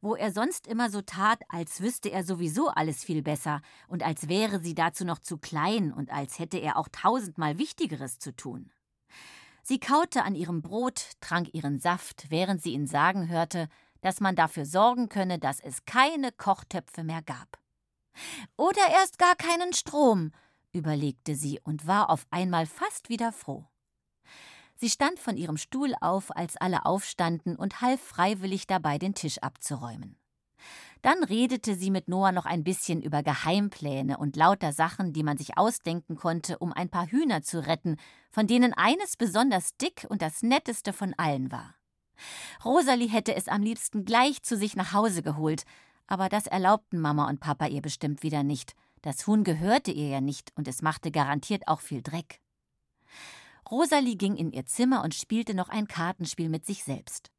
Wo 0.01 0.15
er 0.15 0.31
sonst 0.31 0.65
immer 0.65 0.89
so 0.89 1.03
tat, 1.03 1.43
als 1.49 1.79
wüsste 1.79 2.09
er 2.09 2.23
sowieso 2.23 2.69
alles 2.69 3.03
viel 3.03 3.21
besser 3.21 3.61
und 3.87 4.01
als 4.01 4.27
wäre 4.27 4.59
sie 4.59 4.73
dazu 4.73 5.05
noch 5.05 5.19
zu 5.19 5.37
klein 5.37 5.93
und 5.93 6.09
als 6.09 6.39
hätte 6.39 6.57
er 6.57 6.75
auch 6.75 6.87
tausendmal 6.91 7.59
Wichtigeres 7.59 8.17
zu 8.17 8.35
tun. 8.35 8.71
Sie 9.61 9.79
kaute 9.79 10.23
an 10.23 10.33
ihrem 10.33 10.63
Brot, 10.63 11.11
trank 11.21 11.53
ihren 11.53 11.79
Saft, 11.79 12.31
während 12.31 12.63
sie 12.63 12.73
ihn 12.73 12.87
sagen 12.87 13.27
hörte, 13.27 13.69
dass 14.02 14.20
man 14.20 14.36
dafür 14.36 14.66
sorgen 14.66 15.10
könne, 15.10 15.39
dass 15.39 15.60
es 15.60 15.86
keine 15.86 16.32
Kochtöpfe 16.32 17.04
mehr 17.04 17.22
gab. 17.22 17.60
Oder 18.58 18.82
erst 18.91 19.18
gar 19.18 19.36
keinen 19.36 19.74
Strom, 19.74 20.32
überlegte 20.72 21.36
sie 21.36 21.60
und 21.64 21.88
war 21.88 22.10
auf 22.10 22.26
einmal 22.32 22.66
fast 22.66 23.10
wieder 23.10 23.32
froh. 23.32 23.66
Sie 24.76 24.89
stand 24.89 25.20
von 25.20 25.36
ihrem 25.36 25.58
Stuhl 25.58 25.93
auf, 26.00 26.36
als 26.36 26.56
alle 26.56 26.86
aufstanden 26.86 27.56
und 27.56 27.82
half 27.82 28.02
freiwillig 28.02 28.66
dabei, 28.66 28.97
den 28.97 29.14
Tisch 29.14 29.39
abzuräumen. 29.39 30.18
Dann 31.02 31.24
redete 31.24 31.76
sie 31.76 31.91
mit 31.91 32.10
Noah 32.10 32.32
noch 32.32 32.45
ein 32.45 32.64
bisschen 32.64 33.02
über 33.02 33.24
Geheimpläne 33.24 34.18
und 34.18 34.36
lauter 34.36 34.74
Sachen, 34.74 35.14
die 35.14 35.24
man 35.24 35.38
sich 35.38 35.58
ausdenken 35.58 36.16
konnte, 36.16 36.60
um 36.60 36.74
ein 36.74 36.89
paar 36.89 37.08
Hühner 37.08 37.41
zu 37.41 37.66
retten, 37.66 37.97
von 38.30 38.47
denen 38.47 38.74
eines 38.74 39.16
besonders 39.16 39.76
dick 39.78 40.06
und 40.10 40.22
das 40.22 40.43
netteste 40.43 40.91
von 40.91 41.14
allen 41.18 41.52
war. 41.52 41.76
Rosalie 42.63 43.09
hätte 43.09 43.36
es 43.36 43.47
am 43.47 43.61
liebsten 43.61 44.05
gleich 44.05 44.43
zu 44.43 44.57
sich 44.57 44.76
nach 44.76 44.93
Hause 44.93 45.22
geholt, 45.22 45.63
aber 46.07 46.30
das 46.30 46.47
erlaubten 46.47 46.99
Mama 46.99 47.28
und 47.30 47.39
Papa 47.39 47.67
ihr 47.67 47.82
bestimmt 47.82 48.24
wieder 48.24 48.43
nicht. 48.43 48.76
Das 49.01 49.28
Huhn 49.28 49.43
gehörte 49.43 49.91
ihr 49.91 50.09
ja 50.09 50.22
nicht 50.22 50.51
und 50.55 50.67
es 50.67 50.82
machte 50.82 51.11
garantiert 51.11 51.67
auch 51.67 51.82
viel 51.82 52.01
Dreck. 52.01 52.41
Rosalie 53.70 54.15
ging 54.15 54.36
in 54.36 54.51
ihr 54.51 54.65
Zimmer 54.65 55.03
und 55.03 55.13
spielte 55.13 55.53
noch 55.53 55.70
ein 55.70 55.88
Kartenspiel 55.88 56.49
mit 56.49 56.65
sich 56.65 56.84
selbst. 56.84 57.32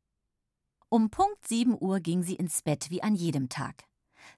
Um 0.88 1.10
Punkt 1.10 1.46
sieben 1.46 1.76
Uhr 1.78 2.00
ging 2.00 2.22
sie 2.22 2.36
ins 2.36 2.62
Bett 2.62 2.90
wie 2.90 3.02
an 3.02 3.14
jedem 3.14 3.48
Tag. 3.48 3.84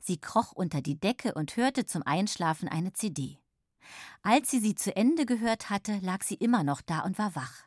Sie 0.01 0.19
kroch 0.19 0.53
unter 0.53 0.81
die 0.81 0.99
Decke 0.99 1.35
und 1.35 1.57
hörte 1.57 1.87
zum 1.87 2.03
Einschlafen 2.03 2.69
eine 2.69 2.93
CD. 2.93 3.39
Als 4.23 4.51
sie 4.51 4.61
sie 4.61 4.75
zu 4.75 4.95
Ende 4.95 5.27
gehört 5.27 5.71
hatte, 5.71 5.99
lag 6.01 6.23
sie 6.23 6.35
immer 6.35 6.65
noch 6.65 6.81
da 6.81 7.01
und 7.01 7.19
war 7.19 7.35
wach. 7.35 7.65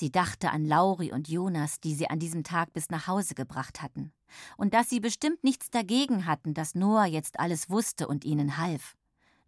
Sie 0.00 0.12
dachte 0.12 0.52
an 0.52 0.64
Lauri 0.64 1.10
und 1.10 1.28
Jonas, 1.28 1.80
die 1.80 1.92
sie 1.92 2.08
an 2.08 2.20
diesem 2.20 2.44
Tag 2.44 2.72
bis 2.72 2.88
nach 2.88 3.08
Hause 3.08 3.34
gebracht 3.34 3.82
hatten, 3.82 4.12
und 4.56 4.72
dass 4.72 4.88
sie 4.88 5.00
bestimmt 5.00 5.42
nichts 5.42 5.70
dagegen 5.70 6.24
hatten, 6.24 6.54
dass 6.54 6.76
Noah 6.76 7.06
jetzt 7.06 7.40
alles 7.40 7.68
wusste 7.68 8.06
und 8.06 8.24
ihnen 8.24 8.58
half. 8.58 8.96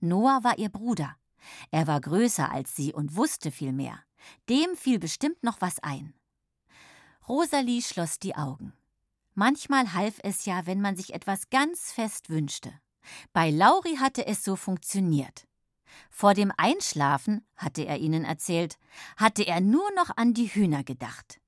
Noah 0.01 0.43
war 0.43 0.59
ihr 0.59 0.69
Bruder. 0.69 1.15
Er 1.71 1.87
war 1.87 2.01
größer 2.01 2.51
als 2.51 2.75
sie 2.75 2.93
und 2.93 3.15
wusste 3.15 3.53
viel 3.53 3.73
mehr. 3.73 4.01
Dem 4.49 4.75
fiel 4.75 4.99
bestimmt 4.99 5.41
noch 5.45 5.61
was 5.61 5.79
ein. 5.85 6.15
Rosalie 7.29 7.81
schloss 7.81 8.19
die 8.19 8.35
Augen. 8.35 8.73
Manchmal 9.35 9.93
half 9.95 10.19
es 10.25 10.47
ja, 10.47 10.67
wenn 10.67 10.81
man 10.81 10.97
sich 10.97 11.15
etwas 11.15 11.49
ganz 11.51 11.93
fest 11.93 12.29
wünschte. 12.29 12.73
Bei 13.33 13.53
Lauri 13.53 13.99
hatte 13.99 14.27
es 14.27 14.43
so 14.43 14.57
funktioniert. 14.57 15.47
Vor 16.11 16.35
dem 16.35 16.53
Einschlafen, 16.57 17.47
hatte 17.57 17.85
er 17.85 17.99
ihnen 17.99 18.25
erzählt, 18.25 18.79
hatte 19.17 19.47
er 19.47 19.61
nur 19.61 19.91
noch 19.95 20.17
an 20.17 20.35
die 20.35 20.47
Hühner 20.47 20.85
gedacht. 20.85 21.41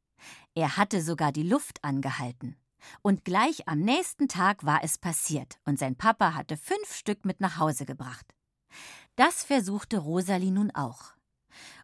Er 0.55 0.77
hatte 0.77 1.03
sogar 1.03 1.33
die 1.33 1.43
Luft 1.43 1.83
angehalten. 1.83 2.57
Und 3.01 3.25
gleich 3.25 3.69
am 3.69 3.81
nächsten 3.81 4.29
Tag 4.29 4.65
war 4.65 4.83
es 4.83 4.99
passiert, 4.99 5.59
und 5.65 5.79
sein 5.79 5.97
Papa 5.97 6.35
hatte 6.35 6.57
fünf 6.57 6.95
Stück 6.95 7.25
mit 7.25 7.41
nach 7.41 7.59
Hause 7.59 7.87
gebracht. 7.87 8.35
Das 9.17 9.45
versuchte 9.45 9.99
Rosalie 9.99 10.51
nun 10.51 10.71
auch. 10.73 11.13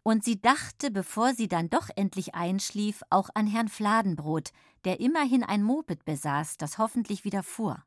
Und 0.03 0.23
sie 0.23 0.41
dachte, 0.41 0.91
bevor 0.91 1.33
sie 1.33 1.47
dann 1.47 1.69
doch 1.69 1.89
endlich 1.95 2.35
einschlief, 2.35 3.03
auch 3.09 3.29
an 3.33 3.47
Herrn 3.47 3.69
Fladenbrot, 3.69 4.51
der 4.85 4.99
immerhin 4.99 5.43
ein 5.43 5.63
Moped 5.63 6.05
besaß, 6.05 6.57
das 6.57 6.77
hoffentlich 6.77 7.23
wieder 7.23 7.43
fuhr. 7.43 7.83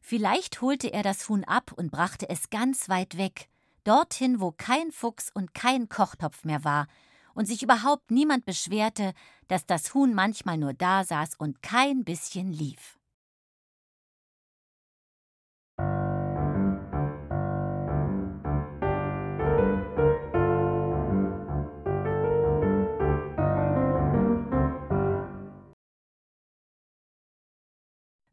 Vielleicht 0.00 0.60
holte 0.60 0.92
er 0.92 1.02
das 1.02 1.28
Huhn 1.28 1.44
ab 1.44 1.72
und 1.76 1.90
brachte 1.90 2.28
es 2.28 2.50
ganz 2.50 2.88
weit 2.88 3.16
weg, 3.16 3.48
dorthin, 3.84 4.40
wo 4.40 4.52
kein 4.52 4.92
Fuchs 4.92 5.30
und 5.32 5.54
kein 5.54 5.88
Kochtopf 5.88 6.44
mehr 6.44 6.64
war, 6.64 6.86
und 7.34 7.46
sich 7.46 7.62
überhaupt 7.62 8.10
niemand 8.10 8.44
beschwerte, 8.44 9.12
dass 9.48 9.66
das 9.66 9.94
Huhn 9.94 10.14
manchmal 10.14 10.58
nur 10.58 10.74
da 10.74 11.04
saß 11.04 11.36
und 11.36 11.62
kein 11.62 12.04
bisschen 12.04 12.52
lief. 12.52 12.99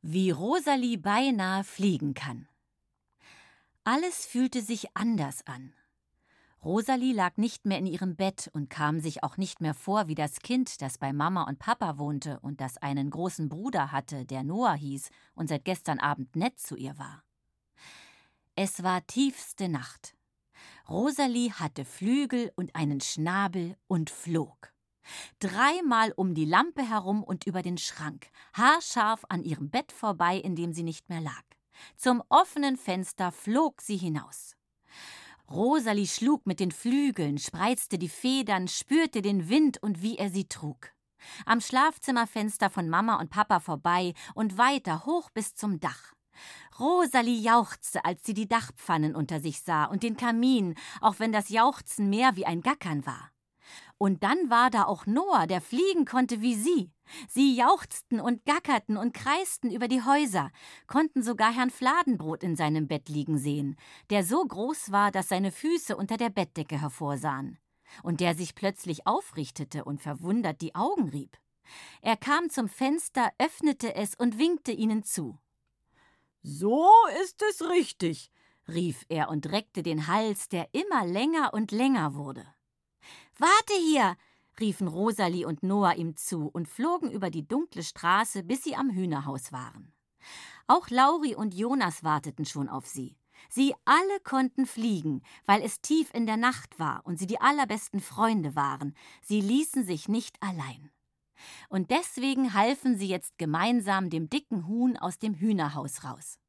Wie 0.09 0.31
Rosalie 0.31 0.97
beinahe 0.97 1.65
fliegen 1.65 2.13
kann. 2.13 2.47
Alles 3.83 4.25
fühlte 4.25 4.61
sich 4.61 4.95
anders 4.95 5.45
an. 5.45 5.73
Rosalie 6.63 7.13
lag 7.13 7.35
nicht 7.35 7.65
mehr 7.65 7.77
in 7.77 7.87
ihrem 7.87 8.15
Bett 8.15 8.49
und 8.53 8.69
kam 8.69 9.01
sich 9.01 9.21
auch 9.21 9.35
nicht 9.35 9.59
mehr 9.59 9.73
vor 9.73 10.07
wie 10.07 10.15
das 10.15 10.39
Kind, 10.39 10.81
das 10.81 10.97
bei 10.97 11.11
Mama 11.11 11.43
und 11.43 11.59
Papa 11.59 11.97
wohnte 11.97 12.39
und 12.39 12.61
das 12.61 12.77
einen 12.77 13.09
großen 13.09 13.49
Bruder 13.49 13.91
hatte, 13.91 14.25
der 14.25 14.43
Noah 14.43 14.75
hieß 14.75 15.09
und 15.35 15.49
seit 15.49 15.65
gestern 15.65 15.99
Abend 15.99 16.37
nett 16.37 16.57
zu 16.57 16.77
ihr 16.77 16.97
war. 16.97 17.21
Es 18.55 18.83
war 18.83 19.05
tiefste 19.07 19.67
Nacht. 19.67 20.15
Rosalie 20.87 21.51
hatte 21.51 21.83
Flügel 21.83 22.53
und 22.55 22.73
einen 22.77 23.01
Schnabel 23.01 23.75
und 23.89 24.09
flog 24.09 24.71
dreimal 25.39 26.13
um 26.15 26.33
die 26.33 26.45
Lampe 26.45 26.87
herum 26.87 27.23
und 27.23 27.45
über 27.45 27.61
den 27.61 27.77
Schrank, 27.77 28.27
haarscharf 28.53 29.25
an 29.29 29.43
ihrem 29.43 29.69
Bett 29.69 29.91
vorbei, 29.91 30.37
in 30.37 30.55
dem 30.55 30.73
sie 30.73 30.83
nicht 30.83 31.09
mehr 31.09 31.21
lag. 31.21 31.43
Zum 31.95 32.23
offenen 32.29 32.77
Fenster 32.77 33.31
flog 33.31 33.81
sie 33.81 33.97
hinaus. 33.97 34.55
Rosalie 35.49 36.07
schlug 36.07 36.45
mit 36.45 36.59
den 36.59 36.71
Flügeln, 36.71 37.37
spreizte 37.37 37.97
die 37.97 38.09
Federn, 38.09 38.67
spürte 38.67 39.21
den 39.21 39.47
Wind 39.47 39.81
und 39.81 40.01
wie 40.01 40.17
er 40.17 40.29
sie 40.29 40.45
trug. 40.45 40.91
Am 41.45 41.61
Schlafzimmerfenster 41.61 42.69
von 42.69 42.89
Mama 42.89 43.15
und 43.19 43.29
Papa 43.29 43.59
vorbei 43.59 44.13
und 44.35 44.57
weiter 44.57 45.05
hoch 45.05 45.29
bis 45.29 45.55
zum 45.55 45.79
Dach. 45.79 46.13
Rosalie 46.79 47.39
jauchzte, 47.39 48.05
als 48.05 48.23
sie 48.23 48.33
die 48.33 48.47
Dachpfannen 48.47 49.15
unter 49.15 49.39
sich 49.39 49.61
sah 49.61 49.85
und 49.85 50.03
den 50.03 50.17
Kamin, 50.17 50.75
auch 51.01 51.15
wenn 51.17 51.31
das 51.31 51.49
Jauchzen 51.49 52.09
mehr 52.09 52.35
wie 52.35 52.45
ein 52.45 52.61
Gackern 52.61 53.05
war. 53.05 53.31
Und 53.99 54.23
dann 54.23 54.49
war 54.49 54.69
da 54.69 54.85
auch 54.85 55.05
Noah, 55.07 55.47
der 55.47 55.59
fliegen 55.59 56.05
konnte 56.05 56.41
wie 56.41 56.55
sie. 56.55 56.91
Sie 57.27 57.55
jauchzten 57.55 58.19
und 58.19 58.45
gackerten 58.45 58.97
und 58.97 59.13
kreisten 59.13 59.71
über 59.71 59.87
die 59.87 60.03
Häuser, 60.03 60.51
konnten 60.85 61.23
sogar 61.23 61.53
Herrn 61.53 61.71
Fladenbrot 61.71 62.43
in 62.43 62.55
seinem 62.55 62.87
Bett 62.87 63.09
liegen 63.09 63.37
sehen, 63.37 63.75
der 64.09 64.23
so 64.23 64.43
groß 64.45 64.91
war, 64.91 65.11
dass 65.11 65.29
seine 65.29 65.51
Füße 65.51 65.95
unter 65.95 66.17
der 66.17 66.29
Bettdecke 66.29 66.79
hervorsahen, 66.79 67.57
und 68.03 68.19
der 68.19 68.35
sich 68.35 68.55
plötzlich 68.55 69.07
aufrichtete 69.07 69.83
und 69.83 70.01
verwundert 70.01 70.61
die 70.61 70.75
Augen 70.75 71.09
rieb. 71.09 71.37
Er 72.01 72.17
kam 72.17 72.49
zum 72.49 72.69
Fenster, 72.69 73.31
öffnete 73.39 73.95
es 73.95 74.15
und 74.15 74.37
winkte 74.37 74.71
ihnen 74.71 75.03
zu. 75.03 75.39
So 76.43 76.87
ist 77.23 77.41
es 77.49 77.67
richtig, 77.69 78.31
rief 78.67 79.05
er 79.09 79.29
und 79.29 79.51
reckte 79.51 79.81
den 79.81 80.07
Hals, 80.07 80.49
der 80.49 80.69
immer 80.73 81.05
länger 81.05 81.53
und 81.53 81.71
länger 81.71 82.13
wurde. 82.13 82.45
Warte 83.39 83.73
hier! 83.79 84.17
riefen 84.59 84.87
Rosalie 84.87 85.45
und 85.45 85.61
Noah 85.61 85.95
ihm 85.95 86.15
zu 86.15 86.47
und 86.47 86.67
flogen 86.67 87.11
über 87.11 87.29
die 87.29 87.47
dunkle 87.47 87.83
Straße, 87.83 88.43
bis 88.43 88.63
sie 88.63 88.75
am 88.75 88.89
Hühnerhaus 88.89 89.51
waren. 89.51 89.93
Auch 90.65 90.89
Lauri 90.89 91.35
und 91.35 91.53
Jonas 91.53 92.03
warteten 92.03 92.45
schon 92.45 92.67
auf 92.67 92.87
sie. 92.87 93.15
Sie 93.49 93.75
alle 93.85 94.19
konnten 94.23 94.65
fliegen, 94.65 95.21
weil 95.45 95.61
es 95.61 95.81
tief 95.81 96.11
in 96.13 96.25
der 96.25 96.37
Nacht 96.37 96.79
war 96.79 97.05
und 97.05 97.19
sie 97.19 97.27
die 97.27 97.39
allerbesten 97.39 97.99
Freunde 97.99 98.55
waren. 98.55 98.95
Sie 99.21 99.41
ließen 99.41 99.85
sich 99.85 100.09
nicht 100.09 100.35
allein. 100.41 100.89
Und 101.69 101.91
deswegen 101.91 102.55
halfen 102.55 102.97
sie 102.97 103.07
jetzt 103.07 103.37
gemeinsam 103.37 104.09
dem 104.09 104.29
dicken 104.29 104.67
Huhn 104.67 104.97
aus 104.97 105.19
dem 105.19 105.35
Hühnerhaus 105.35 106.03
raus. 106.03 106.39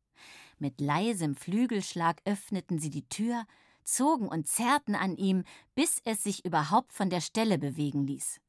Mit 0.58 0.80
leisem 0.80 1.36
Flügelschlag 1.36 2.20
öffneten 2.24 2.78
sie 2.78 2.90
die 2.90 3.06
Tür, 3.08 3.44
zogen 3.88 4.28
und 4.28 4.46
zerrten 4.46 4.94
an 4.94 5.16
ihm, 5.16 5.44
bis 5.74 6.00
es 6.04 6.22
sich 6.22 6.44
überhaupt 6.44 6.92
von 6.92 7.10
der 7.10 7.20
Stelle 7.20 7.58
bewegen 7.58 8.06
ließ. 8.06 8.40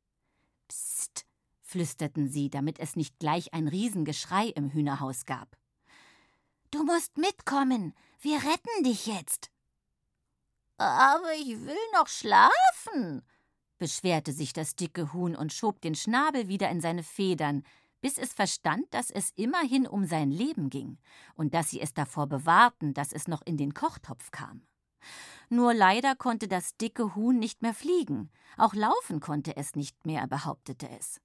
Psst, 0.68 1.26
flüsterten 1.62 2.30
sie, 2.30 2.50
damit 2.50 2.80
es 2.80 2.96
nicht 2.96 3.20
gleich 3.20 3.54
ein 3.54 3.68
Riesengeschrei 3.68 4.48
im 4.48 4.70
Hühnerhaus 4.72 5.26
gab. 5.26 5.58
Du 6.72 6.84
musst 6.84 7.18
mitkommen, 7.18 7.96
wir 8.20 8.38
retten 8.38 8.84
dich 8.84 9.08
jetzt. 9.08 9.50
Aber 10.78 11.34
ich 11.34 11.60
will 11.66 11.76
noch 11.94 12.08
schlafen, 12.08 13.24
beschwerte 13.78 14.32
sich 14.32 14.54
das 14.54 14.76
dicke 14.76 15.14
Huhn 15.14 15.36
und 15.36 15.52
schob 15.52 15.82
den 15.82 15.96
Schnabel 15.96 16.48
wieder 16.48 16.70
in 16.70 16.80
seine 16.80 17.04
Federn, 17.04 17.64
bis 18.02 18.18
es 18.18 18.34
verstand, 18.34 18.86
dass 18.94 19.10
es 19.10 19.32
immerhin 19.36 19.88
um 19.88 20.06
sein 20.06 20.32
Leben 20.32 20.70
ging 20.70 20.98
und 21.36 21.54
dass 21.54 21.70
sie 21.70 21.82
es 21.82 21.94
davor 21.94 22.28
bewahrten, 22.28 22.94
dass 22.94 23.12
es 23.12 23.28
noch 23.28 23.42
in 23.42 23.58
den 23.58 23.74
Kochtopf 23.74 24.32
kam. 24.32 24.69
Nur 25.50 25.74
leider 25.74 26.16
konnte 26.16 26.48
das 26.48 26.78
dicke 26.78 27.16
Huhn 27.16 27.40
nicht 27.40 27.62
mehr 27.62 27.74
fliegen, 27.74 28.30
auch 28.58 28.74
laufen 28.74 29.20
konnte 29.20 29.58
es 29.58 29.76
nicht 29.76 30.06
mehr, 30.06 30.28
behauptete 30.28 30.90
es. 30.90 31.20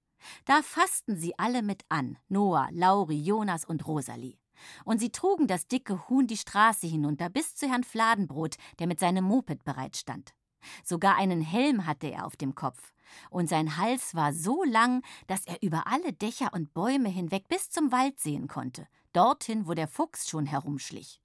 Da 0.46 0.62
fassten 0.62 1.16
sie 1.16 1.38
alle 1.38 1.62
mit 1.62 1.84
an, 1.88 2.16
Noah, 2.28 2.68
Lauri, 2.72 3.20
Jonas 3.20 3.64
und 3.64 3.86
Rosalie. 3.86 4.38
Und 4.84 4.98
sie 5.00 5.10
trugen 5.10 5.46
das 5.46 5.66
dicke 5.66 6.08
Huhn 6.08 6.26
die 6.26 6.36
Straße 6.36 6.86
hinunter 6.86 7.28
bis 7.28 7.54
zu 7.54 7.68
Herrn 7.68 7.84
Fladenbrot, 7.84 8.56
der 8.78 8.86
mit 8.86 9.00
seinem 9.00 9.24
Moped 9.24 9.64
bereitstand. 9.64 10.34
Sogar 10.82 11.16
einen 11.16 11.42
Helm 11.42 11.86
hatte 11.86 12.06
er 12.10 12.24
auf 12.24 12.36
dem 12.36 12.54
Kopf, 12.54 12.94
und 13.30 13.48
sein 13.48 13.76
Hals 13.76 14.14
war 14.14 14.32
so 14.32 14.64
lang, 14.64 15.02
dass 15.26 15.46
er 15.46 15.62
über 15.62 15.86
alle 15.86 16.12
Dächer 16.12 16.52
und 16.54 16.72
Bäume 16.72 17.08
hinweg 17.08 17.48
bis 17.48 17.70
zum 17.70 17.92
Wald 17.92 18.18
sehen 18.18 18.48
konnte, 18.48 18.86
dorthin, 19.12 19.66
wo 19.66 19.74
der 19.74 19.88
Fuchs 19.88 20.28
schon 20.28 20.46
herumschlich. 20.46 21.20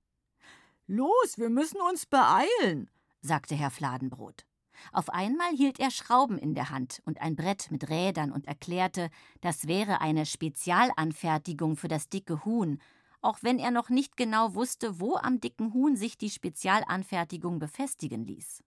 Los, 0.91 1.37
wir 1.37 1.51
müssen 1.51 1.79
uns 1.81 2.07
beeilen, 2.07 2.89
sagte 3.21 3.53
Herr 3.53 3.69
Fladenbrot. 3.69 4.47
Auf 4.91 5.11
einmal 5.11 5.51
hielt 5.51 5.79
er 5.79 5.91
Schrauben 5.91 6.39
in 6.39 6.55
der 6.55 6.71
Hand 6.71 7.03
und 7.05 7.21
ein 7.21 7.35
Brett 7.35 7.69
mit 7.69 7.91
Rädern 7.91 8.31
und 8.31 8.47
erklärte, 8.47 9.11
das 9.41 9.67
wäre 9.67 10.01
eine 10.01 10.25
Spezialanfertigung 10.25 11.75
für 11.75 11.89
das 11.89 12.09
dicke 12.09 12.43
Huhn, 12.43 12.81
auch 13.21 13.37
wenn 13.43 13.59
er 13.59 13.69
noch 13.69 13.89
nicht 13.89 14.17
genau 14.17 14.55
wusste, 14.55 14.99
wo 14.99 15.15
am 15.15 15.39
dicken 15.39 15.75
Huhn 15.75 15.95
sich 15.95 16.17
die 16.17 16.31
Spezialanfertigung 16.31 17.59
befestigen 17.59 18.25
ließ. 18.25 18.63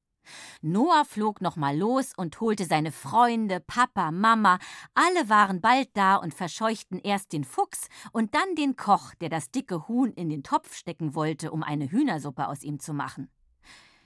Noah 0.60 1.04
flog 1.04 1.40
nochmal 1.40 1.76
los 1.76 2.12
und 2.16 2.40
holte 2.40 2.64
seine 2.64 2.92
Freunde, 2.92 3.60
Papa, 3.60 4.10
Mama, 4.10 4.58
alle 4.94 5.28
waren 5.28 5.60
bald 5.60 5.88
da 5.94 6.16
und 6.16 6.34
verscheuchten 6.34 6.98
erst 6.98 7.32
den 7.32 7.44
Fuchs 7.44 7.88
und 8.12 8.34
dann 8.34 8.54
den 8.54 8.76
Koch, 8.76 9.14
der 9.20 9.28
das 9.28 9.50
dicke 9.50 9.88
Huhn 9.88 10.12
in 10.12 10.28
den 10.28 10.42
Topf 10.42 10.74
stecken 10.74 11.14
wollte, 11.14 11.50
um 11.50 11.62
eine 11.62 11.90
Hühnersuppe 11.90 12.48
aus 12.48 12.62
ihm 12.62 12.78
zu 12.78 12.92
machen. 12.92 13.30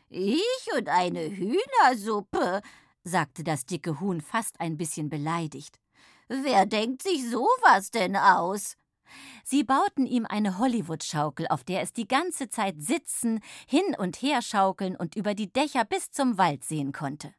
Ich 0.09 0.69
und 0.77 0.89
eine 0.89 1.29
Hühnersuppe, 1.31 2.63
sagte 3.05 3.45
das 3.45 3.67
dicke 3.67 4.01
Huhn 4.01 4.21
fast 4.21 4.61
ein 4.61 4.77
bisschen 4.77 5.09
beleidigt. 5.09 5.79
Wer 6.29 6.67
denkt 6.67 7.03
sich 7.03 7.29
sowas 7.29 7.91
denn 7.91 8.17
aus? 8.17 8.77
Sie 9.45 9.65
bauten 9.65 10.07
ihm 10.07 10.27
eine 10.27 10.59
Hollywood-Schaukel, 10.59 11.47
auf 11.49 11.65
der 11.65 11.83
es 11.83 11.93
die 11.93 12.09
ganze 12.09 12.49
Zeit 12.49 12.77
sitzen, 12.79 13.41
hin 13.67 13.95
und 13.99 14.17
her 14.23 14.43
schaukeln 14.43 14.97
und 14.97 15.17
über 15.17 15.35
die 15.35 15.53
Dächer 15.53 15.85
bis 15.85 16.11
zum 16.11 16.39
Wald 16.39 16.65
sehen 16.65 16.93
konnte. 16.93 17.35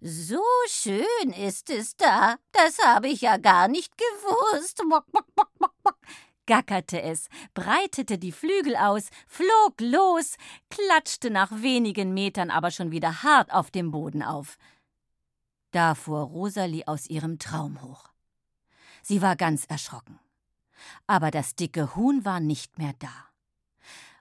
So 0.00 0.42
schön 0.68 1.30
ist 1.38 1.70
es 1.70 1.96
da, 1.96 2.36
das 2.52 2.78
habe 2.84 3.08
ich 3.08 3.20
ja 3.20 3.36
gar 3.36 3.68
nicht 3.68 3.92
gewusst. 3.96 4.82
Mock, 4.84 5.06
mock, 5.12 5.26
mock, 5.36 5.50
mock, 5.60 5.74
mock 5.84 5.98
gackerte 6.46 7.02
es, 7.02 7.28
breitete 7.54 8.18
die 8.18 8.32
Flügel 8.32 8.76
aus, 8.76 9.10
flog 9.26 9.80
los, 9.80 10.36
klatschte 10.70 11.30
nach 11.30 11.50
wenigen 11.62 12.14
Metern 12.14 12.50
aber 12.50 12.70
schon 12.70 12.90
wieder 12.90 13.22
hart 13.22 13.52
auf 13.52 13.70
dem 13.70 13.90
Boden 13.90 14.22
auf. 14.22 14.56
Da 15.72 15.94
fuhr 15.94 16.20
Rosalie 16.20 16.86
aus 16.86 17.08
ihrem 17.08 17.38
Traum 17.38 17.82
hoch. 17.82 18.08
Sie 19.02 19.20
war 19.20 19.36
ganz 19.36 19.66
erschrocken. 19.66 20.18
Aber 21.06 21.30
das 21.30 21.54
dicke 21.54 21.94
Huhn 21.96 22.24
war 22.24 22.40
nicht 22.40 22.78
mehr 22.78 22.94
da. 22.98 23.12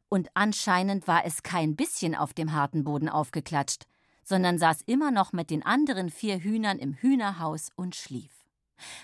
Und 0.10 0.30
anscheinend 0.34 1.08
war 1.08 1.26
es 1.26 1.43
kein 1.43 1.76
bisschen 1.76 2.16
auf 2.16 2.34
dem 2.34 2.53
harten 2.53 2.84
Boden 2.84 3.10
aufgeklatscht, 3.10 3.86
sondern 4.24 4.58
saß 4.58 4.82
immer 4.86 5.12
noch 5.12 5.34
mit 5.34 5.49
den 5.49 5.66
anderen 5.66 6.10
vier 6.10 6.39
Hühnern 6.39 6.80
im 6.80 6.93
Hühnerhaus 6.93 7.70
und 7.76 7.95
schlief. 7.95 8.45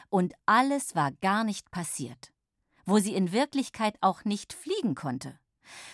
Und 0.09 0.33
alles 0.45 0.95
war 0.95 1.11
gar 1.11 1.43
nicht 1.43 1.71
passiert 1.71 2.31
wo 2.85 2.99
sie 2.99 3.15
in 3.15 3.31
Wirklichkeit 3.31 3.97
auch 4.01 4.25
nicht 4.25 4.53
fliegen 4.53 4.95
konnte. 4.95 5.37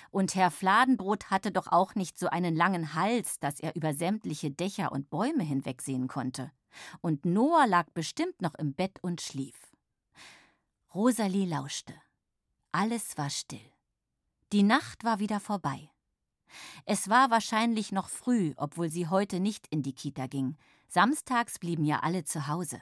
Und 0.09 0.35
Herr 0.35 0.49
Fladenbrot 0.49 1.29
hatte 1.29 1.51
doch 1.51 1.67
auch 1.67 1.93
nicht 1.95 2.17
so 2.17 2.27
einen 2.27 2.55
langen 2.55 2.95
Hals, 2.95 3.39
dass 3.39 3.59
er 3.59 3.75
über 3.75 3.93
sämtliche 3.93 4.49
Dächer 4.49 4.91
und 4.91 5.09
Bäume 5.09 5.43
hinwegsehen 5.43 6.07
konnte. 6.07 6.51
Und 7.01 7.25
Noah 7.25 7.67
lag 7.67 7.87
bestimmt 7.93 8.41
noch 8.41 8.55
im 8.55 8.73
Bett 8.73 8.97
und 9.01 9.21
schlief. 9.21 9.55
Rosalie 10.95 11.45
lauschte. 11.45 11.93
Alles 12.71 13.17
war 13.17 13.29
still. 13.29 13.71
Die 14.53 14.63
Nacht 14.63 15.03
war 15.03 15.19
wieder 15.19 15.39
vorbei. 15.39 15.91
Es 16.85 17.09
war 17.09 17.29
wahrscheinlich 17.29 17.91
noch 17.91 18.07
früh, 18.07 18.53
obwohl 18.55 18.89
sie 18.89 19.07
heute 19.07 19.41
nicht 19.41 19.67
in 19.67 19.83
die 19.83 19.93
Kita 19.93 20.27
ging. 20.27 20.55
Samstags 20.87 21.59
blieben 21.59 21.83
ja 21.83 21.99
alle 21.99 22.23
zu 22.23 22.47
Hause. 22.47 22.81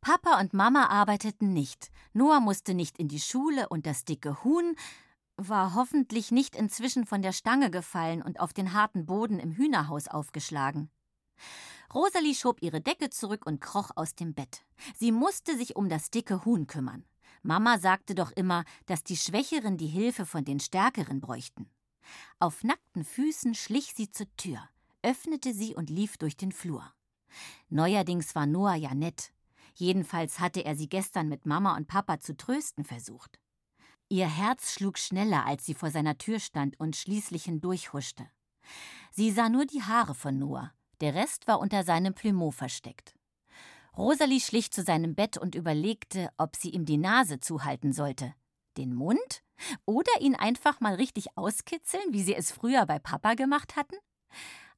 Papa 0.00 0.40
und 0.40 0.54
Mama 0.54 0.86
arbeiteten 0.86 1.52
nicht. 1.52 1.90
Noah 2.14 2.40
musste 2.40 2.72
nicht 2.72 2.98
in 2.98 3.08
die 3.08 3.20
Schule 3.20 3.68
und 3.68 3.84
das 3.84 4.04
dicke 4.04 4.42
Huhn 4.42 4.74
war 5.36 5.74
hoffentlich 5.74 6.30
nicht 6.32 6.56
inzwischen 6.56 7.04
von 7.04 7.20
der 7.20 7.32
Stange 7.32 7.70
gefallen 7.70 8.22
und 8.22 8.40
auf 8.40 8.54
den 8.54 8.72
harten 8.72 9.04
Boden 9.04 9.38
im 9.38 9.52
Hühnerhaus 9.52 10.08
aufgeschlagen. 10.08 10.90
Rosalie 11.92 12.34
schob 12.34 12.62
ihre 12.62 12.80
Decke 12.80 13.10
zurück 13.10 13.44
und 13.44 13.60
kroch 13.60 13.90
aus 13.94 14.14
dem 14.14 14.32
Bett. 14.32 14.64
Sie 14.94 15.12
musste 15.12 15.56
sich 15.58 15.76
um 15.76 15.90
das 15.90 16.10
dicke 16.10 16.46
Huhn 16.46 16.66
kümmern. 16.66 17.04
Mama 17.46 17.78
sagte 17.78 18.14
doch 18.14 18.32
immer, 18.32 18.64
dass 18.86 19.04
die 19.04 19.16
Schwächeren 19.16 19.76
die 19.76 19.86
Hilfe 19.86 20.26
von 20.26 20.44
den 20.44 20.60
Stärkeren 20.60 21.20
bräuchten. 21.20 21.70
Auf 22.38 22.64
nackten 22.64 23.04
Füßen 23.04 23.54
schlich 23.54 23.94
sie 23.94 24.10
zur 24.10 24.26
Tür, 24.36 24.68
öffnete 25.02 25.54
sie 25.54 25.74
und 25.74 25.88
lief 25.88 26.18
durch 26.18 26.36
den 26.36 26.52
Flur. 26.52 26.92
Neuerdings 27.68 28.34
war 28.34 28.46
Noah 28.46 28.74
ja 28.74 28.94
nett. 28.94 29.32
Jedenfalls 29.74 30.40
hatte 30.40 30.64
er 30.64 30.74
sie 30.74 30.88
gestern 30.88 31.28
mit 31.28 31.46
Mama 31.46 31.76
und 31.76 31.86
Papa 31.86 32.18
zu 32.18 32.36
trösten 32.36 32.84
versucht. 32.84 33.38
Ihr 34.08 34.28
Herz 34.28 34.72
schlug 34.72 34.98
schneller, 34.98 35.44
als 35.46 35.66
sie 35.66 35.74
vor 35.74 35.90
seiner 35.90 36.16
Tür 36.18 36.40
stand 36.40 36.78
und 36.80 36.96
schließlich 36.96 37.44
hindurchhuschte. 37.44 38.28
Sie 39.10 39.30
sah 39.30 39.48
nur 39.48 39.66
die 39.66 39.82
Haare 39.82 40.14
von 40.14 40.38
Noah, 40.38 40.72
der 41.00 41.14
Rest 41.14 41.46
war 41.46 41.60
unter 41.60 41.84
seinem 41.84 42.14
Plumeau 42.14 42.50
versteckt. 42.50 43.15
Rosalie 43.96 44.40
schlich 44.40 44.70
zu 44.70 44.82
seinem 44.82 45.14
Bett 45.14 45.38
und 45.38 45.54
überlegte, 45.54 46.30
ob 46.36 46.56
sie 46.56 46.70
ihm 46.70 46.84
die 46.84 46.98
Nase 46.98 47.40
zuhalten 47.40 47.92
sollte. 47.92 48.34
Den 48.76 48.94
Mund? 48.94 49.42
Oder 49.86 50.20
ihn 50.20 50.34
einfach 50.34 50.80
mal 50.80 50.94
richtig 50.94 51.36
auskitzeln, 51.36 52.04
wie 52.10 52.22
sie 52.22 52.34
es 52.34 52.52
früher 52.52 52.84
bei 52.84 52.98
Papa 52.98 53.34
gemacht 53.34 53.74
hatten? 53.74 53.96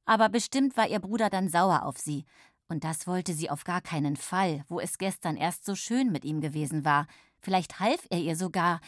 Aber 0.05 0.29
bestimmt 0.29 0.77
war 0.77 0.89
ihr 0.89 1.01
Bruder 1.01 1.31
dann 1.31 1.49
sauer 1.49 1.85
auf 1.85 1.99
sie, 1.99 2.25
und 2.69 2.85
das 2.85 3.07
wollte 3.07 3.35
sie 3.35 3.51
auf 3.51 3.65
gar 3.65 3.81
keinen 3.81 4.17
Fall, 4.17 4.65
wo 4.69 4.79
es 4.79 4.99
gestern 4.99 5.37
erst 5.37 5.65
so 5.65 5.75
schön 5.75 6.13
mit 6.13 6.25
ihm 6.25 6.41
gewesen 6.41 6.85
war. 6.85 7.07
Vielleicht 7.41 7.81
half 7.81 8.07
er 8.11 8.19
ihr 8.19 8.37
sogar. 8.37 8.81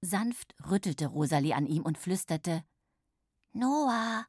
Sanft 0.00 0.54
rüttelte 0.70 1.08
Rosalie 1.08 1.54
an 1.54 1.66
ihm 1.66 1.82
und 1.82 1.98
flüsterte 1.98 2.64
Noah, 3.52 4.26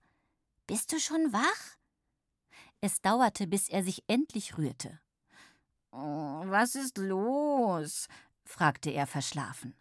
bist 0.67 0.91
du 0.91 0.99
schon 0.99 1.31
wach? 1.31 1.77
Es 2.81 3.01
dauerte, 3.01 3.47
bis 3.47 3.69
er 3.69 3.83
sich 3.83 4.03
endlich 4.07 4.57
rührte. 4.57 4.99
Oh, 5.91 6.41
was 6.45 6.75
ist 6.75 6.97
los? 6.97 8.07
fragte 8.43 8.89
er 8.89 9.07
verschlafen. 9.07 9.75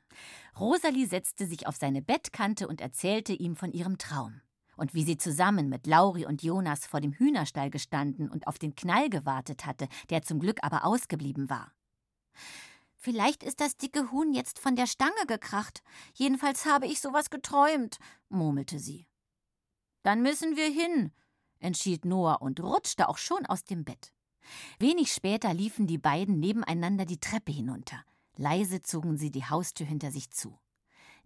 Rosalie 0.59 1.07
setzte 1.07 1.47
sich 1.47 1.67
auf 1.67 1.77
seine 1.77 2.03
Bettkante 2.03 2.69
und 2.69 2.81
erzählte 2.81 3.33
ihm 3.33 3.57
von 3.57 3.73
ihrem 3.73 3.97
Traum 3.99 4.43
und 4.81 4.95
wie 4.95 5.05
sie 5.05 5.19
zusammen 5.19 5.69
mit 5.69 5.87
Lauri 5.87 6.25
und 6.25 6.43
Jonas 6.43 6.87
vor 6.87 7.01
dem 7.01 7.13
Hühnerstall 7.13 7.69
gestanden 7.69 8.31
und 8.31 8.47
auf 8.47 8.59
den 8.59 8.75
Knall 8.75 9.11
gewartet 9.11 9.67
hatte, 9.67 9.89
der 10.09 10.23
zum 10.23 10.41
Glück 10.41 10.59
aber 10.63 10.87
ausgeblieben 10.87 11.51
war. 11.51 11.73
Vielleicht 12.97 13.43
ist 13.43 13.61
das 13.61 13.77
dicke 13.77 14.11
Huhn 14.11 14.33
jetzt 14.33 14.59
von 14.59 14.77
der 14.77 14.87
Stange 14.87 15.27
gekracht. 15.27 15.83
Jedenfalls 16.15 16.65
habe 16.65 16.87
ich 16.87 17.01
sowas 17.01 17.29
geträumt, 17.29 17.99
murmelte 18.31 18.79
sie. 18.79 19.07
Dann 20.03 20.23
müssen 20.23 20.57
wir 20.57 20.69
hin, 20.69 21.13
entschied 21.61 22.05
Noah 22.05 22.43
und 22.43 22.61
rutschte 22.61 23.09
auch 23.09 23.19
schon 23.19 23.47
aus 23.47 23.65
dem 23.65 23.85
Bett. 23.85 24.13
Wenig 24.79 25.13
später 25.13 25.55
liefen 25.55 25.87
die 25.87 25.99
beiden 25.99 26.41
nebeneinander 26.41 27.05
die 27.05 27.21
Treppe 27.21 27.53
hinunter. 27.53 28.05
Leise 28.37 28.83
zogen 28.83 29.17
sie 29.17 29.31
die 29.31 29.45
Haustür 29.45 29.87
hinter 29.87 30.11
sich 30.11 30.31
zu. 30.31 30.59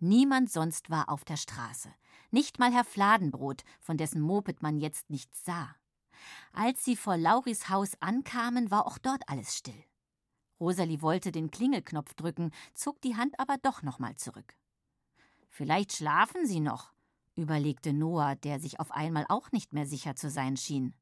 Niemand 0.01 0.51
sonst 0.51 0.91
war 0.91 1.09
auf 1.09 1.25
der 1.25 1.37
Straße. 1.37 1.89
Nicht 2.31 2.59
mal 2.59 2.73
Herr 2.73 2.85
Fladenbrot, 2.85 3.63
von 3.81 3.97
dessen 3.97 4.21
Moped 4.21 4.63
man 4.63 4.79
jetzt 4.79 5.09
nichts 5.11 5.45
sah. 5.45 5.77
Als 6.53 6.85
sie 6.85 6.97
vor 6.97 7.17
Lauris 7.17 7.69
Haus 7.69 7.93
ankamen, 8.01 8.71
war 8.71 8.87
auch 8.87 8.99
dort 8.99 9.29
alles 9.29 9.57
still. 9.57 9.85
Rosalie 10.61 11.03
wollte 11.03 11.33
den 11.33 11.51
Klingelknopf 11.51 12.15
drücken, 12.15 12.51
zog 12.75 13.01
die 13.03 13.17
Hand 13.17 13.39
aber 13.39 13.57
doch 13.59 13.83
nochmal 13.83 14.17
zurück. 14.17 14.55
Vielleicht 15.49 15.93
schlafen 15.93 16.47
sie 16.47 16.61
noch, 16.61 16.94
überlegte 17.37 17.93
Noah, 17.93 18.37
der 18.37 18.61
sich 18.61 18.81
auf 18.81 18.91
einmal 18.91 19.27
auch 19.29 19.53
nicht 19.53 19.73
mehr 19.73 19.87
sicher 19.87 20.17
zu 20.17 20.31
sein 20.31 20.57
schien. 20.57 20.95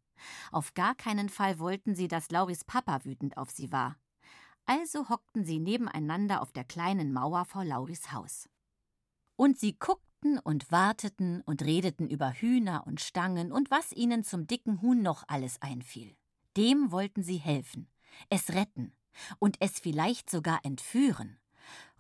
Auf 0.50 0.74
gar 0.74 0.94
keinen 0.94 1.28
Fall 1.28 1.58
wollten 1.58 1.94
sie, 1.94 2.08
dass 2.08 2.30
Lauris 2.30 2.64
Papa 2.64 3.04
wütend 3.04 3.36
auf 3.36 3.50
sie 3.50 3.72
war. 3.72 3.96
Also 4.64 5.08
hockten 5.08 5.44
sie 5.44 5.58
nebeneinander 5.58 6.40
auf 6.40 6.52
der 6.52 6.64
kleinen 6.64 7.12
Mauer 7.12 7.44
vor 7.44 7.64
Lauris 7.64 8.12
Haus. 8.12 8.48
Und 9.36 9.58
sie 9.58 9.76
guckten 9.76 10.38
und 10.38 10.70
warteten 10.70 11.42
und 11.42 11.62
redeten 11.62 12.08
über 12.08 12.32
Hühner 12.32 12.86
und 12.86 13.00
Stangen 13.00 13.50
und 13.50 13.70
was 13.70 13.92
ihnen 13.92 14.22
zum 14.22 14.46
dicken 14.46 14.80
Huhn 14.82 15.02
noch 15.02 15.24
alles 15.26 15.60
einfiel. 15.60 16.14
Dem 16.56 16.92
wollten 16.92 17.22
sie 17.22 17.38
helfen, 17.38 17.88
es 18.28 18.50
retten 18.50 18.92
und 19.38 19.56
es 19.60 19.80
vielleicht 19.80 20.30
sogar 20.30 20.60
entführen. 20.64 21.38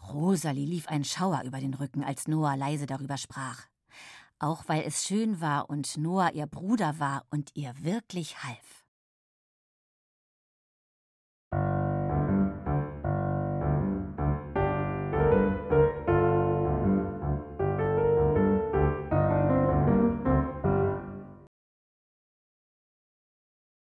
Rosalie 0.08 0.66
lief 0.66 0.88
ein 0.88 1.04
Schauer 1.04 1.42
über 1.44 1.58
den 1.58 1.74
Rücken, 1.74 2.04
als 2.04 2.28
Noah 2.28 2.56
leise 2.56 2.86
darüber 2.86 3.16
sprach. 3.16 3.66
Auch 4.42 4.64
weil 4.66 4.82
es 4.82 5.04
schön 5.04 5.40
war 5.40 5.70
und 5.70 5.96
Noah 5.96 6.32
ihr 6.32 6.48
Bruder 6.48 6.98
war 6.98 7.24
und 7.30 7.52
ihr 7.54 7.72
wirklich 7.78 8.42
half. 8.42 8.84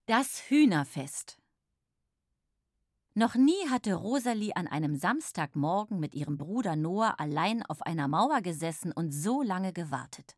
Das 0.08 0.50
Hühnerfest 0.50 1.39
Noch 3.20 3.36
nie 3.36 3.68
hatte 3.70 3.96
Rosalie 3.96 4.56
an 4.56 4.66
einem 4.66 4.96
Samstagmorgen 4.96 6.00
mit 6.00 6.16
ihrem 6.16 6.38
Bruder 6.38 6.78
Noah 6.78 7.20
allein 7.20 7.66
auf 7.66 7.82
einer 7.82 8.08
Mauer 8.08 8.40
gesessen 8.40 8.94
und 8.94 9.12
so 9.12 9.42
lange 9.42 9.74
gewartet. 9.74 10.38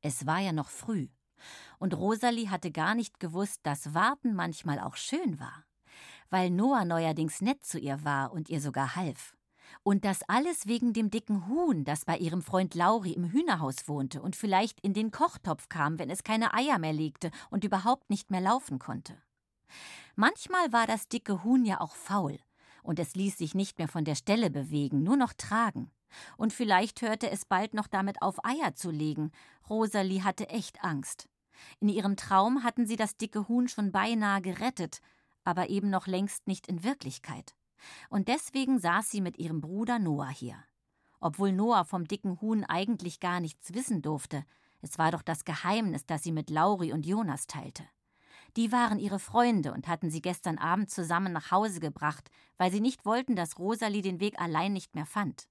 Es 0.00 0.26
war 0.26 0.38
ja 0.38 0.52
noch 0.52 0.68
früh, 0.68 1.08
und 1.80 1.92
Rosalie 1.92 2.48
hatte 2.48 2.70
gar 2.70 2.94
nicht 2.94 3.18
gewusst, 3.18 3.58
dass 3.64 3.94
Warten 3.94 4.32
manchmal 4.32 4.78
auch 4.78 4.94
schön 4.94 5.40
war, 5.40 5.64
weil 6.28 6.50
Noah 6.50 6.84
neuerdings 6.84 7.40
nett 7.40 7.64
zu 7.64 7.80
ihr 7.80 8.04
war 8.04 8.30
und 8.30 8.48
ihr 8.48 8.60
sogar 8.60 8.94
half. 8.94 9.36
Und 9.82 10.04
das 10.04 10.22
alles 10.28 10.68
wegen 10.68 10.92
dem 10.92 11.10
dicken 11.10 11.48
Huhn, 11.48 11.82
das 11.84 12.04
bei 12.04 12.16
ihrem 12.16 12.42
Freund 12.42 12.76
Lauri 12.76 13.10
im 13.10 13.24
Hühnerhaus 13.24 13.88
wohnte 13.88 14.22
und 14.22 14.36
vielleicht 14.36 14.78
in 14.82 14.94
den 14.94 15.10
Kochtopf 15.10 15.68
kam, 15.68 15.98
wenn 15.98 16.10
es 16.10 16.22
keine 16.22 16.54
Eier 16.54 16.78
mehr 16.78 16.92
legte 16.92 17.32
und 17.50 17.64
überhaupt 17.64 18.08
nicht 18.08 18.30
mehr 18.30 18.40
laufen 18.40 18.78
konnte. 18.78 19.20
Manchmal 20.16 20.72
war 20.72 20.86
das 20.86 21.08
dicke 21.08 21.44
Huhn 21.44 21.64
ja 21.64 21.80
auch 21.80 21.94
faul, 21.94 22.38
und 22.82 22.98
es 22.98 23.14
ließ 23.14 23.38
sich 23.38 23.54
nicht 23.54 23.78
mehr 23.78 23.88
von 23.88 24.04
der 24.04 24.14
Stelle 24.14 24.50
bewegen, 24.50 25.02
nur 25.02 25.16
noch 25.16 25.32
tragen. 25.32 25.90
Und 26.36 26.52
vielleicht 26.52 27.02
hörte 27.02 27.30
es 27.30 27.44
bald 27.44 27.74
noch 27.74 27.86
damit 27.86 28.20
auf, 28.22 28.44
Eier 28.44 28.74
zu 28.74 28.90
legen. 28.90 29.30
Rosalie 29.68 30.24
hatte 30.24 30.48
echt 30.48 30.82
Angst. 30.82 31.28
In 31.78 31.88
ihrem 31.88 32.16
Traum 32.16 32.64
hatten 32.64 32.86
sie 32.86 32.96
das 32.96 33.16
dicke 33.16 33.48
Huhn 33.48 33.68
schon 33.68 33.92
beinahe 33.92 34.40
gerettet, 34.40 35.00
aber 35.44 35.68
eben 35.68 35.90
noch 35.90 36.06
längst 36.06 36.46
nicht 36.46 36.66
in 36.66 36.84
Wirklichkeit. 36.84 37.54
Und 38.08 38.28
deswegen 38.28 38.78
saß 38.78 39.10
sie 39.10 39.20
mit 39.20 39.38
ihrem 39.38 39.60
Bruder 39.60 39.98
Noah 39.98 40.28
hier. 40.28 40.56
Obwohl 41.20 41.52
Noah 41.52 41.84
vom 41.84 42.06
dicken 42.06 42.40
Huhn 42.40 42.64
eigentlich 42.64 43.20
gar 43.20 43.40
nichts 43.40 43.74
wissen 43.74 44.02
durfte, 44.02 44.44
es 44.80 44.98
war 44.98 45.12
doch 45.12 45.22
das 45.22 45.44
Geheimnis, 45.44 46.06
das 46.06 46.22
sie 46.22 46.32
mit 46.32 46.48
Lauri 46.48 46.92
und 46.92 47.06
Jonas 47.06 47.46
teilte. 47.46 47.84
Die 48.56 48.72
waren 48.72 48.98
ihre 48.98 49.18
Freunde 49.18 49.72
und 49.72 49.88
hatten 49.88 50.10
sie 50.10 50.20
gestern 50.20 50.58
Abend 50.58 50.90
zusammen 50.90 51.32
nach 51.32 51.50
Hause 51.50 51.80
gebracht, 51.80 52.30
weil 52.56 52.70
sie 52.70 52.80
nicht 52.80 53.04
wollten, 53.04 53.36
dass 53.36 53.58
Rosalie 53.58 54.02
den 54.02 54.20
Weg 54.20 54.40
allein 54.40 54.72
nicht 54.72 54.94
mehr 54.94 55.06
fand. 55.06 55.48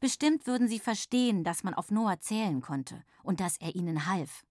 Bestimmt 0.00 0.46
würden 0.46 0.68
sie 0.68 0.80
verstehen, 0.80 1.44
dass 1.44 1.64
man 1.64 1.74
auf 1.74 1.90
Noah 1.90 2.20
zählen 2.20 2.60
konnte 2.60 3.04
und 3.22 3.40
dass 3.40 3.56
er 3.58 3.74
ihnen 3.74 4.06
half. 4.06 4.44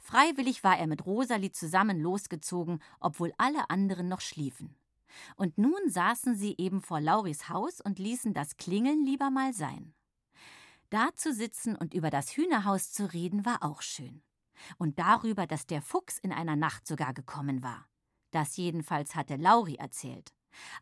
Freiwillig 0.00 0.62
war 0.62 0.78
er 0.78 0.86
mit 0.86 1.04
Rosalie 1.04 1.50
zusammen 1.50 2.00
losgezogen, 2.00 2.80
obwohl 3.00 3.32
alle 3.38 3.68
anderen 3.70 4.08
noch 4.08 4.20
schliefen. 4.20 4.76
Und 5.36 5.58
nun 5.58 5.88
saßen 5.88 6.36
sie 6.36 6.54
eben 6.58 6.80
vor 6.80 7.00
Lauris 7.00 7.48
Haus 7.48 7.80
und 7.80 7.98
ließen 7.98 8.34
das 8.34 8.56
Klingeln 8.56 9.04
lieber 9.04 9.30
mal 9.30 9.52
sein. 9.52 9.94
Da 10.90 11.08
zu 11.14 11.32
sitzen 11.32 11.76
und 11.76 11.94
über 11.94 12.10
das 12.10 12.36
Hühnerhaus 12.36 12.92
zu 12.92 13.12
reden, 13.12 13.44
war 13.44 13.62
auch 13.62 13.82
schön. 13.82 14.22
Und 14.78 14.98
darüber, 14.98 15.46
dass 15.46 15.66
der 15.66 15.82
Fuchs 15.82 16.18
in 16.18 16.32
einer 16.32 16.56
Nacht 16.56 16.86
sogar 16.86 17.14
gekommen 17.14 17.62
war. 17.62 17.86
Das 18.30 18.56
jedenfalls 18.56 19.14
hatte 19.14 19.36
Lauri 19.36 19.76
erzählt. 19.76 20.32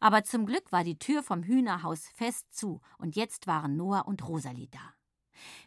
Aber 0.01 0.25
zum 0.25 0.47
Glück 0.47 0.73
war 0.73 0.85
die 0.85 0.99
Tür 0.99 1.23
vom 1.23 1.43
Hühnerhaus 1.43 2.07
fest 2.15 2.47
zu, 2.51 2.81
und 2.99 3.17
jetzt 3.17 3.47
waren 3.47 3.77
Noah 3.77 4.07
und 4.07 4.27
Rosalie 4.27 4.69
da. 4.71 4.95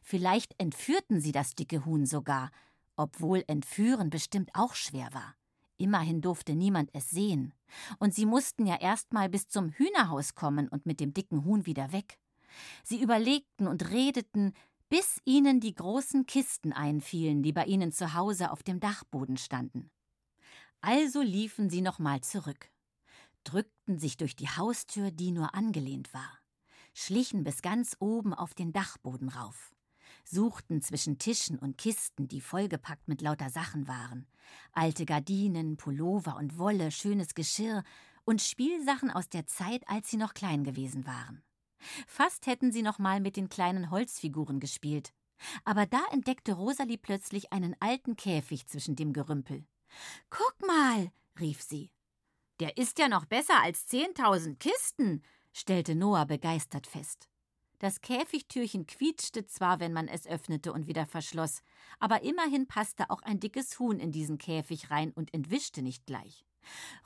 Vielleicht 0.01 0.59
entführten 0.59 1.19
sie 1.19 1.31
das 1.31 1.55
dicke 1.55 1.85
Huhn 1.85 2.05
sogar, 2.05 2.51
obwohl 2.95 3.43
entführen 3.47 4.09
bestimmt 4.09 4.51
auch 4.53 4.75
schwer 4.75 5.13
war. 5.13 5.35
Immerhin 5.77 6.21
durfte 6.21 6.55
niemand 6.55 6.89
es 6.93 7.09
sehen. 7.09 7.53
Und 7.99 8.13
sie 8.13 8.25
mussten 8.25 8.65
ja 8.65 8.79
erst 8.79 9.11
mal 9.11 9.27
bis 9.27 9.49
zum 9.49 9.71
Hühnerhaus 9.71 10.35
kommen 10.35 10.69
und 10.69 10.85
mit 10.85 10.99
dem 10.99 11.13
dicken 11.13 11.43
Huhn 11.43 11.65
wieder 11.65 11.91
weg. 11.91 12.17
Sie 12.83 13.01
überlegten 13.01 13.67
und 13.67 13.89
redeten, 13.91 14.53
bis 14.89 15.19
ihnen 15.25 15.59
die 15.59 15.73
großen 15.73 16.25
Kisten 16.25 16.73
einfielen, 16.73 17.43
die 17.43 17.53
bei 17.53 17.65
ihnen 17.65 17.91
zu 17.91 18.13
Hause 18.13 18.51
auf 18.51 18.63
dem 18.63 18.79
Dachboden 18.79 19.37
standen. 19.37 19.89
Also 20.81 21.21
liefen 21.21 21.69
sie 21.69 21.81
nochmal 21.81 22.21
zurück, 22.21 22.69
drückten 23.43 23.97
sich 23.99 24.17
durch 24.17 24.35
die 24.35 24.49
Haustür, 24.49 25.11
die 25.11 25.31
nur 25.31 25.55
angelehnt 25.55 26.13
war, 26.13 26.39
schlichen 26.93 27.43
bis 27.43 27.61
ganz 27.61 27.95
oben 27.99 28.33
auf 28.33 28.53
den 28.53 28.71
Dachboden 28.73 29.29
rauf 29.29 29.75
suchten 30.27 30.81
zwischen 30.81 31.17
Tischen 31.17 31.59
und 31.59 31.77
Kisten, 31.77 32.27
die 32.27 32.41
vollgepackt 32.41 33.07
mit 33.07 33.21
lauter 33.21 33.49
Sachen 33.49 33.87
waren. 33.87 34.27
Alte 34.71 35.05
Gardinen, 35.05 35.77
Pullover 35.77 36.37
und 36.37 36.57
Wolle, 36.57 36.91
schönes 36.91 37.33
Geschirr 37.33 37.83
und 38.25 38.41
Spielsachen 38.41 39.11
aus 39.11 39.29
der 39.29 39.45
Zeit, 39.47 39.87
als 39.87 40.09
sie 40.09 40.17
noch 40.17 40.33
klein 40.33 40.63
gewesen 40.63 41.05
waren. 41.05 41.43
Fast 42.07 42.47
hätten 42.47 42.71
sie 42.71 42.81
noch 42.81 42.99
mal 42.99 43.19
mit 43.19 43.37
den 43.37 43.49
kleinen 43.49 43.91
Holzfiguren 43.91 44.59
gespielt. 44.59 45.13
Aber 45.63 45.85
da 45.85 46.01
entdeckte 46.11 46.53
Rosalie 46.53 46.97
plötzlich 46.97 47.51
einen 47.51 47.75
alten 47.79 48.15
Käfig 48.15 48.67
zwischen 48.67 48.95
dem 48.95 49.13
Gerümpel. 49.13 49.65
Guck 50.29 50.55
mal, 50.65 51.11
rief 51.39 51.61
sie. 51.61 51.91
Der 52.59 52.77
ist 52.77 52.99
ja 52.99 53.09
noch 53.09 53.25
besser 53.25 53.61
als 53.61 53.85
zehntausend 53.85 54.59
Kisten, 54.59 55.21
stellte 55.51 55.95
Noah 55.95 56.25
begeistert 56.25 56.87
fest. 56.87 57.27
Das 57.79 57.99
Käfigtürchen 57.99 58.87
quietschte 58.87 59.45
zwar, 59.45 59.81
wenn 59.81 59.91
man 59.91 60.07
es 60.07 60.25
öffnete 60.25 60.71
und 60.71 60.87
wieder 60.87 61.05
verschloss, 61.05 61.61
aber 61.99 62.23
immerhin 62.23 62.67
passte 62.67 63.09
auch 63.09 63.21
ein 63.21 63.41
dickes 63.41 63.77
Huhn 63.79 63.99
in 63.99 64.13
diesen 64.13 64.37
Käfig 64.37 64.89
rein 64.89 65.11
und 65.11 65.33
entwischte 65.33 65.81
nicht 65.81 66.05
gleich. 66.05 66.45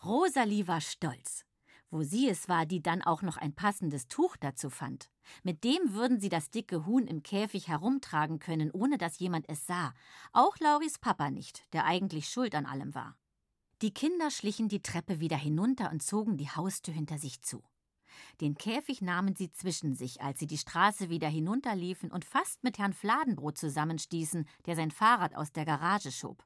Rosalie 0.06 0.68
war 0.68 0.82
stolz. 0.82 1.46
Wo 1.92 2.04
sie 2.04 2.30
es 2.30 2.48
war, 2.48 2.68
die 2.68 2.84
dann 2.84 3.02
auch 3.02 3.24
noch 3.24 3.38
ein 3.38 3.54
passendes 3.54 4.08
Tuch 4.08 4.38
dazu 4.38 4.70
fand. 4.70 5.10
Mit 5.44 5.64
dem 5.64 5.94
würden 5.94 6.20
sie 6.20 6.30
das 6.30 6.52
dicke 6.52 6.86
Huhn 6.86 7.08
im 7.08 7.24
Käfig 7.24 7.68
herumtragen 7.68 8.40
können, 8.40 8.70
ohne 8.72 8.98
dass 8.98 9.18
jemand 9.18 9.50
es 9.50 9.66
sah. 9.66 9.94
Auch 10.32 10.58
Lauris 10.60 11.00
Papa 11.00 11.32
nicht, 11.32 11.66
der 11.74 11.86
eigentlich 11.86 12.30
schuld 12.30 12.54
an 12.54 12.68
allem 12.68 12.94
war. 12.94 13.18
Die 13.82 13.94
Kinder 13.94 14.30
schlichen 14.30 14.68
die 14.68 14.84
Treppe 14.84 15.20
wieder 15.20 15.38
hinunter 15.38 15.90
und 15.90 16.04
zogen 16.04 16.38
die 16.38 16.50
Haustür 16.50 16.94
hinter 16.94 17.18
sich 17.18 17.42
zu. 17.42 17.64
Den 18.42 18.56
Käfig 18.56 19.02
nahmen 19.02 19.36
sie 19.36 19.52
zwischen 19.52 19.96
sich, 19.96 20.22
als 20.22 20.40
sie 20.40 20.48
die 20.48 20.58
Straße 20.58 21.10
wieder 21.10 21.28
hinunterliefen 21.28 22.12
und 22.12 22.26
fast 22.26 22.64
mit 22.64 22.78
Herrn 22.78 22.94
Fladenbrot 22.94 23.58
zusammenstießen, 23.58 24.48
der 24.66 24.76
sein 24.76 24.92
Fahrrad 24.92 25.36
aus 25.36 25.52
der 25.52 25.66
Garage 25.66 26.12
schob. 26.12 26.46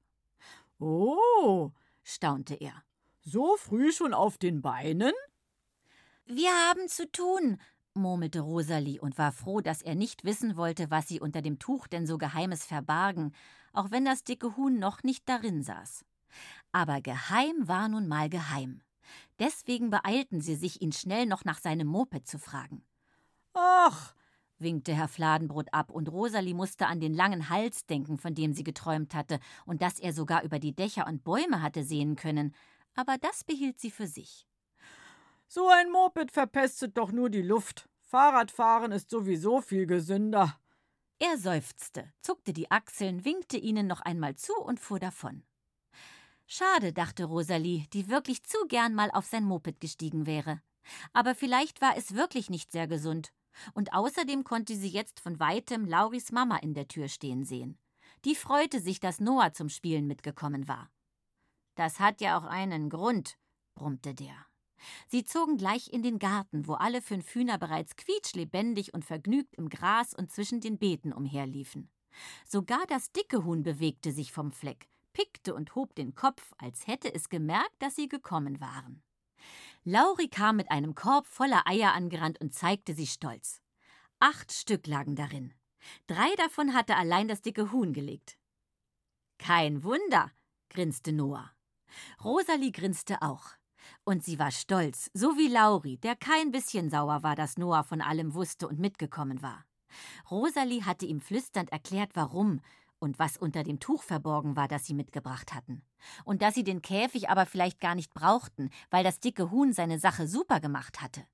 Oh, 0.79 1.71
staunte 2.03 2.55
er. 2.55 2.83
So 3.21 3.55
früh 3.57 3.91
schon 3.91 4.13
auf 4.13 4.37
den 4.37 4.61
Beinen? 4.61 5.13
Wir 6.25 6.51
haben 6.51 6.87
zu 6.87 7.11
tun, 7.11 7.57
murmelte 7.93 8.39
Rosalie 8.39 8.99
und 9.01 9.17
war 9.17 9.33
froh, 9.33 9.59
dass 9.59 9.81
er 9.81 9.95
nicht 9.95 10.23
wissen 10.23 10.55
wollte, 10.55 10.89
was 10.89 11.07
sie 11.07 11.19
unter 11.19 11.41
dem 11.41 11.59
Tuch 11.59 11.87
denn 11.87 12.07
so 12.07 12.17
Geheimes 12.17 12.65
verbargen, 12.65 13.33
auch 13.73 13.91
wenn 13.91 14.05
das 14.05 14.23
dicke 14.23 14.55
Huhn 14.55 14.79
noch 14.79 15.03
nicht 15.03 15.27
darin 15.27 15.63
saß. 15.63 16.05
Aber 16.71 17.01
geheim 17.01 17.67
war 17.67 17.89
nun 17.89 18.07
mal 18.07 18.29
geheim. 18.29 18.81
Deswegen 19.37 19.89
beeilten 19.89 20.39
sie 20.39 20.55
sich, 20.55 20.81
ihn 20.81 20.93
schnell 20.93 21.25
noch 21.25 21.43
nach 21.43 21.59
seinem 21.59 21.87
Moped 21.87 22.25
zu 22.25 22.39
fragen. 22.39 22.85
Ach, 23.53 24.15
winkte 24.57 24.95
Herr 24.95 25.09
Fladenbrot 25.09 25.73
ab, 25.73 25.91
und 25.91 26.09
Rosalie 26.09 26.55
musste 26.55 26.87
an 26.87 27.01
den 27.01 27.13
langen 27.13 27.49
Hals 27.49 27.85
denken, 27.85 28.17
von 28.17 28.33
dem 28.33 28.53
sie 28.53 28.63
geträumt 28.63 29.13
hatte, 29.13 29.39
und 29.65 29.81
dass 29.81 29.99
er 29.99 30.13
sogar 30.13 30.43
über 30.43 30.59
die 30.59 30.73
Dächer 30.73 31.05
und 31.05 31.23
Bäume 31.23 31.61
hatte 31.61 31.83
sehen 31.83 32.15
können, 32.15 32.55
aber 32.95 33.17
das 33.17 33.43
behielt 33.43 33.79
sie 33.79 33.91
für 33.91 34.07
sich. 34.07 34.47
So 35.55 35.69
ein 35.69 35.91
Moped 35.91 36.31
verpestet 36.31 36.97
doch 36.97 37.11
nur 37.11 37.29
die 37.29 37.43
Luft. 37.43 37.87
Fahrradfahren 38.01 38.91
ist 38.91 39.11
sowieso 39.11 39.61
viel 39.61 39.85
gesünder. 39.85 40.59
Er 41.19 41.37
seufzte, 41.37 42.11
zuckte 42.21 42.53
die 42.53 42.71
Achseln, 42.71 43.23
winkte 43.23 43.57
ihnen 43.57 43.85
noch 43.85 44.01
einmal 44.01 44.35
zu 44.35 44.55
und 44.55 44.79
fuhr 44.79 44.97
davon. 44.97 45.43
Schade, 46.47 46.91
dachte 46.91 47.25
Rosalie, 47.25 47.85
die 47.93 48.09
wirklich 48.09 48.41
zu 48.41 48.57
gern 48.67 48.95
mal 48.95 49.11
auf 49.11 49.27
sein 49.27 49.43
Moped 49.43 49.79
gestiegen 49.79 50.25
wäre. 50.25 50.59
Aber 51.13 51.35
vielleicht 51.35 51.81
war 51.81 51.95
es 51.97 52.15
wirklich 52.15 52.49
nicht 52.49 52.71
sehr 52.71 52.87
gesund. 52.87 53.31
Und 53.75 53.93
außerdem 53.93 54.43
konnte 54.43 54.75
sie 54.75 54.89
jetzt 54.89 55.19
von 55.19 55.39
weitem 55.39 55.85
Lauris 55.85 56.31
Mama 56.31 56.57
in 56.57 56.73
der 56.73 56.87
Tür 56.87 57.09
stehen 57.09 57.43
sehen. 57.43 57.77
Die 58.25 58.33
freute 58.33 58.79
sich, 58.79 58.99
dass 58.99 59.19
Noah 59.19 59.53
zum 59.53 59.69
Spielen 59.69 60.07
mitgekommen 60.07 60.67
war. 60.67 60.89
Das 61.75 61.99
hat 61.99 62.21
ja 62.21 62.39
auch 62.39 62.45
einen 62.45 62.89
Grund, 62.89 63.37
brummte 63.75 64.15
der. 64.15 64.47
Sie 65.07 65.23
zogen 65.23 65.57
gleich 65.57 65.91
in 65.91 66.03
den 66.03 66.19
Garten, 66.19 66.67
wo 66.67 66.73
alle 66.73 67.01
fünf 67.01 67.33
Hühner 67.33 67.57
bereits 67.57 67.95
quietschlebendig 67.95 68.93
und 68.93 69.05
vergnügt 69.05 69.55
im 69.55 69.69
Gras 69.69 70.13
und 70.13 70.31
zwischen 70.31 70.61
den 70.61 70.77
Beeten 70.77 71.13
umherliefen. 71.13 71.89
Sogar 72.45 72.85
das 72.87 73.11
dicke 73.11 73.43
Huhn 73.43 73.63
bewegte 73.63 74.11
sich 74.11 74.31
vom 74.31 74.51
Fleck, 74.51 74.87
pickte 75.13 75.53
und 75.53 75.75
hob 75.75 75.95
den 75.95 76.15
Kopf, 76.15 76.53
als 76.57 76.87
hätte 76.87 77.13
es 77.13 77.29
gemerkt, 77.29 77.75
dass 77.79 77.95
sie 77.95 78.07
gekommen 78.07 78.59
waren. 78.59 79.01
Lauri 79.83 80.27
kam 80.29 80.55
mit 80.55 80.71
einem 80.71 80.95
Korb 80.95 81.27
voller 81.27 81.67
Eier 81.67 81.93
angerannt 81.93 82.39
und 82.39 82.53
zeigte 82.53 82.93
sie 82.93 83.07
stolz. 83.07 83.61
Acht 84.19 84.51
Stück 84.53 84.87
lagen 84.87 85.15
darin. 85.15 85.53
Drei 86.07 86.33
davon 86.37 86.73
hatte 86.73 86.95
allein 86.95 87.27
das 87.27 87.41
dicke 87.41 87.71
Huhn 87.71 87.91
gelegt. 87.91 88.37
Kein 89.37 89.83
Wunder, 89.83 90.31
grinste 90.69 91.11
Noah. 91.11 91.51
Rosalie 92.23 92.71
grinste 92.71 93.21
auch. 93.21 93.51
Und 94.03 94.23
sie 94.23 94.39
war 94.39 94.51
stolz, 94.51 95.09
so 95.13 95.37
wie 95.37 95.47
Lauri, 95.47 95.97
der 95.97 96.15
kein 96.15 96.51
bisschen 96.51 96.89
sauer 96.89 97.23
war, 97.23 97.35
dass 97.35 97.57
Noah 97.57 97.83
von 97.83 98.01
allem 98.01 98.33
wusste 98.33 98.67
und 98.67 98.79
mitgekommen 98.79 99.41
war. 99.41 99.65
Rosalie 100.29 100.85
hatte 100.85 101.05
ihm 101.05 101.21
flüsternd 101.21 101.71
erklärt, 101.71 102.11
warum, 102.15 102.61
und 102.99 103.19
was 103.19 103.37
unter 103.37 103.63
dem 103.63 103.79
Tuch 103.79 104.01
verborgen 104.01 104.55
war, 104.55 104.67
das 104.67 104.85
sie 104.85 104.93
mitgebracht 104.93 105.53
hatten. 105.53 105.83
Und 106.23 106.41
dass 106.41 106.55
sie 106.55 106.63
den 106.63 106.81
Käfig 106.81 107.29
aber 107.29 107.45
vielleicht 107.45 107.79
gar 107.79 107.95
nicht 107.95 108.13
brauchten, 108.13 108.69
weil 108.89 109.03
das 109.03 109.19
dicke 109.19 109.51
Huhn 109.51 109.73
seine 109.73 109.99
Sache 109.99 110.27
super 110.27 110.59
gemacht 110.59 111.01
hatte. 111.01 111.25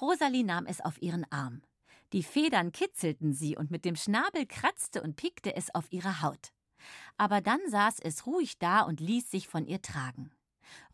Rosalie 0.00 0.44
nahm 0.44 0.66
es 0.66 0.80
auf 0.80 1.00
ihren 1.00 1.24
Arm. 1.30 1.62
Die 2.12 2.22
Federn 2.22 2.72
kitzelten 2.72 3.32
sie 3.32 3.56
und 3.56 3.70
mit 3.70 3.84
dem 3.84 3.94
Schnabel 3.94 4.46
kratzte 4.46 5.02
und 5.02 5.16
pickte 5.16 5.54
es 5.54 5.74
auf 5.74 5.86
ihre 5.90 6.22
Haut. 6.22 6.52
Aber 7.16 7.40
dann 7.40 7.60
saß 7.68 8.00
es 8.00 8.26
ruhig 8.26 8.58
da 8.58 8.80
und 8.82 9.00
ließ 9.00 9.30
sich 9.30 9.48
von 9.48 9.66
ihr 9.66 9.82
tragen. 9.82 10.30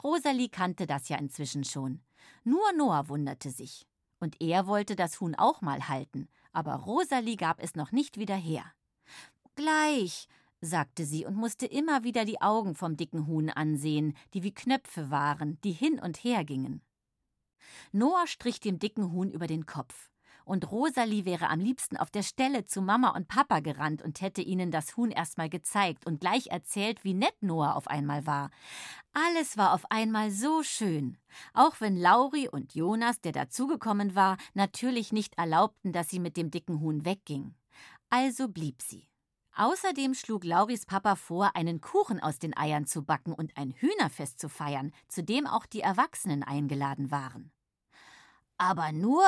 Rosalie 0.03 0.49
kannte 0.49 0.87
das 0.87 1.09
ja 1.09 1.18
inzwischen 1.18 1.64
schon. 1.64 2.03
Nur 2.45 2.72
Noah 2.72 3.09
wunderte 3.09 3.51
sich. 3.51 3.87
Und 4.20 4.41
er 4.41 4.66
wollte 4.66 4.97
das 4.97 5.20
Huhn 5.20 5.35
auch 5.35 5.61
mal 5.61 5.89
halten, 5.89 6.29
aber 6.53 6.75
Rosalie 6.75 7.37
gab 7.37 7.62
es 7.62 7.75
noch 7.75 7.93
nicht 7.93 8.18
wieder 8.18 8.37
her. 8.37 8.64
Gleich, 9.55 10.29
sagte 10.61 11.05
sie 11.05 11.27
und 11.27 11.37
musste 11.37 11.66
immer 11.66 12.05
wieder 12.05 12.25
die 12.25 12.41
Augen 12.41 12.75
vom 12.75 12.97
dicken 12.97 13.27
Huhn 13.27 13.51
ansehen, 13.51 14.16
die 14.33 14.43
wie 14.43 14.55
Knöpfe 14.55 15.11
waren, 15.11 15.61
die 15.62 15.72
hin 15.72 15.99
und 16.01 16.25
her 16.25 16.45
gingen. 16.45 16.81
Noah 17.93 18.27
strich 18.27 18.61
dem 18.61 18.79
dicken 18.79 19.12
Huhn 19.12 19.31
über 19.31 19.47
den 19.47 19.66
Kopf 19.66 20.11
und 20.45 20.70
Rosalie 20.70 21.24
wäre 21.24 21.49
am 21.49 21.61
liebsten 21.61 21.97
auf 21.97 22.11
der 22.11 22.22
Stelle 22.22 22.66
zu 22.66 22.82
Mama 22.82 23.11
und 23.11 23.28
Papa 23.28 23.61
gerannt 23.61 24.03
und 24.03 24.20
hätte 24.20 24.42
ihnen 24.42 24.70
das 24.70 24.97
Huhn 24.97 25.11
erstmal 25.11 25.49
gezeigt 25.49 26.07
und 26.07 26.20
gleich 26.20 26.49
erzählt, 26.49 27.05
wie 27.05 27.14
nett 27.14 27.34
Noah 27.40 27.76
auf 27.76 27.88
einmal 27.88 28.26
war. 28.26 28.51
Alles 29.12 29.57
war 29.57 29.72
auf 29.72 29.90
einmal 29.90 30.30
so 30.30 30.62
schön, 30.62 31.16
auch 31.53 31.80
wenn 31.80 31.97
Lauri 31.97 32.49
und 32.49 32.74
Jonas, 32.74 33.20
der 33.20 33.32
dazugekommen 33.32 34.14
war, 34.14 34.36
natürlich 34.55 35.12
nicht 35.12 35.38
erlaubten, 35.38 35.92
dass 35.92 36.09
sie 36.09 36.20
mit 36.20 36.36
dem 36.36 36.51
dicken 36.51 36.80
Huhn 36.80 37.05
wegging. 37.05 37.55
Also 38.11 38.49
blieb 38.49 38.82
sie. 38.82 39.09
Außerdem 39.57 40.14
schlug 40.14 40.42
Lauris 40.42 40.84
Papa 40.84 41.14
vor, 41.14 41.55
einen 41.55 41.80
Kuchen 41.80 42.20
aus 42.20 42.40
den 42.40 42.57
Eiern 42.57 42.86
zu 42.86 43.05
backen 43.05 43.32
und 43.32 43.57
ein 43.57 43.70
Hühnerfest 43.70 44.40
zu 44.40 44.49
feiern, 44.49 44.92
zu 45.07 45.22
dem 45.22 45.47
auch 45.47 45.64
die 45.64 45.80
Erwachsenen 45.80 46.42
eingeladen 46.42 47.12
waren. 47.12 47.53
Aber 48.59 48.90
nur, 48.90 49.24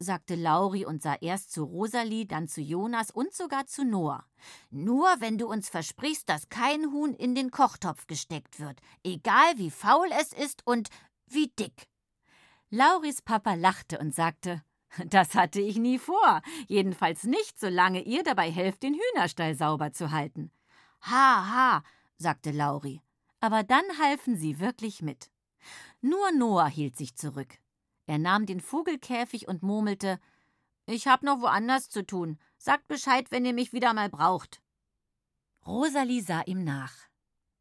sagte 0.00 0.34
Lauri 0.34 0.84
und 0.86 1.02
sah 1.02 1.14
erst 1.20 1.52
zu 1.52 1.62
Rosalie, 1.62 2.26
dann 2.26 2.48
zu 2.48 2.60
Jonas 2.60 3.10
und 3.10 3.34
sogar 3.34 3.66
zu 3.66 3.84
Noah. 3.84 4.24
Nur 4.70 5.08
wenn 5.18 5.36
du 5.38 5.46
uns 5.46 5.68
versprichst, 5.68 6.28
dass 6.28 6.48
kein 6.48 6.90
Huhn 6.90 7.14
in 7.14 7.34
den 7.34 7.50
Kochtopf 7.50 8.06
gesteckt 8.06 8.58
wird, 8.58 8.80
egal 9.04 9.56
wie 9.56 9.70
faul 9.70 10.08
es 10.18 10.32
ist 10.32 10.66
und 10.66 10.88
wie 11.26 11.48
dick. 11.48 11.86
Lauris 12.70 13.20
Papa 13.20 13.54
lachte 13.54 13.98
und 13.98 14.14
sagte, 14.14 14.62
das 15.06 15.34
hatte 15.34 15.60
ich 15.60 15.76
nie 15.76 15.98
vor, 15.98 16.40
jedenfalls 16.66 17.24
nicht, 17.24 17.60
solange 17.60 18.02
ihr 18.02 18.22
dabei 18.24 18.50
helft, 18.50 18.82
den 18.82 18.94
Hühnerstall 18.94 19.54
sauber 19.54 19.92
zu 19.92 20.10
halten. 20.10 20.50
Ha, 21.02 21.46
ha, 21.50 21.82
sagte 22.16 22.50
Lauri. 22.50 23.00
Aber 23.40 23.62
dann 23.62 23.84
halfen 23.98 24.36
sie 24.36 24.60
wirklich 24.60 25.02
mit. 25.02 25.30
Nur 26.00 26.32
Noah 26.32 26.68
hielt 26.68 26.96
sich 26.96 27.16
zurück. 27.16 27.58
Er 28.10 28.18
nahm 28.18 28.44
den 28.44 28.58
Vogelkäfig 28.58 29.46
und 29.46 29.62
murmelte 29.62 30.18
Ich 30.84 31.06
hab 31.06 31.22
noch 31.22 31.40
woanders 31.40 31.90
zu 31.90 32.04
tun. 32.04 32.40
Sagt 32.58 32.88
Bescheid, 32.88 33.30
wenn 33.30 33.44
ihr 33.44 33.52
mich 33.52 33.72
wieder 33.72 33.94
mal 33.94 34.10
braucht. 34.10 34.60
Rosalie 35.64 36.20
sah 36.20 36.42
ihm 36.42 36.64
nach. 36.64 36.92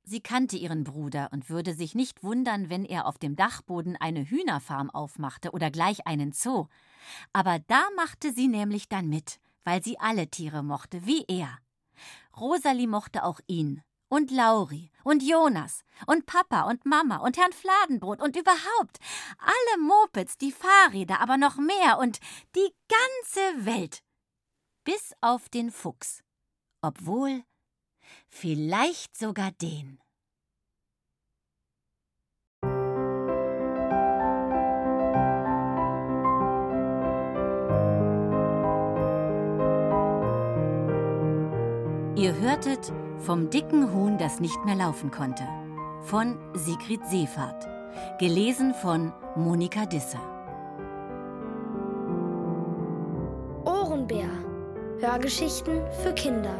Sie 0.02 0.22
kannte 0.22 0.58
ihren 0.58 0.86
Bruder 0.86 1.30
und 1.32 1.52
würde 1.52 1.76
sich 1.76 1.94
nicht 1.94 2.24
wundern, 2.24 2.72
wenn 2.72 2.84
er 2.84 3.06
auf 3.06 3.20
dem 3.20 3.36
Dachboden 3.36 3.96
eine 3.96 4.28
Hühnerfarm 4.28 4.90
aufmachte 4.90 5.52
oder 5.52 5.70
gleich 5.70 6.08
einen 6.08 6.32
Zoo. 6.32 6.66
Aber 7.32 7.60
da 7.60 7.84
machte 7.96 8.34
sie 8.34 8.48
nämlich 8.48 8.90
dann 8.90 9.08
mit, 9.08 9.40
weil 9.64 9.84
sie 9.84 10.00
alle 10.00 10.32
Tiere 10.32 10.64
mochte, 10.64 11.06
wie 11.06 11.26
er. 11.28 11.60
Rosalie 12.36 12.88
mochte 12.88 13.24
auch 13.24 13.40
ihn 13.46 13.84
und 14.10 14.32
Lauri 14.32 14.92
und 15.04 15.24
Jonas 15.24 15.84
und 16.06 16.26
Papa 16.26 16.64
und 16.64 16.86
Mama 16.86 17.18
und 17.18 17.38
Herrn 17.38 17.54
Fladenbrot 17.54 18.22
und 18.22 18.36
überhaupt 18.36 19.00
alle 19.40 19.82
Mopeds, 19.82 20.38
die 20.38 20.52
Fahrräder, 20.52 21.22
aber 21.22 21.38
noch 21.38 21.58
mehr 21.58 22.00
und 22.00 22.20
die 22.56 22.74
ganze 22.90 23.66
Welt. 23.66 24.04
Bis 24.84 25.14
auf 25.22 25.50
den 25.50 25.72
Fuchs. 25.72 26.24
Obwohl, 26.82 27.44
vielleicht 28.28 29.18
sogar 29.18 29.52
den. 29.52 30.00
Ihr 42.16 42.36
hörtet 42.36 42.92
vom 43.20 43.50
dicken 43.50 43.94
Huhn, 43.94 44.18
das 44.18 44.40
nicht 44.40 44.64
mehr 44.66 44.76
laufen 44.76 45.12
konnte. 45.12 45.44
Von 46.04 46.38
Sigrid 46.54 47.06
Seefahrt. 47.06 47.68
Gelesen 48.20 48.74
von 48.74 49.12
Monika 49.36 49.86
Disser. 49.86 50.22
Ohrenbär. 53.66 54.30
Hörgeschichten 55.00 55.82
für 56.02 56.14
Kinder. 56.14 56.56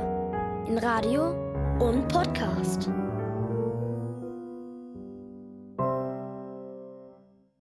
In 0.68 0.78
Radio 0.78 1.32
und 1.80 2.08
Podcast. 2.10 2.90